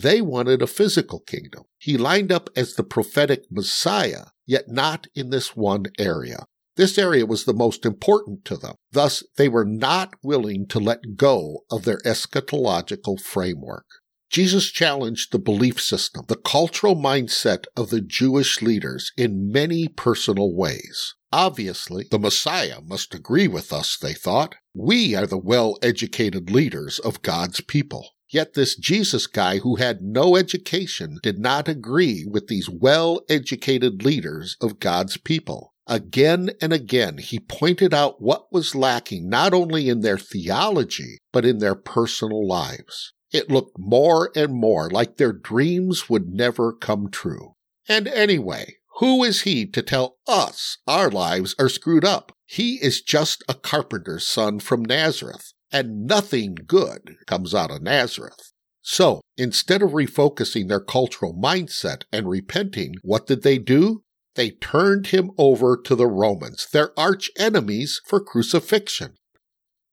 they 0.03 0.21
wanted 0.21 0.63
a 0.63 0.67
physical 0.67 1.21
kingdom. 1.21 1.65
He 1.79 1.97
lined 1.97 2.33
up 2.33 2.51
as 2.57 2.75
the 2.75 2.85
prophetic 2.85 3.45
Messiah, 3.51 4.27
yet 4.47 4.69
not 4.69 5.07
in 5.15 5.31
this 5.31 5.57
one 5.57 5.87
area. 5.99 6.47
This 6.77 6.99
area 6.99 7.25
was 7.25 7.45
the 7.45 7.55
most 7.55 7.87
important 7.87 8.45
to 8.47 8.57
them. 8.57 8.75
Thus, 8.91 9.23
they 9.37 9.49
were 9.49 9.65
not 9.65 10.15
willing 10.23 10.67
to 10.69 10.81
let 10.81 11.17
go 11.17 11.61
of 11.71 11.85
their 11.85 11.99
eschatological 11.99 13.21
framework. 13.21 13.87
Jesus 14.29 14.73
challenged 14.73 15.31
the 15.31 15.39
belief 15.39 15.81
system, 15.81 16.25
the 16.27 16.35
cultural 16.35 16.97
mindset 16.97 17.67
of 17.77 17.91
the 17.91 18.01
Jewish 18.01 18.61
leaders 18.63 19.13
in 19.17 19.53
many 19.53 19.87
personal 19.87 20.53
ways. 20.53 21.15
Obviously, 21.31 22.07
the 22.11 22.19
Messiah 22.19 22.81
must 22.81 23.15
agree 23.15 23.47
with 23.47 23.73
us, 23.73 23.97
they 23.97 24.13
thought. 24.13 24.57
We 24.75 25.15
are 25.15 25.27
the 25.27 25.39
well 25.39 25.79
educated 25.83 26.51
leaders 26.51 26.99
of 26.99 27.23
God's 27.23 27.61
people. 27.61 28.14
Yet 28.35 28.55
this 28.55 28.75
Jesus 28.75 29.29
guy 29.29 29.59
who 29.59 29.77
had 29.77 30.03
no 30.03 30.35
education 30.35 31.21
did 31.23 31.39
not 31.39 31.69
agree 31.69 32.27
with 32.29 32.49
these 32.49 32.69
well 32.69 33.21
educated 33.29 34.05
leaders 34.05 34.57
of 34.61 34.81
God's 34.81 35.17
people. 35.17 35.73
Again 35.87 36.51
and 36.61 36.73
again, 36.73 37.19
he 37.19 37.39
pointed 37.39 37.95
out 37.95 38.21
what 38.21 38.53
was 38.53 38.75
lacking 38.75 39.29
not 39.29 39.55
only 39.55 39.89
in 39.89 40.01
their 40.01 40.19
theology, 40.19 41.19
but 41.33 41.45
in 41.45 41.59
their 41.59 41.77
personal 41.77 42.45
lives. 42.45 43.13
It 43.31 43.53
looked 43.53 43.79
more 43.79 44.33
and 44.35 44.53
more 44.53 44.91
like 44.91 45.17
their 45.17 45.33
dreams 45.33 46.11
would 46.11 46.27
never 46.27 46.73
come 46.73 47.13
true. 47.13 47.55
And 47.89 48.09
anyway, 48.09 48.79
who 48.97 49.23
is 49.23 49.43
he 49.43 49.65
to 49.67 49.81
tell 49.81 50.17
us 50.27 50.79
our 50.89 51.09
lives 51.09 51.55
are 51.61 51.69
screwed 51.69 52.05
up? 52.05 52.33
He 52.47 52.83
is 52.83 53.01
just 53.01 53.45
a 53.49 53.55
carpenter's 53.55 54.27
son 54.27 54.59
from 54.59 54.85
Nazareth, 54.85 55.53
and 55.75 56.07
nothing 56.07 56.55
good 56.67 57.17
comes 57.27 57.55
out 57.55 57.71
of 57.71 57.83
Nazareth. 57.83 58.53
So, 58.81 59.21
instead 59.37 59.83
of 59.83 59.91
refocusing 59.91 60.69
their 60.69 60.81
cultural 60.81 61.35
mindset 61.35 62.05
and 62.13 62.29
repenting, 62.29 62.95
what 63.03 63.27
did 63.27 63.43
they 63.43 63.59
do? 63.59 64.05
they 64.35 64.51
turned 64.51 65.09
him 65.09 65.31
over 65.39 65.77
to 65.77 65.95
the 65.95 66.07
Romans, 66.07 66.67
their 66.73 66.99
arch 66.99 67.31
enemies, 67.39 68.01
for 68.07 68.21
crucifixion. 68.21 69.15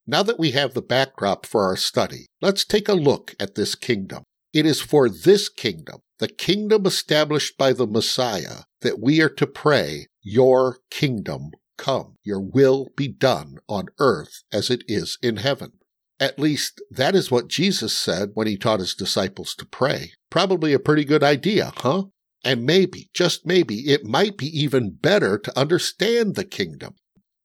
Now 0.07 0.23
that 0.23 0.39
we 0.39 0.51
have 0.51 0.73
the 0.73 0.81
backdrop 0.81 1.45
for 1.45 1.63
our 1.63 1.77
study, 1.77 2.25
let's 2.41 2.65
take 2.65 2.89
a 2.89 2.93
look 2.93 3.35
at 3.39 3.55
this 3.55 3.75
kingdom. 3.75 4.23
It 4.53 4.65
is 4.65 4.81
for 4.81 5.07
this 5.09 5.47
kingdom, 5.47 5.99
the 6.19 6.27
kingdom 6.27 6.85
established 6.85 7.57
by 7.57 7.73
the 7.73 7.87
Messiah, 7.87 8.63
that 8.81 8.99
we 8.99 9.21
are 9.21 9.29
to 9.29 9.47
pray, 9.47 10.07
Your 10.21 10.79
kingdom 10.89 11.51
come, 11.81 12.17
your 12.23 12.39
will 12.39 12.89
be 12.95 13.07
done 13.07 13.57
on 13.67 13.87
earth 13.99 14.43
as 14.53 14.69
it 14.69 14.83
is 14.87 15.17
in 15.23 15.37
heaven. 15.37 15.71
At 16.19 16.37
least 16.37 16.79
that 16.91 17.15
is 17.15 17.31
what 17.31 17.47
Jesus 17.47 17.97
said 17.97 18.29
when 18.35 18.45
he 18.45 18.55
taught 18.55 18.79
his 18.79 18.93
disciples 18.93 19.55
to 19.55 19.65
pray. 19.65 20.11
Probably 20.29 20.71
a 20.71 20.79
pretty 20.79 21.03
good 21.03 21.23
idea, 21.23 21.73
huh? 21.77 22.03
And 22.43 22.63
maybe, 22.63 23.09
just 23.15 23.45
maybe, 23.45 23.89
it 23.89 24.05
might 24.05 24.37
be 24.37 24.45
even 24.47 24.91
better 24.91 25.39
to 25.39 25.59
understand 25.59 26.35
the 26.35 26.45
kingdom. 26.45 26.93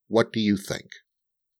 What 0.08 0.32
do 0.32 0.40
you 0.40 0.58
think? 0.58 0.88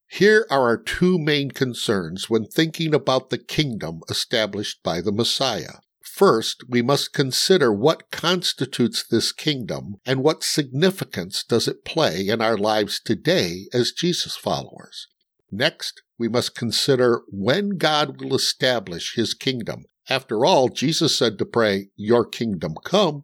Here 0.09 0.47
are 0.51 0.62
our 0.62 0.77
two 0.77 1.18
main 1.18 1.51
concerns 1.51 2.29
when 2.29 2.45
thinking 2.47 2.95
about 2.95 3.31
the 3.31 3.39
kingdom 3.39 4.01
established 4.11 4.83
by 4.83 5.01
the 5.01 5.12
Messiah. 5.12 5.81
First, 6.12 6.64
we 6.68 6.82
must 6.82 7.12
consider 7.12 7.72
what 7.72 8.11
constitutes 8.11 9.04
this 9.07 9.32
kingdom 9.32 9.96
and 10.07 10.22
what 10.22 10.42
significance 10.42 11.44
does 11.44 11.68
it 11.68 11.84
play 11.84 12.28
in 12.28 12.40
our 12.40 12.57
lives 12.57 13.00
today 13.00 13.66
as 13.72 13.92
Jesus 13.92 14.36
followers. 14.36 15.09
Next, 15.50 16.02
we 16.18 16.28
must 16.28 16.57
consider 16.57 17.22
when 17.28 17.76
God 17.76 18.20
will 18.20 18.34
establish 18.34 19.14
his 19.14 19.34
kingdom 19.34 19.84
after 20.09 20.44
all, 20.44 20.68
Jesus 20.68 21.16
said 21.16 21.38
to 21.38 21.44
pray, 21.44 21.88
Your 21.96 22.24
kingdom 22.24 22.74
come. 22.84 23.22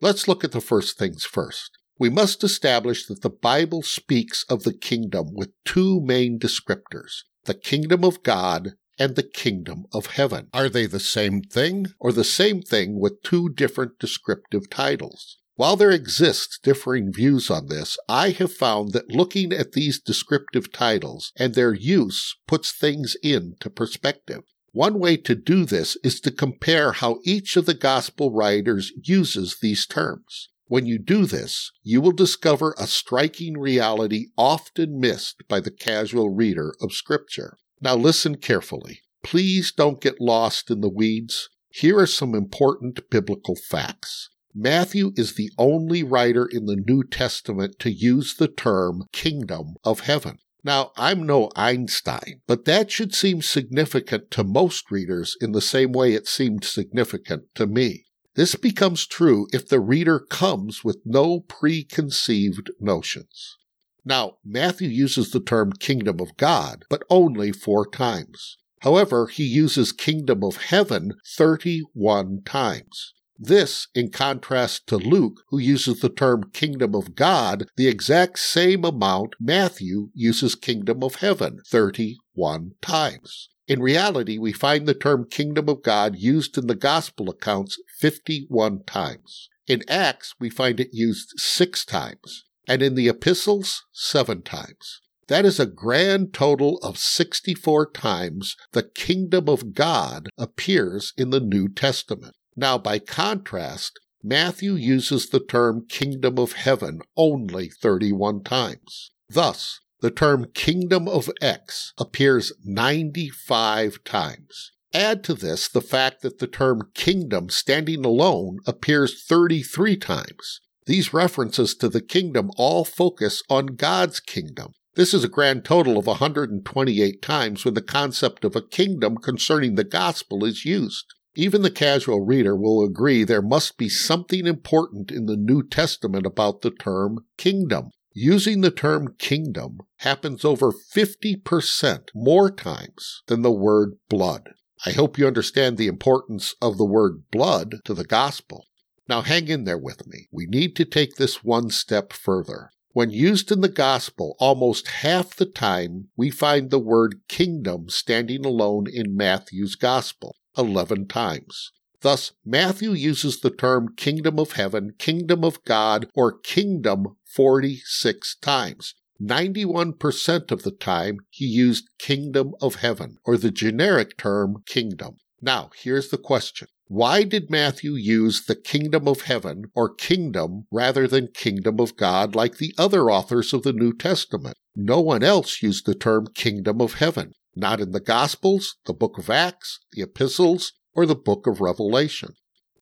Let's 0.00 0.26
look 0.26 0.42
at 0.42 0.52
the 0.52 0.60
first 0.60 0.98
things 0.98 1.24
first. 1.24 1.76
We 1.98 2.08
must 2.08 2.42
establish 2.42 3.06
that 3.06 3.20
the 3.22 3.30
Bible 3.30 3.82
speaks 3.82 4.44
of 4.48 4.62
the 4.62 4.72
kingdom 4.72 5.34
with 5.34 5.52
two 5.64 6.00
main 6.00 6.38
descriptors 6.38 7.22
the 7.44 7.54
kingdom 7.54 8.02
of 8.04 8.22
God 8.22 8.72
and 8.98 9.16
the 9.16 9.22
kingdom 9.22 9.84
of 9.92 10.06
heaven. 10.06 10.48
Are 10.52 10.68
they 10.68 10.86
the 10.86 11.00
same 11.00 11.42
thing, 11.42 11.86
or 11.98 12.12
the 12.12 12.24
same 12.24 12.62
thing 12.62 12.98
with 12.98 13.22
two 13.22 13.48
different 13.48 13.98
descriptive 13.98 14.70
titles? 14.70 15.38
While 15.56 15.76
there 15.76 15.92
exists 15.92 16.58
differing 16.58 17.12
views 17.12 17.48
on 17.48 17.68
this, 17.68 17.96
I 18.08 18.30
have 18.30 18.52
found 18.52 18.92
that 18.92 19.10
looking 19.10 19.52
at 19.52 19.72
these 19.72 20.00
descriptive 20.00 20.72
titles 20.72 21.32
and 21.36 21.54
their 21.54 21.72
use 21.72 22.36
puts 22.48 22.72
things 22.72 23.16
into 23.22 23.70
perspective. 23.70 24.42
One 24.72 24.98
way 24.98 25.16
to 25.18 25.36
do 25.36 25.64
this 25.64 25.96
is 26.02 26.20
to 26.22 26.32
compare 26.32 26.90
how 26.90 27.20
each 27.22 27.56
of 27.56 27.66
the 27.66 27.74
gospel 27.74 28.32
writers 28.32 28.92
uses 29.00 29.58
these 29.62 29.86
terms. 29.86 30.48
When 30.66 30.86
you 30.86 30.98
do 30.98 31.26
this, 31.26 31.70
you 31.84 32.00
will 32.00 32.10
discover 32.10 32.74
a 32.76 32.88
striking 32.88 33.56
reality 33.56 34.30
often 34.36 34.98
missed 34.98 35.44
by 35.48 35.60
the 35.60 35.70
casual 35.70 36.30
reader 36.30 36.74
of 36.80 36.92
Scripture. 36.92 37.58
Now 37.84 37.96
listen 37.96 38.36
carefully. 38.36 39.02
Please 39.22 39.70
don't 39.70 40.00
get 40.00 40.18
lost 40.18 40.70
in 40.70 40.80
the 40.80 40.88
weeds. 40.88 41.50
Here 41.68 41.98
are 41.98 42.06
some 42.06 42.34
important 42.34 43.10
biblical 43.10 43.56
facts. 43.56 44.30
Matthew 44.54 45.12
is 45.16 45.34
the 45.34 45.50
only 45.58 46.02
writer 46.02 46.48
in 46.50 46.64
the 46.64 46.82
New 46.82 47.04
Testament 47.04 47.78
to 47.80 47.90
use 47.90 48.36
the 48.36 48.48
term 48.48 49.04
kingdom 49.12 49.74
of 49.84 50.00
heaven. 50.00 50.38
Now, 50.62 50.92
I'm 50.96 51.26
no 51.26 51.50
Einstein, 51.56 52.40
but 52.46 52.64
that 52.64 52.90
should 52.90 53.14
seem 53.14 53.42
significant 53.42 54.30
to 54.30 54.44
most 54.44 54.90
readers 54.90 55.36
in 55.42 55.52
the 55.52 55.60
same 55.60 55.92
way 55.92 56.14
it 56.14 56.26
seemed 56.26 56.64
significant 56.64 57.54
to 57.56 57.66
me. 57.66 58.06
This 58.34 58.54
becomes 58.54 59.06
true 59.06 59.46
if 59.52 59.68
the 59.68 59.80
reader 59.80 60.20
comes 60.20 60.84
with 60.84 61.02
no 61.04 61.40
preconceived 61.40 62.70
notions. 62.80 63.58
Now, 64.04 64.38
Matthew 64.44 64.88
uses 64.88 65.30
the 65.30 65.40
term 65.40 65.72
kingdom 65.72 66.20
of 66.20 66.36
God, 66.36 66.84
but 66.90 67.04
only 67.08 67.52
four 67.52 67.86
times. 67.86 68.58
However, 68.80 69.28
he 69.28 69.44
uses 69.44 69.92
kingdom 69.92 70.44
of 70.44 70.56
heaven 70.56 71.12
31 71.26 72.42
times. 72.44 73.14
This, 73.38 73.88
in 73.94 74.10
contrast 74.10 74.86
to 74.88 74.96
Luke, 74.96 75.42
who 75.48 75.58
uses 75.58 76.00
the 76.00 76.08
term 76.08 76.50
kingdom 76.52 76.94
of 76.94 77.14
God 77.14 77.66
the 77.76 77.88
exact 77.88 78.38
same 78.38 78.84
amount 78.84 79.34
Matthew 79.40 80.10
uses 80.14 80.54
kingdom 80.54 81.02
of 81.02 81.16
heaven 81.16 81.60
31 81.66 82.72
times. 82.80 83.48
In 83.66 83.80
reality, 83.80 84.36
we 84.38 84.52
find 84.52 84.86
the 84.86 84.94
term 84.94 85.26
kingdom 85.28 85.68
of 85.68 85.82
God 85.82 86.16
used 86.16 86.58
in 86.58 86.66
the 86.66 86.74
gospel 86.74 87.30
accounts 87.30 87.78
51 87.98 88.84
times. 88.84 89.48
In 89.66 89.82
Acts, 89.88 90.34
we 90.38 90.50
find 90.50 90.78
it 90.78 90.90
used 90.92 91.32
six 91.36 91.84
times, 91.86 92.44
and 92.68 92.82
in 92.82 92.94
the 92.94 93.08
epistles, 93.08 93.84
seven 93.92 94.42
times. 94.42 95.00
That 95.28 95.44
is 95.46 95.58
a 95.58 95.66
grand 95.66 96.34
total 96.34 96.78
of 96.78 96.98
64 96.98 97.90
times 97.92 98.56
the 98.72 98.82
kingdom 98.82 99.48
of 99.48 99.72
God 99.72 100.28
appears 100.36 101.12
in 101.16 101.30
the 101.30 101.40
New 101.40 101.68
Testament. 101.68 102.34
Now, 102.56 102.76
by 102.78 102.98
contrast, 102.98 103.98
Matthew 104.22 104.74
uses 104.74 105.28
the 105.28 105.40
term 105.40 105.86
kingdom 105.88 106.38
of 106.38 106.52
heaven 106.52 107.00
only 107.16 107.68
31 107.68 108.42
times. 108.42 109.10
Thus, 109.28 109.80
the 110.00 110.10
term 110.10 110.46
kingdom 110.52 111.08
of 111.08 111.30
X 111.40 111.92
appears 111.98 112.52
95 112.64 114.04
times. 114.04 114.72
Add 114.92 115.24
to 115.24 115.34
this 115.34 115.68
the 115.68 115.80
fact 115.80 116.22
that 116.22 116.38
the 116.38 116.46
term 116.46 116.90
kingdom 116.94 117.50
standing 117.50 118.04
alone 118.04 118.58
appears 118.66 119.24
33 119.24 119.96
times. 119.96 120.60
These 120.86 121.14
references 121.14 121.74
to 121.76 121.88
the 121.88 122.02
kingdom 122.02 122.50
all 122.56 122.84
focus 122.84 123.42
on 123.48 123.66
God's 123.76 124.20
kingdom. 124.20 124.72
This 124.96 125.14
is 125.14 125.24
a 125.24 125.28
grand 125.28 125.64
total 125.64 125.98
of 125.98 126.06
128 126.06 127.22
times 127.22 127.64
when 127.64 127.74
the 127.74 127.82
concept 127.82 128.44
of 128.44 128.54
a 128.54 128.62
kingdom 128.62 129.16
concerning 129.16 129.74
the 129.74 129.84
gospel 129.84 130.44
is 130.44 130.64
used. 130.64 131.06
Even 131.34 131.62
the 131.62 131.70
casual 131.70 132.24
reader 132.24 132.54
will 132.54 132.84
agree 132.84 133.24
there 133.24 133.42
must 133.42 133.76
be 133.76 133.88
something 133.88 134.46
important 134.46 135.10
in 135.10 135.26
the 135.26 135.36
New 135.36 135.66
Testament 135.66 136.26
about 136.26 136.60
the 136.60 136.70
term 136.70 137.18
kingdom. 137.36 137.90
Using 138.12 138.60
the 138.60 138.70
term 138.70 139.16
kingdom 139.18 139.78
happens 139.98 140.44
over 140.44 140.70
50% 140.70 142.08
more 142.14 142.50
times 142.50 143.22
than 143.26 143.42
the 143.42 143.50
word 143.50 143.94
blood. 144.08 144.50
I 144.86 144.92
hope 144.92 145.18
you 145.18 145.26
understand 145.26 145.76
the 145.76 145.88
importance 145.88 146.54
of 146.62 146.78
the 146.78 146.84
word 146.84 147.24
blood 147.32 147.76
to 147.86 147.94
the 147.94 148.04
gospel. 148.04 148.66
Now 149.08 149.20
hang 149.22 149.48
in 149.48 149.64
there 149.64 149.78
with 149.78 150.06
me. 150.06 150.28
We 150.30 150.46
need 150.46 150.76
to 150.76 150.84
take 150.84 151.16
this 151.16 151.44
one 151.44 151.70
step 151.70 152.12
further. 152.12 152.70
When 152.92 153.10
used 153.10 153.50
in 153.50 153.60
the 153.60 153.68
gospel, 153.68 154.36
almost 154.38 154.86
half 154.86 155.34
the 155.34 155.46
time 155.46 156.08
we 156.16 156.30
find 156.30 156.70
the 156.70 156.78
word 156.78 157.20
kingdom 157.28 157.88
standing 157.88 158.46
alone 158.46 158.86
in 158.86 159.16
Matthew's 159.16 159.74
gospel, 159.74 160.36
11 160.56 161.08
times. 161.08 161.72
Thus, 162.02 162.32
Matthew 162.44 162.92
uses 162.92 163.40
the 163.40 163.50
term 163.50 163.94
kingdom 163.96 164.38
of 164.38 164.52
heaven, 164.52 164.92
kingdom 164.98 165.42
of 165.42 165.64
God, 165.64 166.06
or 166.14 166.38
kingdom 166.38 167.16
46 167.24 168.36
times. 168.36 168.94
91% 169.20 170.50
of 170.50 170.62
the 170.62 170.70
time, 170.70 171.18
he 171.30 171.46
used 171.46 171.88
kingdom 171.98 172.52
of 172.60 172.76
heaven, 172.76 173.16
or 173.24 173.36
the 173.36 173.50
generic 173.50 174.16
term 174.16 174.62
kingdom. 174.66 175.16
Now, 175.40 175.70
here's 175.74 176.10
the 176.10 176.18
question. 176.18 176.68
Why 176.88 177.22
did 177.24 177.50
Matthew 177.50 177.94
use 177.94 178.44
the 178.44 178.54
kingdom 178.54 179.08
of 179.08 179.22
heaven 179.22 179.70
or 179.74 179.94
kingdom 179.94 180.66
rather 180.70 181.08
than 181.08 181.28
kingdom 181.28 181.80
of 181.80 181.96
God 181.96 182.34
like 182.34 182.58
the 182.58 182.74
other 182.76 183.10
authors 183.10 183.54
of 183.54 183.62
the 183.62 183.72
New 183.72 183.94
Testament? 183.94 184.58
No 184.76 185.00
one 185.00 185.22
else 185.22 185.62
used 185.62 185.86
the 185.86 185.94
term 185.94 186.26
kingdom 186.34 186.82
of 186.82 186.94
heaven, 186.94 187.32
not 187.56 187.80
in 187.80 187.92
the 187.92 188.00
Gospels, 188.00 188.76
the 188.84 188.92
book 188.92 189.16
of 189.16 189.30
Acts, 189.30 189.80
the 189.92 190.02
epistles, 190.02 190.72
or 190.92 191.06
the 191.06 191.14
book 191.14 191.46
of 191.46 191.62
Revelation. 191.62 192.34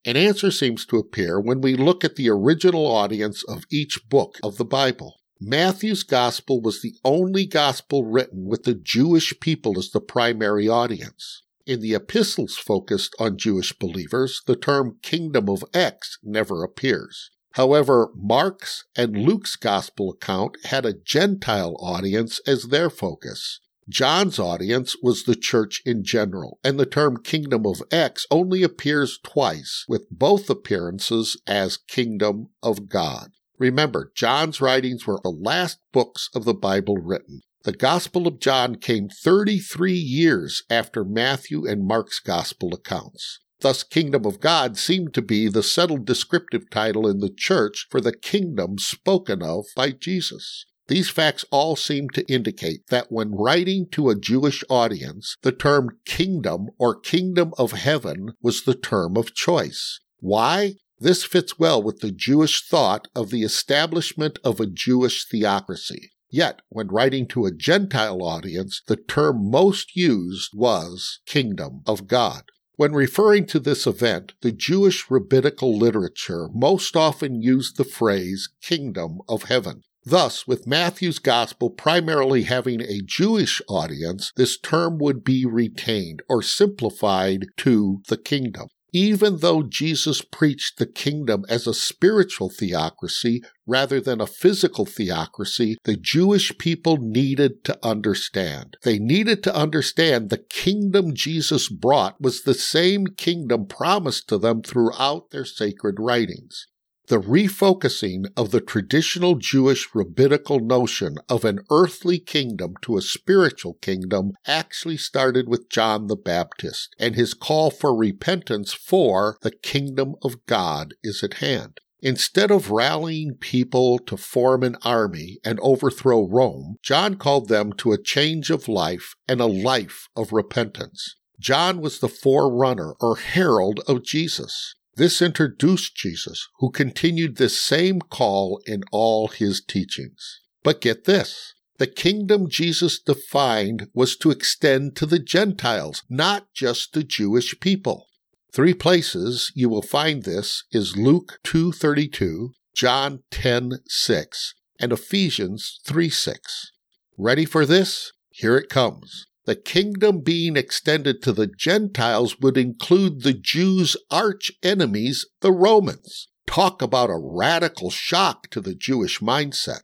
An 0.05 0.17
answer 0.17 0.51
seems 0.51 0.85
to 0.87 0.99
appear 0.99 1.41
when 1.41 1.61
we 1.61 1.77
look 1.77 2.03
at 2.03 2.17
the 2.17 2.29
original 2.29 2.87
audience 2.87 3.45
of 3.45 3.65
each 3.71 4.09
book 4.09 4.37
of 4.43 4.57
the 4.57 4.65
Bible. 4.65 5.21
Matthew's 5.41 6.03
gospel 6.03 6.61
was 6.61 6.83
the 6.83 6.95
only 7.05 7.47
gospel 7.47 8.05
written 8.05 8.47
with 8.47 8.65
the 8.65 8.75
Jewish 8.75 9.39
people 9.39 9.79
as 9.79 9.91
the 9.91 10.01
primary 10.01 10.69
audience. 10.69 11.43
In 11.67 11.81
the 11.81 11.95
epistles 11.95 12.57
focused 12.57 13.15
on 13.19 13.39
Jewish 13.39 13.73
believers, 13.73 14.43
the 14.47 14.57
term 14.57 14.99
kingdom 15.03 15.49
of 15.49 15.65
X 15.73 16.19
never 16.23 16.65
appears. 16.65 17.31
However, 17.53 18.11
Mark's 18.15 18.85
and 18.97 19.17
Luke's 19.17 19.57
gospel 19.57 20.11
account 20.11 20.57
had 20.65 20.87
a 20.87 20.95
Gentile 20.95 21.77
audience 21.79 22.41
as 22.47 22.65
their 22.65 22.91
focus. 22.91 23.61
John's 23.89 24.39
audience 24.39 24.97
was 25.03 25.25
the 25.25 25.35
church 25.35 25.83
in 25.85 26.03
general, 26.03 26.59
and 26.65 26.79
the 26.81 26.87
term 26.87 27.23
Kingdom 27.23 27.67
of 27.67 27.83
X 27.91 28.27
only 28.31 28.63
appears 28.63 29.19
twice, 29.23 29.85
with 29.87 30.09
both 30.11 30.49
appearances 30.49 31.37
as 31.47 31.77
Kingdom 31.77 32.49
of 32.63 32.89
God. 32.89 33.33
Remember, 33.59 34.11
John's 34.15 34.61
writings 34.61 35.07
were 35.07 35.21
the 35.23 35.31
last 35.31 35.79
books 35.93 36.31
of 36.35 36.45
the 36.45 36.55
Bible 36.55 36.97
written. 36.97 37.43
The 37.65 37.73
Gospel 37.73 38.27
of 38.27 38.41
John 38.41 38.75
came 38.75 39.09
33 39.09 39.93
years 39.93 40.65
after 40.69 41.05
Matthew 41.05 41.65
and 41.65 41.87
Mark's 41.87 42.19
Gospel 42.19 42.75
accounts. 42.75 43.39
Thus, 43.61 43.85
Kingdom 43.85 44.27
of 44.27 44.41
God 44.41 44.77
seemed 44.77 45.15
to 45.15 45.23
be 45.23 45.47
the 45.47 45.63
settled 45.63 46.05
descriptive 46.05 46.69
title 46.71 47.07
in 47.07 47.21
the 47.21 47.33
church 47.33 47.87
for 47.89 48.01
the 48.01 48.17
kingdom 48.17 48.79
spoken 48.79 49.43
of 49.43 49.67
by 49.77 49.93
Jesus. 49.93 50.67
These 50.89 51.11
facts 51.11 51.45
all 51.53 51.77
seem 51.77 52.11
to 52.11 52.27
indicate 52.27 52.89
that 52.89 53.13
when 53.13 53.31
writing 53.31 53.87
to 53.93 54.11
a 54.11 54.19
Jewish 54.19 54.65
audience, 54.69 55.37
the 55.43 55.53
term 55.53 56.01
kingdom 56.05 56.67
or 56.81 56.99
kingdom 56.99 57.55
of 57.57 57.71
heaven 57.71 58.33
was 58.43 58.65
the 58.65 58.75
term 58.75 59.17
of 59.17 59.35
choice. 59.35 60.01
Why? 60.19 60.75
This 60.99 61.23
fits 61.23 61.59
well 61.59 61.81
with 61.81 62.01
the 62.01 62.11
Jewish 62.11 62.67
thought 62.69 63.07
of 63.15 63.31
the 63.31 63.45
establishment 63.45 64.41
of 64.43 64.59
a 64.59 64.67
Jewish 64.67 65.29
theocracy. 65.29 66.12
Yet, 66.33 66.62
when 66.70 66.89
writing 66.89 67.26
to 67.28 67.45
a 67.45 67.53
Gentile 67.53 68.22
audience, 68.22 68.80
the 68.87 68.97
term 68.97 69.51
most 69.51 69.95
used 69.95 70.53
was 70.55 71.20
kingdom 71.26 71.83
of 71.87 72.09
God. 72.09 72.45
When 72.76 72.95
referring 72.95 73.45
to 73.49 73.61
this 73.61 73.87
event, 73.87 74.33
the 74.41 74.51
Jewish 74.51 75.11
rabbinical 75.11 75.76
literature 75.76 76.49
most 76.55 76.97
often 76.97 77.43
used 77.43 77.76
the 77.76 77.85
phrase 77.85 78.49
kingdom 78.62 79.18
of 79.28 79.45
heaven. 79.45 79.83
Thus, 80.07 80.47
with 80.47 80.66
Matthew's 80.66 81.18
gospel 81.18 81.68
primarily 81.68 82.45
having 82.45 82.80
a 82.80 83.03
Jewish 83.05 83.61
audience, 83.68 84.33
this 84.35 84.59
term 84.59 84.99
would 84.99 85.22
be 85.22 85.45
retained 85.45 86.22
or 86.30 86.43
simplified 86.43 87.49
to 87.59 88.01
the 88.09 88.16
kingdom. 88.16 88.68
Even 88.93 89.38
though 89.38 89.62
Jesus 89.62 90.20
preached 90.20 90.78
the 90.78 90.86
kingdom 90.86 91.45
as 91.49 91.66
a 91.66 91.72
spiritual 91.72 92.51
theocracy 92.51 93.43
rather 93.66 94.01
than 94.01 94.20
a 94.20 94.26
physical 94.26 94.84
theocracy, 94.84 95.76
the 95.84 95.97
Jewish 95.97 96.57
people 96.59 96.99
needed 96.99 97.64
to 97.64 97.78
understand. 97.82 98.76
They 98.82 98.99
needed 98.99 99.43
to 99.45 99.57
understand 99.57 100.28
the 100.28 100.38
kingdom 100.38 101.14
Jesus 101.14 101.68
brought 101.68 102.20
was 102.20 102.43
the 102.43 102.55
same 102.55 103.07
kingdom 103.07 103.66
promised 103.66 104.28
to 104.28 104.38
them 104.38 104.62
throughout 104.62 105.30
their 105.30 105.47
sacred 105.47 105.97
writings. 105.99 106.66
The 107.09 107.21
refocusing 107.21 108.27
of 108.37 108.53
the 108.53 108.61
traditional 108.61 109.35
Jewish 109.35 109.89
rabbinical 109.93 110.61
notion 110.61 111.17
of 111.29 111.45
an 111.45 111.61
earthly 111.71 112.21
kingdom 112.21 112.75
to 112.83 112.97
a 112.97 113.03
spiritual 113.03 113.75
kingdom 113.75 114.33
actually 114.47 114.97
started 114.97 115.49
with 115.49 115.69
John 115.69 116.07
the 116.07 116.17
Baptist 116.17 116.95
and 116.99 117.17
his 117.17 117.35
call 117.35 117.71
for 117.71 117.95
repentance 117.95 118.73
for 118.73 119.37
the 119.43 119.51
kingdom 119.51 120.15
of 120.23 120.47
God 120.47 120.95
is 121.03 121.25
at 121.25 121.35
hand. 121.35 121.81
Instead 122.01 122.51
of 122.51 122.71
rallying 122.71 123.35
people 123.35 123.99
to 123.99 124.17
form 124.17 124.63
an 124.63 124.77
army 124.85 125.39
and 125.45 125.59
overthrow 125.61 126.27
Rome, 126.27 126.77
John 126.83 127.17
called 127.17 127.49
them 127.49 127.73
to 127.75 127.93
a 127.93 128.03
change 128.03 128.51
of 128.51 128.69
life 128.69 129.15
and 129.29 129.41
a 129.41 129.47
life 129.47 130.09
of 130.17 130.33
repentance. 130.33 131.17
John 131.39 131.81
was 131.81 131.99
the 131.99 132.09
forerunner 132.09 132.95
or 133.01 133.17
herald 133.17 133.81
of 133.87 134.05
Jesus. 134.05 134.75
This 134.95 135.22
introduced 135.22 135.97
Jesus, 135.97 136.49
who 136.59 136.70
continued 136.70 137.36
this 137.36 137.59
same 137.59 138.01
call 138.01 138.61
in 138.66 138.82
all 138.93 139.28
his 139.28 139.62
teachings. 139.62 140.40
But 140.62 140.82
get 140.82 141.05
this. 141.05 141.55
The 141.78 141.86
kingdom 141.86 142.49
Jesus 142.49 143.01
defined 143.01 143.88
was 143.95 144.16
to 144.18 144.30
extend 144.30 144.95
to 144.97 145.07
the 145.07 145.18
Gentiles, 145.18 146.03
not 146.11 146.53
just 146.55 146.93
the 146.93 147.03
Jewish 147.03 147.59
people. 147.59 148.07
Three 148.53 148.74
places 148.74 149.51
you 149.55 149.70
will 149.70 149.82
find 149.82 150.24
this 150.24 150.64
is 150.70 150.97
Luke 150.97 151.40
2:32, 151.43 152.53
John 152.74 153.22
10:6, 153.30 154.55
and 154.78 154.93
Ephesians 154.93 155.80
3:6. 155.86 156.70
Ready 157.16 157.47
for 157.47 157.64
this? 157.64 158.12
Here 158.30 158.59
it 158.59 158.68
comes. 158.68 159.26
The 159.45 159.57
kingdom 159.57 160.20
being 160.20 160.57
extended 160.57 161.20
to 161.22 161.32
the 161.32 161.49
Gentiles 161.49 162.38
would 162.38 162.57
include 162.57 163.22
the 163.22 163.32
Jews' 163.32 163.97
arch 164.11 164.53
enemies, 164.62 165.26
the 165.40 165.51
Romans. 165.51 166.28
Talk 166.47 166.80
about 166.80 167.11
a 167.11 167.18
radical 167.18 167.90
shock 167.90 168.49
to 168.51 168.61
the 168.61 168.74
Jewish 168.74 169.20
mindset. 169.20 169.82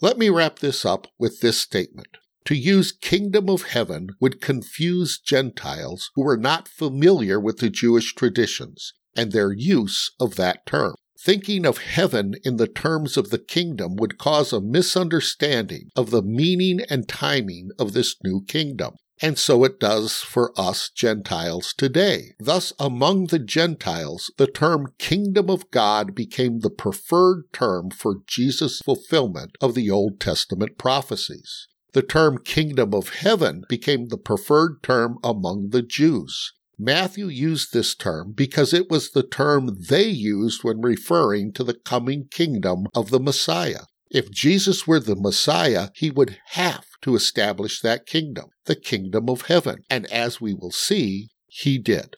Let 0.00 0.16
me 0.16 0.30
wrap 0.30 0.60
this 0.60 0.86
up 0.86 1.08
with 1.18 1.40
this 1.40 1.60
statement. 1.60 2.16
To 2.46 2.54
use 2.54 2.92
kingdom 2.92 3.50
of 3.50 3.64
heaven 3.64 4.08
would 4.20 4.40
confuse 4.40 5.18
Gentiles 5.18 6.10
who 6.14 6.22
were 6.22 6.38
not 6.38 6.66
familiar 6.66 7.38
with 7.38 7.58
the 7.58 7.68
Jewish 7.68 8.14
traditions 8.14 8.94
and 9.14 9.32
their 9.32 9.52
use 9.52 10.12
of 10.18 10.36
that 10.36 10.64
term. 10.64 10.94
Thinking 11.20 11.66
of 11.66 11.78
heaven 11.78 12.34
in 12.44 12.58
the 12.58 12.68
terms 12.68 13.16
of 13.16 13.30
the 13.30 13.38
kingdom 13.38 13.96
would 13.96 14.18
cause 14.18 14.52
a 14.52 14.60
misunderstanding 14.60 15.90
of 15.96 16.10
the 16.10 16.22
meaning 16.22 16.80
and 16.88 17.08
timing 17.08 17.70
of 17.78 17.92
this 17.92 18.14
new 18.22 18.44
kingdom. 18.46 18.94
And 19.20 19.36
so 19.36 19.64
it 19.64 19.80
does 19.80 20.18
for 20.18 20.52
us 20.56 20.90
Gentiles 20.90 21.74
today. 21.76 22.34
Thus, 22.38 22.72
among 22.78 23.26
the 23.26 23.40
Gentiles, 23.40 24.30
the 24.36 24.46
term 24.46 24.94
kingdom 24.98 25.50
of 25.50 25.70
God 25.72 26.14
became 26.14 26.60
the 26.60 26.70
preferred 26.70 27.52
term 27.52 27.90
for 27.90 28.18
Jesus' 28.26 28.78
fulfillment 28.78 29.56
of 29.60 29.74
the 29.74 29.90
Old 29.90 30.20
Testament 30.20 30.78
prophecies. 30.78 31.66
The 31.94 32.02
term 32.02 32.38
kingdom 32.38 32.94
of 32.94 33.08
heaven 33.08 33.64
became 33.68 34.06
the 34.06 34.18
preferred 34.18 34.82
term 34.84 35.18
among 35.24 35.70
the 35.70 35.82
Jews. 35.82 36.52
Matthew 36.80 37.26
used 37.26 37.72
this 37.72 37.94
term 37.96 38.32
because 38.32 38.72
it 38.72 38.88
was 38.88 39.10
the 39.10 39.24
term 39.24 39.76
they 39.88 40.06
used 40.06 40.62
when 40.62 40.80
referring 40.80 41.52
to 41.54 41.64
the 41.64 41.74
coming 41.74 42.28
kingdom 42.30 42.86
of 42.94 43.10
the 43.10 43.18
Messiah. 43.18 43.82
If 44.12 44.30
Jesus 44.30 44.86
were 44.86 45.00
the 45.00 45.16
Messiah, 45.16 45.88
he 45.96 46.10
would 46.10 46.38
have 46.50 46.84
to 47.02 47.16
establish 47.16 47.80
that 47.80 48.06
kingdom, 48.06 48.50
the 48.66 48.76
kingdom 48.76 49.28
of 49.28 49.42
heaven. 49.42 49.78
And 49.90 50.06
as 50.06 50.40
we 50.40 50.54
will 50.54 50.70
see, 50.70 51.30
he 51.48 51.78
did. 51.78 52.14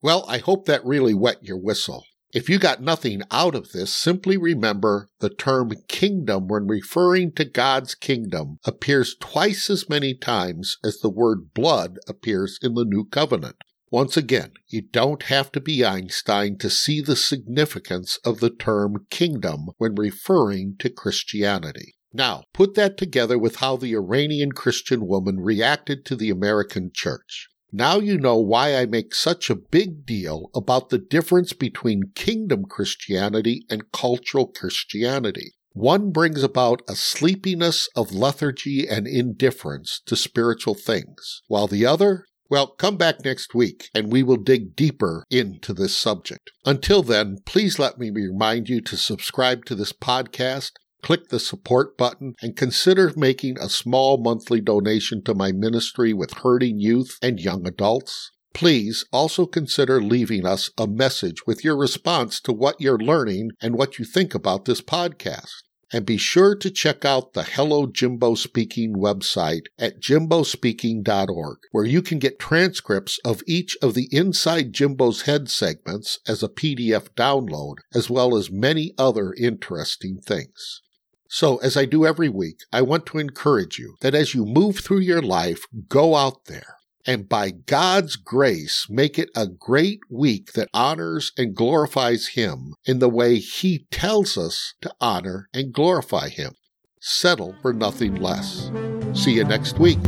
Well, 0.00 0.24
I 0.26 0.38
hope 0.38 0.64
that 0.64 0.84
really 0.86 1.14
wet 1.14 1.44
your 1.44 1.58
whistle. 1.58 2.04
If 2.32 2.48
you 2.48 2.58
got 2.58 2.80
nothing 2.80 3.20
out 3.30 3.54
of 3.54 3.72
this, 3.72 3.94
simply 3.94 4.38
remember 4.38 5.08
the 5.20 5.28
term 5.28 5.70
kingdom 5.86 6.48
when 6.48 6.66
referring 6.66 7.32
to 7.32 7.44
God's 7.44 7.94
kingdom 7.94 8.58
appears 8.64 9.14
twice 9.20 9.68
as 9.68 9.90
many 9.90 10.14
times 10.14 10.78
as 10.82 10.98
the 11.00 11.10
word 11.10 11.52
blood 11.52 11.98
appears 12.08 12.58
in 12.62 12.72
the 12.72 12.86
New 12.86 13.04
Covenant. 13.04 13.56
Once 13.92 14.16
again, 14.16 14.52
you 14.68 14.80
don't 14.80 15.24
have 15.24 15.52
to 15.52 15.60
be 15.60 15.84
Einstein 15.84 16.56
to 16.56 16.70
see 16.70 17.02
the 17.02 17.14
significance 17.14 18.18
of 18.24 18.40
the 18.40 18.48
term 18.48 19.06
kingdom 19.10 19.66
when 19.76 19.94
referring 19.94 20.74
to 20.78 20.88
Christianity. 20.88 21.94
Now, 22.10 22.44
put 22.54 22.74
that 22.74 22.96
together 22.96 23.38
with 23.38 23.56
how 23.56 23.76
the 23.76 23.92
Iranian 23.92 24.52
Christian 24.52 25.06
woman 25.06 25.40
reacted 25.40 26.06
to 26.06 26.16
the 26.16 26.30
American 26.30 26.90
church. 26.94 27.48
Now 27.70 27.98
you 27.98 28.16
know 28.16 28.38
why 28.38 28.76
I 28.76 28.86
make 28.86 29.14
such 29.14 29.50
a 29.50 29.56
big 29.56 30.06
deal 30.06 30.48
about 30.54 30.88
the 30.88 30.98
difference 30.98 31.52
between 31.52 32.12
kingdom 32.14 32.64
Christianity 32.64 33.66
and 33.68 33.92
cultural 33.92 34.46
Christianity. 34.46 35.52
One 35.74 36.12
brings 36.12 36.42
about 36.42 36.80
a 36.88 36.94
sleepiness 36.94 37.90
of 37.94 38.14
lethargy 38.14 38.88
and 38.88 39.06
indifference 39.06 40.00
to 40.06 40.16
spiritual 40.16 40.74
things, 40.74 41.42
while 41.46 41.66
the 41.66 41.84
other 41.84 42.24
well, 42.52 42.66
come 42.66 42.98
back 42.98 43.24
next 43.24 43.54
week 43.54 43.88
and 43.94 44.12
we 44.12 44.22
will 44.22 44.36
dig 44.36 44.76
deeper 44.76 45.24
into 45.30 45.72
this 45.72 45.96
subject. 45.96 46.50
Until 46.66 47.02
then, 47.02 47.38
please 47.46 47.78
let 47.78 47.98
me 47.98 48.10
remind 48.10 48.68
you 48.68 48.82
to 48.82 48.96
subscribe 48.98 49.64
to 49.64 49.74
this 49.74 49.94
podcast, 49.94 50.72
click 51.02 51.30
the 51.30 51.40
support 51.40 51.96
button, 51.96 52.34
and 52.42 52.54
consider 52.54 53.10
making 53.16 53.58
a 53.58 53.70
small 53.70 54.18
monthly 54.18 54.60
donation 54.60 55.24
to 55.24 55.34
my 55.34 55.50
ministry 55.50 56.12
with 56.12 56.40
hurting 56.42 56.78
youth 56.78 57.16
and 57.22 57.40
young 57.40 57.66
adults. 57.66 58.30
Please 58.52 59.06
also 59.14 59.46
consider 59.46 60.02
leaving 60.02 60.44
us 60.44 60.68
a 60.76 60.86
message 60.86 61.46
with 61.46 61.64
your 61.64 61.78
response 61.78 62.38
to 62.42 62.52
what 62.52 62.78
you're 62.78 62.98
learning 62.98 63.52
and 63.62 63.76
what 63.76 63.98
you 63.98 64.04
think 64.04 64.34
about 64.34 64.66
this 64.66 64.82
podcast. 64.82 65.62
And 65.92 66.06
be 66.06 66.16
sure 66.16 66.54
to 66.56 66.70
check 66.70 67.04
out 67.04 67.34
the 67.34 67.42
Hello 67.42 67.86
Jimbo 67.86 68.34
Speaking 68.34 68.94
website 68.94 69.66
at 69.78 70.00
jimbospeaking.org, 70.00 71.58
where 71.70 71.84
you 71.84 72.00
can 72.00 72.18
get 72.18 72.38
transcripts 72.38 73.18
of 73.26 73.42
each 73.46 73.76
of 73.82 73.92
the 73.92 74.08
Inside 74.10 74.72
Jimbo's 74.72 75.22
Head 75.22 75.50
segments 75.50 76.18
as 76.26 76.42
a 76.42 76.48
PDF 76.48 77.10
download, 77.10 77.76
as 77.94 78.08
well 78.08 78.36
as 78.36 78.50
many 78.50 78.94
other 78.96 79.34
interesting 79.34 80.20
things. 80.24 80.80
So, 81.28 81.58
as 81.58 81.76
I 81.76 81.84
do 81.84 82.06
every 82.06 82.28
week, 82.30 82.60
I 82.72 82.80
want 82.80 83.04
to 83.06 83.18
encourage 83.18 83.78
you 83.78 83.96
that 84.00 84.14
as 84.14 84.34
you 84.34 84.46
move 84.46 84.78
through 84.78 85.00
your 85.00 85.22
life, 85.22 85.64
go 85.88 86.16
out 86.16 86.46
there 86.46 86.76
and 87.06 87.28
by 87.28 87.50
God's 87.50 88.16
grace 88.16 88.86
make 88.88 89.18
it 89.18 89.30
a 89.34 89.46
great 89.46 90.00
week 90.10 90.52
that 90.52 90.68
honors 90.72 91.32
and 91.36 91.54
glorifies 91.54 92.28
Him 92.28 92.74
in 92.84 92.98
the 92.98 93.08
way 93.08 93.38
He 93.38 93.86
tells 93.90 94.38
us 94.38 94.74
to 94.82 94.94
honor 95.00 95.48
and 95.52 95.72
glorify 95.72 96.28
Him. 96.28 96.52
Settle 97.00 97.56
for 97.62 97.72
nothing 97.72 98.14
less. 98.16 98.70
See 99.12 99.32
you 99.32 99.44
next 99.44 99.78
week. 99.78 99.98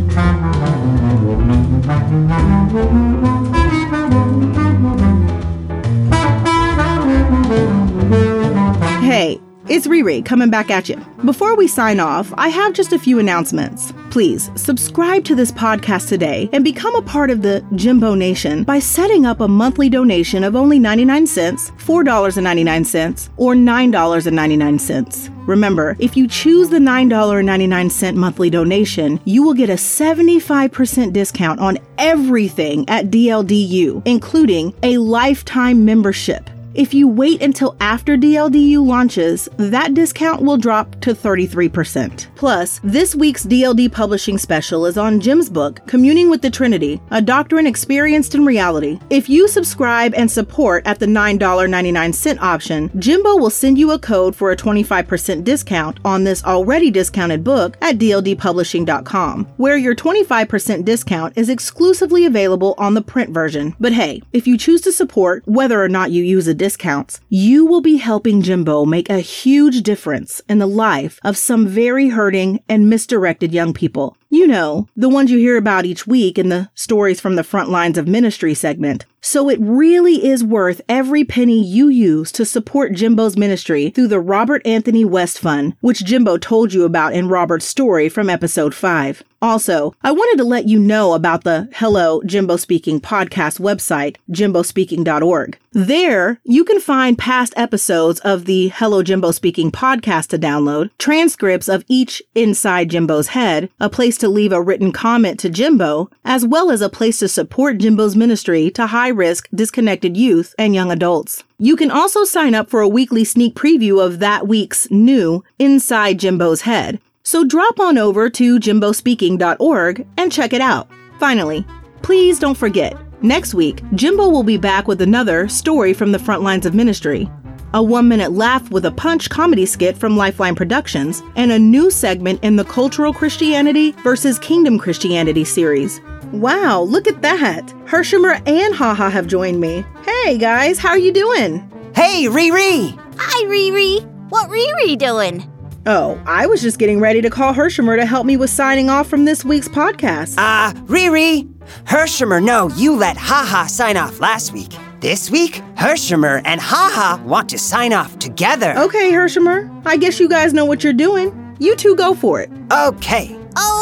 Hey, 9.03 9.41
it's 9.69 9.87
Riri 9.87 10.25
coming 10.25 10.51
back 10.51 10.71
at 10.71 10.89
you. 10.89 10.97
Before 11.25 11.57
we 11.57 11.67
sign 11.67 11.99
off, 11.99 12.33
I 12.37 12.49
have 12.49 12.75
just 12.75 12.93
a 12.93 12.99
few 12.99 13.19
announcements. 13.19 13.95
Please 14.11 14.51
subscribe 14.57 15.25
to 15.25 15.35
this 15.35 15.51
podcast 15.51 16.09
today 16.09 16.51
and 16.53 16.63
become 16.63 16.95
a 16.95 17.03
part 17.03 17.31
of 17.31 17.41
the 17.41 17.65
Jimbo 17.75 18.15
Nation 18.15 18.63
by 18.65 18.79
setting 18.79 19.25
up 19.25 19.41
a 19.41 19.49
monthly 19.49 19.89
donation 19.89 20.45
of 20.45 20.55
only 20.55 20.79
99 20.79 21.27
cents, 21.27 21.71
$4.99, 21.79 23.31
or 23.39 23.55
$9.99. 23.55 25.47
Remember, 25.47 25.97
if 25.99 26.17
you 26.17 26.29
choose 26.29 26.69
the 26.69 26.79
$9.99 26.79 28.15
monthly 28.15 28.51
donation, 28.51 29.21
you 29.25 29.43
will 29.43 29.55
get 29.55 29.71
a 29.71 29.75
75% 29.75 31.13
discount 31.13 31.61
on 31.61 31.79
everything 31.99 32.89
at 32.89 33.07
DLDU, 33.07 34.03
including 34.05 34.75
a 34.83 34.99
lifetime 34.99 35.85
membership. 35.85 36.51
If 36.75 36.93
you 36.93 37.07
wait 37.07 37.41
until 37.41 37.77
after 37.79 38.17
DLDU 38.17 38.85
launches, 38.85 39.49
that 39.59 39.95
discount 39.95 40.43
will 40.43 40.57
drop 40.57 41.01
to 41.03 41.15
33%. 41.15 42.27
Plus, 42.35 42.81
this 42.83 43.15
week's 43.15 43.47
DLD 43.47 43.93
publishing 43.93 44.39
special 44.39 44.85
is 44.85 44.99
on 44.99 45.21
Jim's 45.21 45.49
book, 45.49 45.87
Communing 45.87 46.29
with 46.29 46.43
the 46.43 46.51
Trinity, 46.51 47.01
a 47.13 47.23
doctrine 47.23 47.69
experienced 47.69 48.35
in 48.35 48.45
reality. 48.45 48.99
If 49.09 49.29
you 49.29 49.47
subscribe 49.47 50.15
and 50.15 50.29
support 50.29 50.85
at 50.85 50.99
the 50.99 51.07
$9.99 51.07 52.43
option, 52.43 52.91
Jimbo 52.99 53.37
will 53.37 53.51
send 53.51 53.79
you 53.79 53.93
a 53.93 53.99
code 53.99 54.35
for 54.35 54.51
a 54.51 54.57
25% 54.57 55.45
discount 55.45 56.01
on 56.05 56.25
this 56.25 56.43
already 56.43 56.91
discounted 56.91 57.45
book 57.45 57.77
at 57.83 57.99
dldpublishing.com, 57.99 59.45
where 59.59 59.77
your 59.77 59.95
25% 59.95 60.85
discount 60.85 61.39
is 61.39 61.49
exclusively 61.49 62.25
available 62.27 62.75
on 62.79 62.95
the 62.95 63.03
print 63.03 63.31
version. 63.31 63.77
But 63.79 63.93
hey, 63.93 64.23
if 64.33 64.49
you 64.49 64.59
choose 64.59 64.81
to 64.81 64.93
support, 64.93 65.45
whether 65.47 65.81
or 65.81 65.89
not 65.89 66.11
you 66.11 66.25
use 66.25 66.49
a 66.49 66.64
discounts, 66.65 67.21
you 67.29 67.67
will 67.67 67.83
be 67.83 67.99
helping 67.99 68.41
Jimbo 68.41 68.87
make 68.87 69.11
a 69.11 69.21
huge 69.21 69.83
difference 69.83 70.41
in 70.49 70.61
the 70.61 70.67
life 70.67 71.21
of 71.23 71.37
some 71.37 71.67
very 71.67 72.09
hurting 72.09 72.59
and 72.71 72.89
misdirected 72.89 73.53
young 73.53 73.75
people. 73.75 74.17
You 74.35 74.49
know, 74.49 74.89
the 74.97 75.09
ones 75.09 75.31
you 75.31 75.39
hear 75.39 75.57
about 75.57 75.85
each 75.85 76.09
week 76.09 76.39
in 76.39 76.49
the 76.49 76.69
Stories 76.75 77.21
from 77.21 77.37
the 77.37 77.45
Front 77.45 77.71
Lines 77.71 77.97
of 77.97 78.09
Ministry 78.09 78.53
segment. 78.53 79.07
So 79.21 79.49
it 79.49 79.59
really 79.59 80.27
is 80.27 80.45
worth 80.45 80.83
every 80.87 81.25
penny 81.25 81.59
you 81.65 81.89
use 81.89 82.31
to 82.33 82.45
support 82.45 82.93
Jimbo's 82.93 83.39
ministry 83.39 83.89
through 83.89 84.09
the 84.09 84.21
Robert 84.21 84.61
Anthony 84.67 85.03
West 85.03 85.39
Fund, 85.39 85.77
which 85.81 86.05
Jimbo 86.05 86.37
told 86.37 86.75
you 86.75 86.85
about 86.85 87.15
in 87.15 87.29
Robert's 87.29 87.65
story 87.65 88.11
from 88.11 88.29
episode 88.29 88.75
5. 88.75 89.23
Also, 89.41 89.95
I 90.03 90.11
wanted 90.11 90.43
to 90.43 90.49
let 90.49 90.69
you 90.69 90.79
know 90.79 91.13
about 91.13 91.45
the 91.45 91.69
Hello 91.75 92.23
Jimbo 92.25 92.57
Speaking 92.57 93.01
podcast 93.01 93.61
website, 93.61 94.17
jimbospeaking.org. 94.31 95.59
There, 95.73 96.41
you 96.45 96.65
can 96.65 96.81
find 96.81 97.19
past 97.19 97.53
episodes 97.57 98.21
of 98.21 98.45
the 98.45 98.69
Hello 98.69 99.03
Jimbo 99.03 99.33
Speaking 99.33 99.71
podcast 99.71 100.29
to 100.29 100.39
download, 100.39 100.91
transcripts 100.99 101.69
of 101.69 101.85
each 101.89 102.23
Inside 102.35 102.91
Jimbo's 102.91 103.29
Head, 103.29 103.71
a 103.81 103.91
place 103.91 104.17
to 104.19 104.24
leave 104.29 104.53
a 104.53 104.63
written 104.63 104.93
comment 104.93 105.39
to 105.41 105.51
Jimbo, 105.51 106.11
as 106.25 106.47
well 106.47 106.71
as 106.71 106.81
a 106.81 106.89
place 106.89 107.19
to 107.19 107.29
support 107.29 107.79
Jimbo's 107.79 108.17
ministry 108.17 108.71
to 108.73 108.89
high 108.89 109.09
risk, 109.09 109.49
disconnected 109.55 110.17
youth 110.17 110.55
and 110.59 110.75
young 110.75 110.91
adults. 110.91 111.45
You 111.59 111.77
can 111.77 111.91
also 111.91 112.25
sign 112.25 112.55
up 112.55 112.71
for 112.71 112.81
a 112.81 112.89
weekly 112.89 113.25
sneak 113.25 113.55
preview 113.55 114.05
of 114.05 114.19
that 114.19 114.49
week's 114.49 114.91
new 114.91 115.45
Inside 115.59 116.19
Jimbo's 116.19 116.63
Head. 116.63 117.01
So 117.23 117.45
drop 117.45 117.81
on 117.81 117.97
over 117.97 118.29
to 118.31 118.59
jimbospeaking.org 118.59 120.07
and 120.19 120.33
check 120.33 120.53
it 120.53 120.61
out. 120.61 120.89
Finally, 121.19 121.65
please 122.03 122.39
don't 122.39 122.57
forget, 122.57 122.97
next 123.23 123.55
week, 123.55 123.83
Jimbo 123.95 124.29
will 124.29 124.43
be 124.43 124.59
back 124.59 124.87
with 124.87 125.01
another 125.01 125.49
story 125.49 125.95
from 125.95 126.13
the 126.13 126.19
front 126.19 126.43
lines 126.43 126.67
of 126.67 126.75
ministry, 126.75 127.31
a 127.75 127.83
one 127.83 128.09
minute 128.09 128.33
laugh 128.33 128.71
with 128.71 128.87
a 128.87 128.91
punch 128.93 129.29
comedy 129.29 129.67
skit 129.67 129.99
from 129.99 130.17
Lifeline 130.17 130.55
Productions, 130.55 131.23
and 131.37 131.53
a 131.53 131.59
new 131.59 131.91
segment 131.91 132.43
in 132.43 132.57
the 132.57 132.65
Cultural 132.65 133.13
Christianity 133.13 133.91
versus 134.03 134.39
Kingdom 134.39 134.79
Christianity 134.79 135.45
series. 135.45 136.01
Wow, 136.33 136.83
look 136.83 137.07
at 137.07 137.21
that! 137.23 137.67
Hershimer 137.85 138.41
and 138.49 138.75
Haha 138.75 139.11
have 139.11 139.27
joined 139.27 139.61
me. 139.61 139.85
Hey 140.07 140.39
guys, 140.39 140.79
how 140.79 140.91
are 140.91 140.99
you 140.99 141.13
doing? 141.13 141.71
Hey, 141.95 142.27
Riri! 142.27 142.99
Hi, 143.19 143.45
Riri. 143.45 144.05
What 144.31 144.49
Riri 144.49 144.97
doing? 144.97 145.51
Oh, 145.87 146.21
I 146.27 146.47
was 146.47 146.63
just 146.63 146.79
getting 146.79 146.99
ready 146.99 147.21
to 147.21 147.29
call 147.29 147.53
Hershimer 147.53 147.97
to 147.97 148.07
help 148.07 148.25
me 148.25 148.37
with 148.37 148.51
signing 148.51 148.89
off 148.89 149.09
from 149.09 149.27
this 149.27 149.45
week's 149.45 149.69
podcast. 149.69 150.37
Ah, 150.39 150.71
uh, 150.71 150.75
Riri! 150.85 151.53
Hershimer, 151.85 152.43
no, 152.43 152.69
you 152.71 152.95
let 152.95 153.17
Haha 153.17 153.67
sign 153.67 153.97
off 153.97 154.21
last 154.21 154.53
week. 154.53 154.73
This 155.05 155.31
week, 155.31 155.57
Hershimer 155.75 156.41
and 156.47 156.59
Haha 156.59 157.23
want 157.25 157.51
to 157.51 157.59
sign 157.59 157.93
off 157.93 158.19
together. 158.19 158.73
Okay, 158.75 159.13
Hershimer. 159.13 159.83
I 159.85 159.99
guess 159.99 160.19
you 160.19 160.31
guys 160.31 160.55
know 160.55 160.65
what 160.65 160.83
you're 160.83 160.95
doing. 160.95 161.55
You 161.61 161.77
two 161.77 161.95
go 161.95 162.15
for 162.15 162.41
it. 162.41 162.51
Okay. 162.73 163.39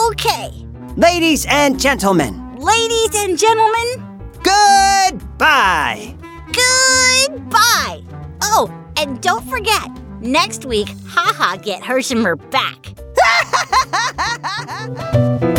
Okay. 0.08 0.50
Ladies 0.96 1.46
and 1.48 1.80
gentlemen. 1.80 2.56
Ladies 2.56 3.14
and 3.14 3.38
gentlemen. 3.38 4.18
Goodbye. 4.42 6.16
Goodbye. 6.48 8.02
Oh, 8.42 8.68
and 8.96 9.22
don't 9.22 9.48
forget, 9.48 9.88
next 10.20 10.64
week, 10.64 10.88
Haha 11.06 11.54
get 11.54 11.82
Hershimer 11.82 12.34
back. 12.50 12.96
Bye. 15.14 15.38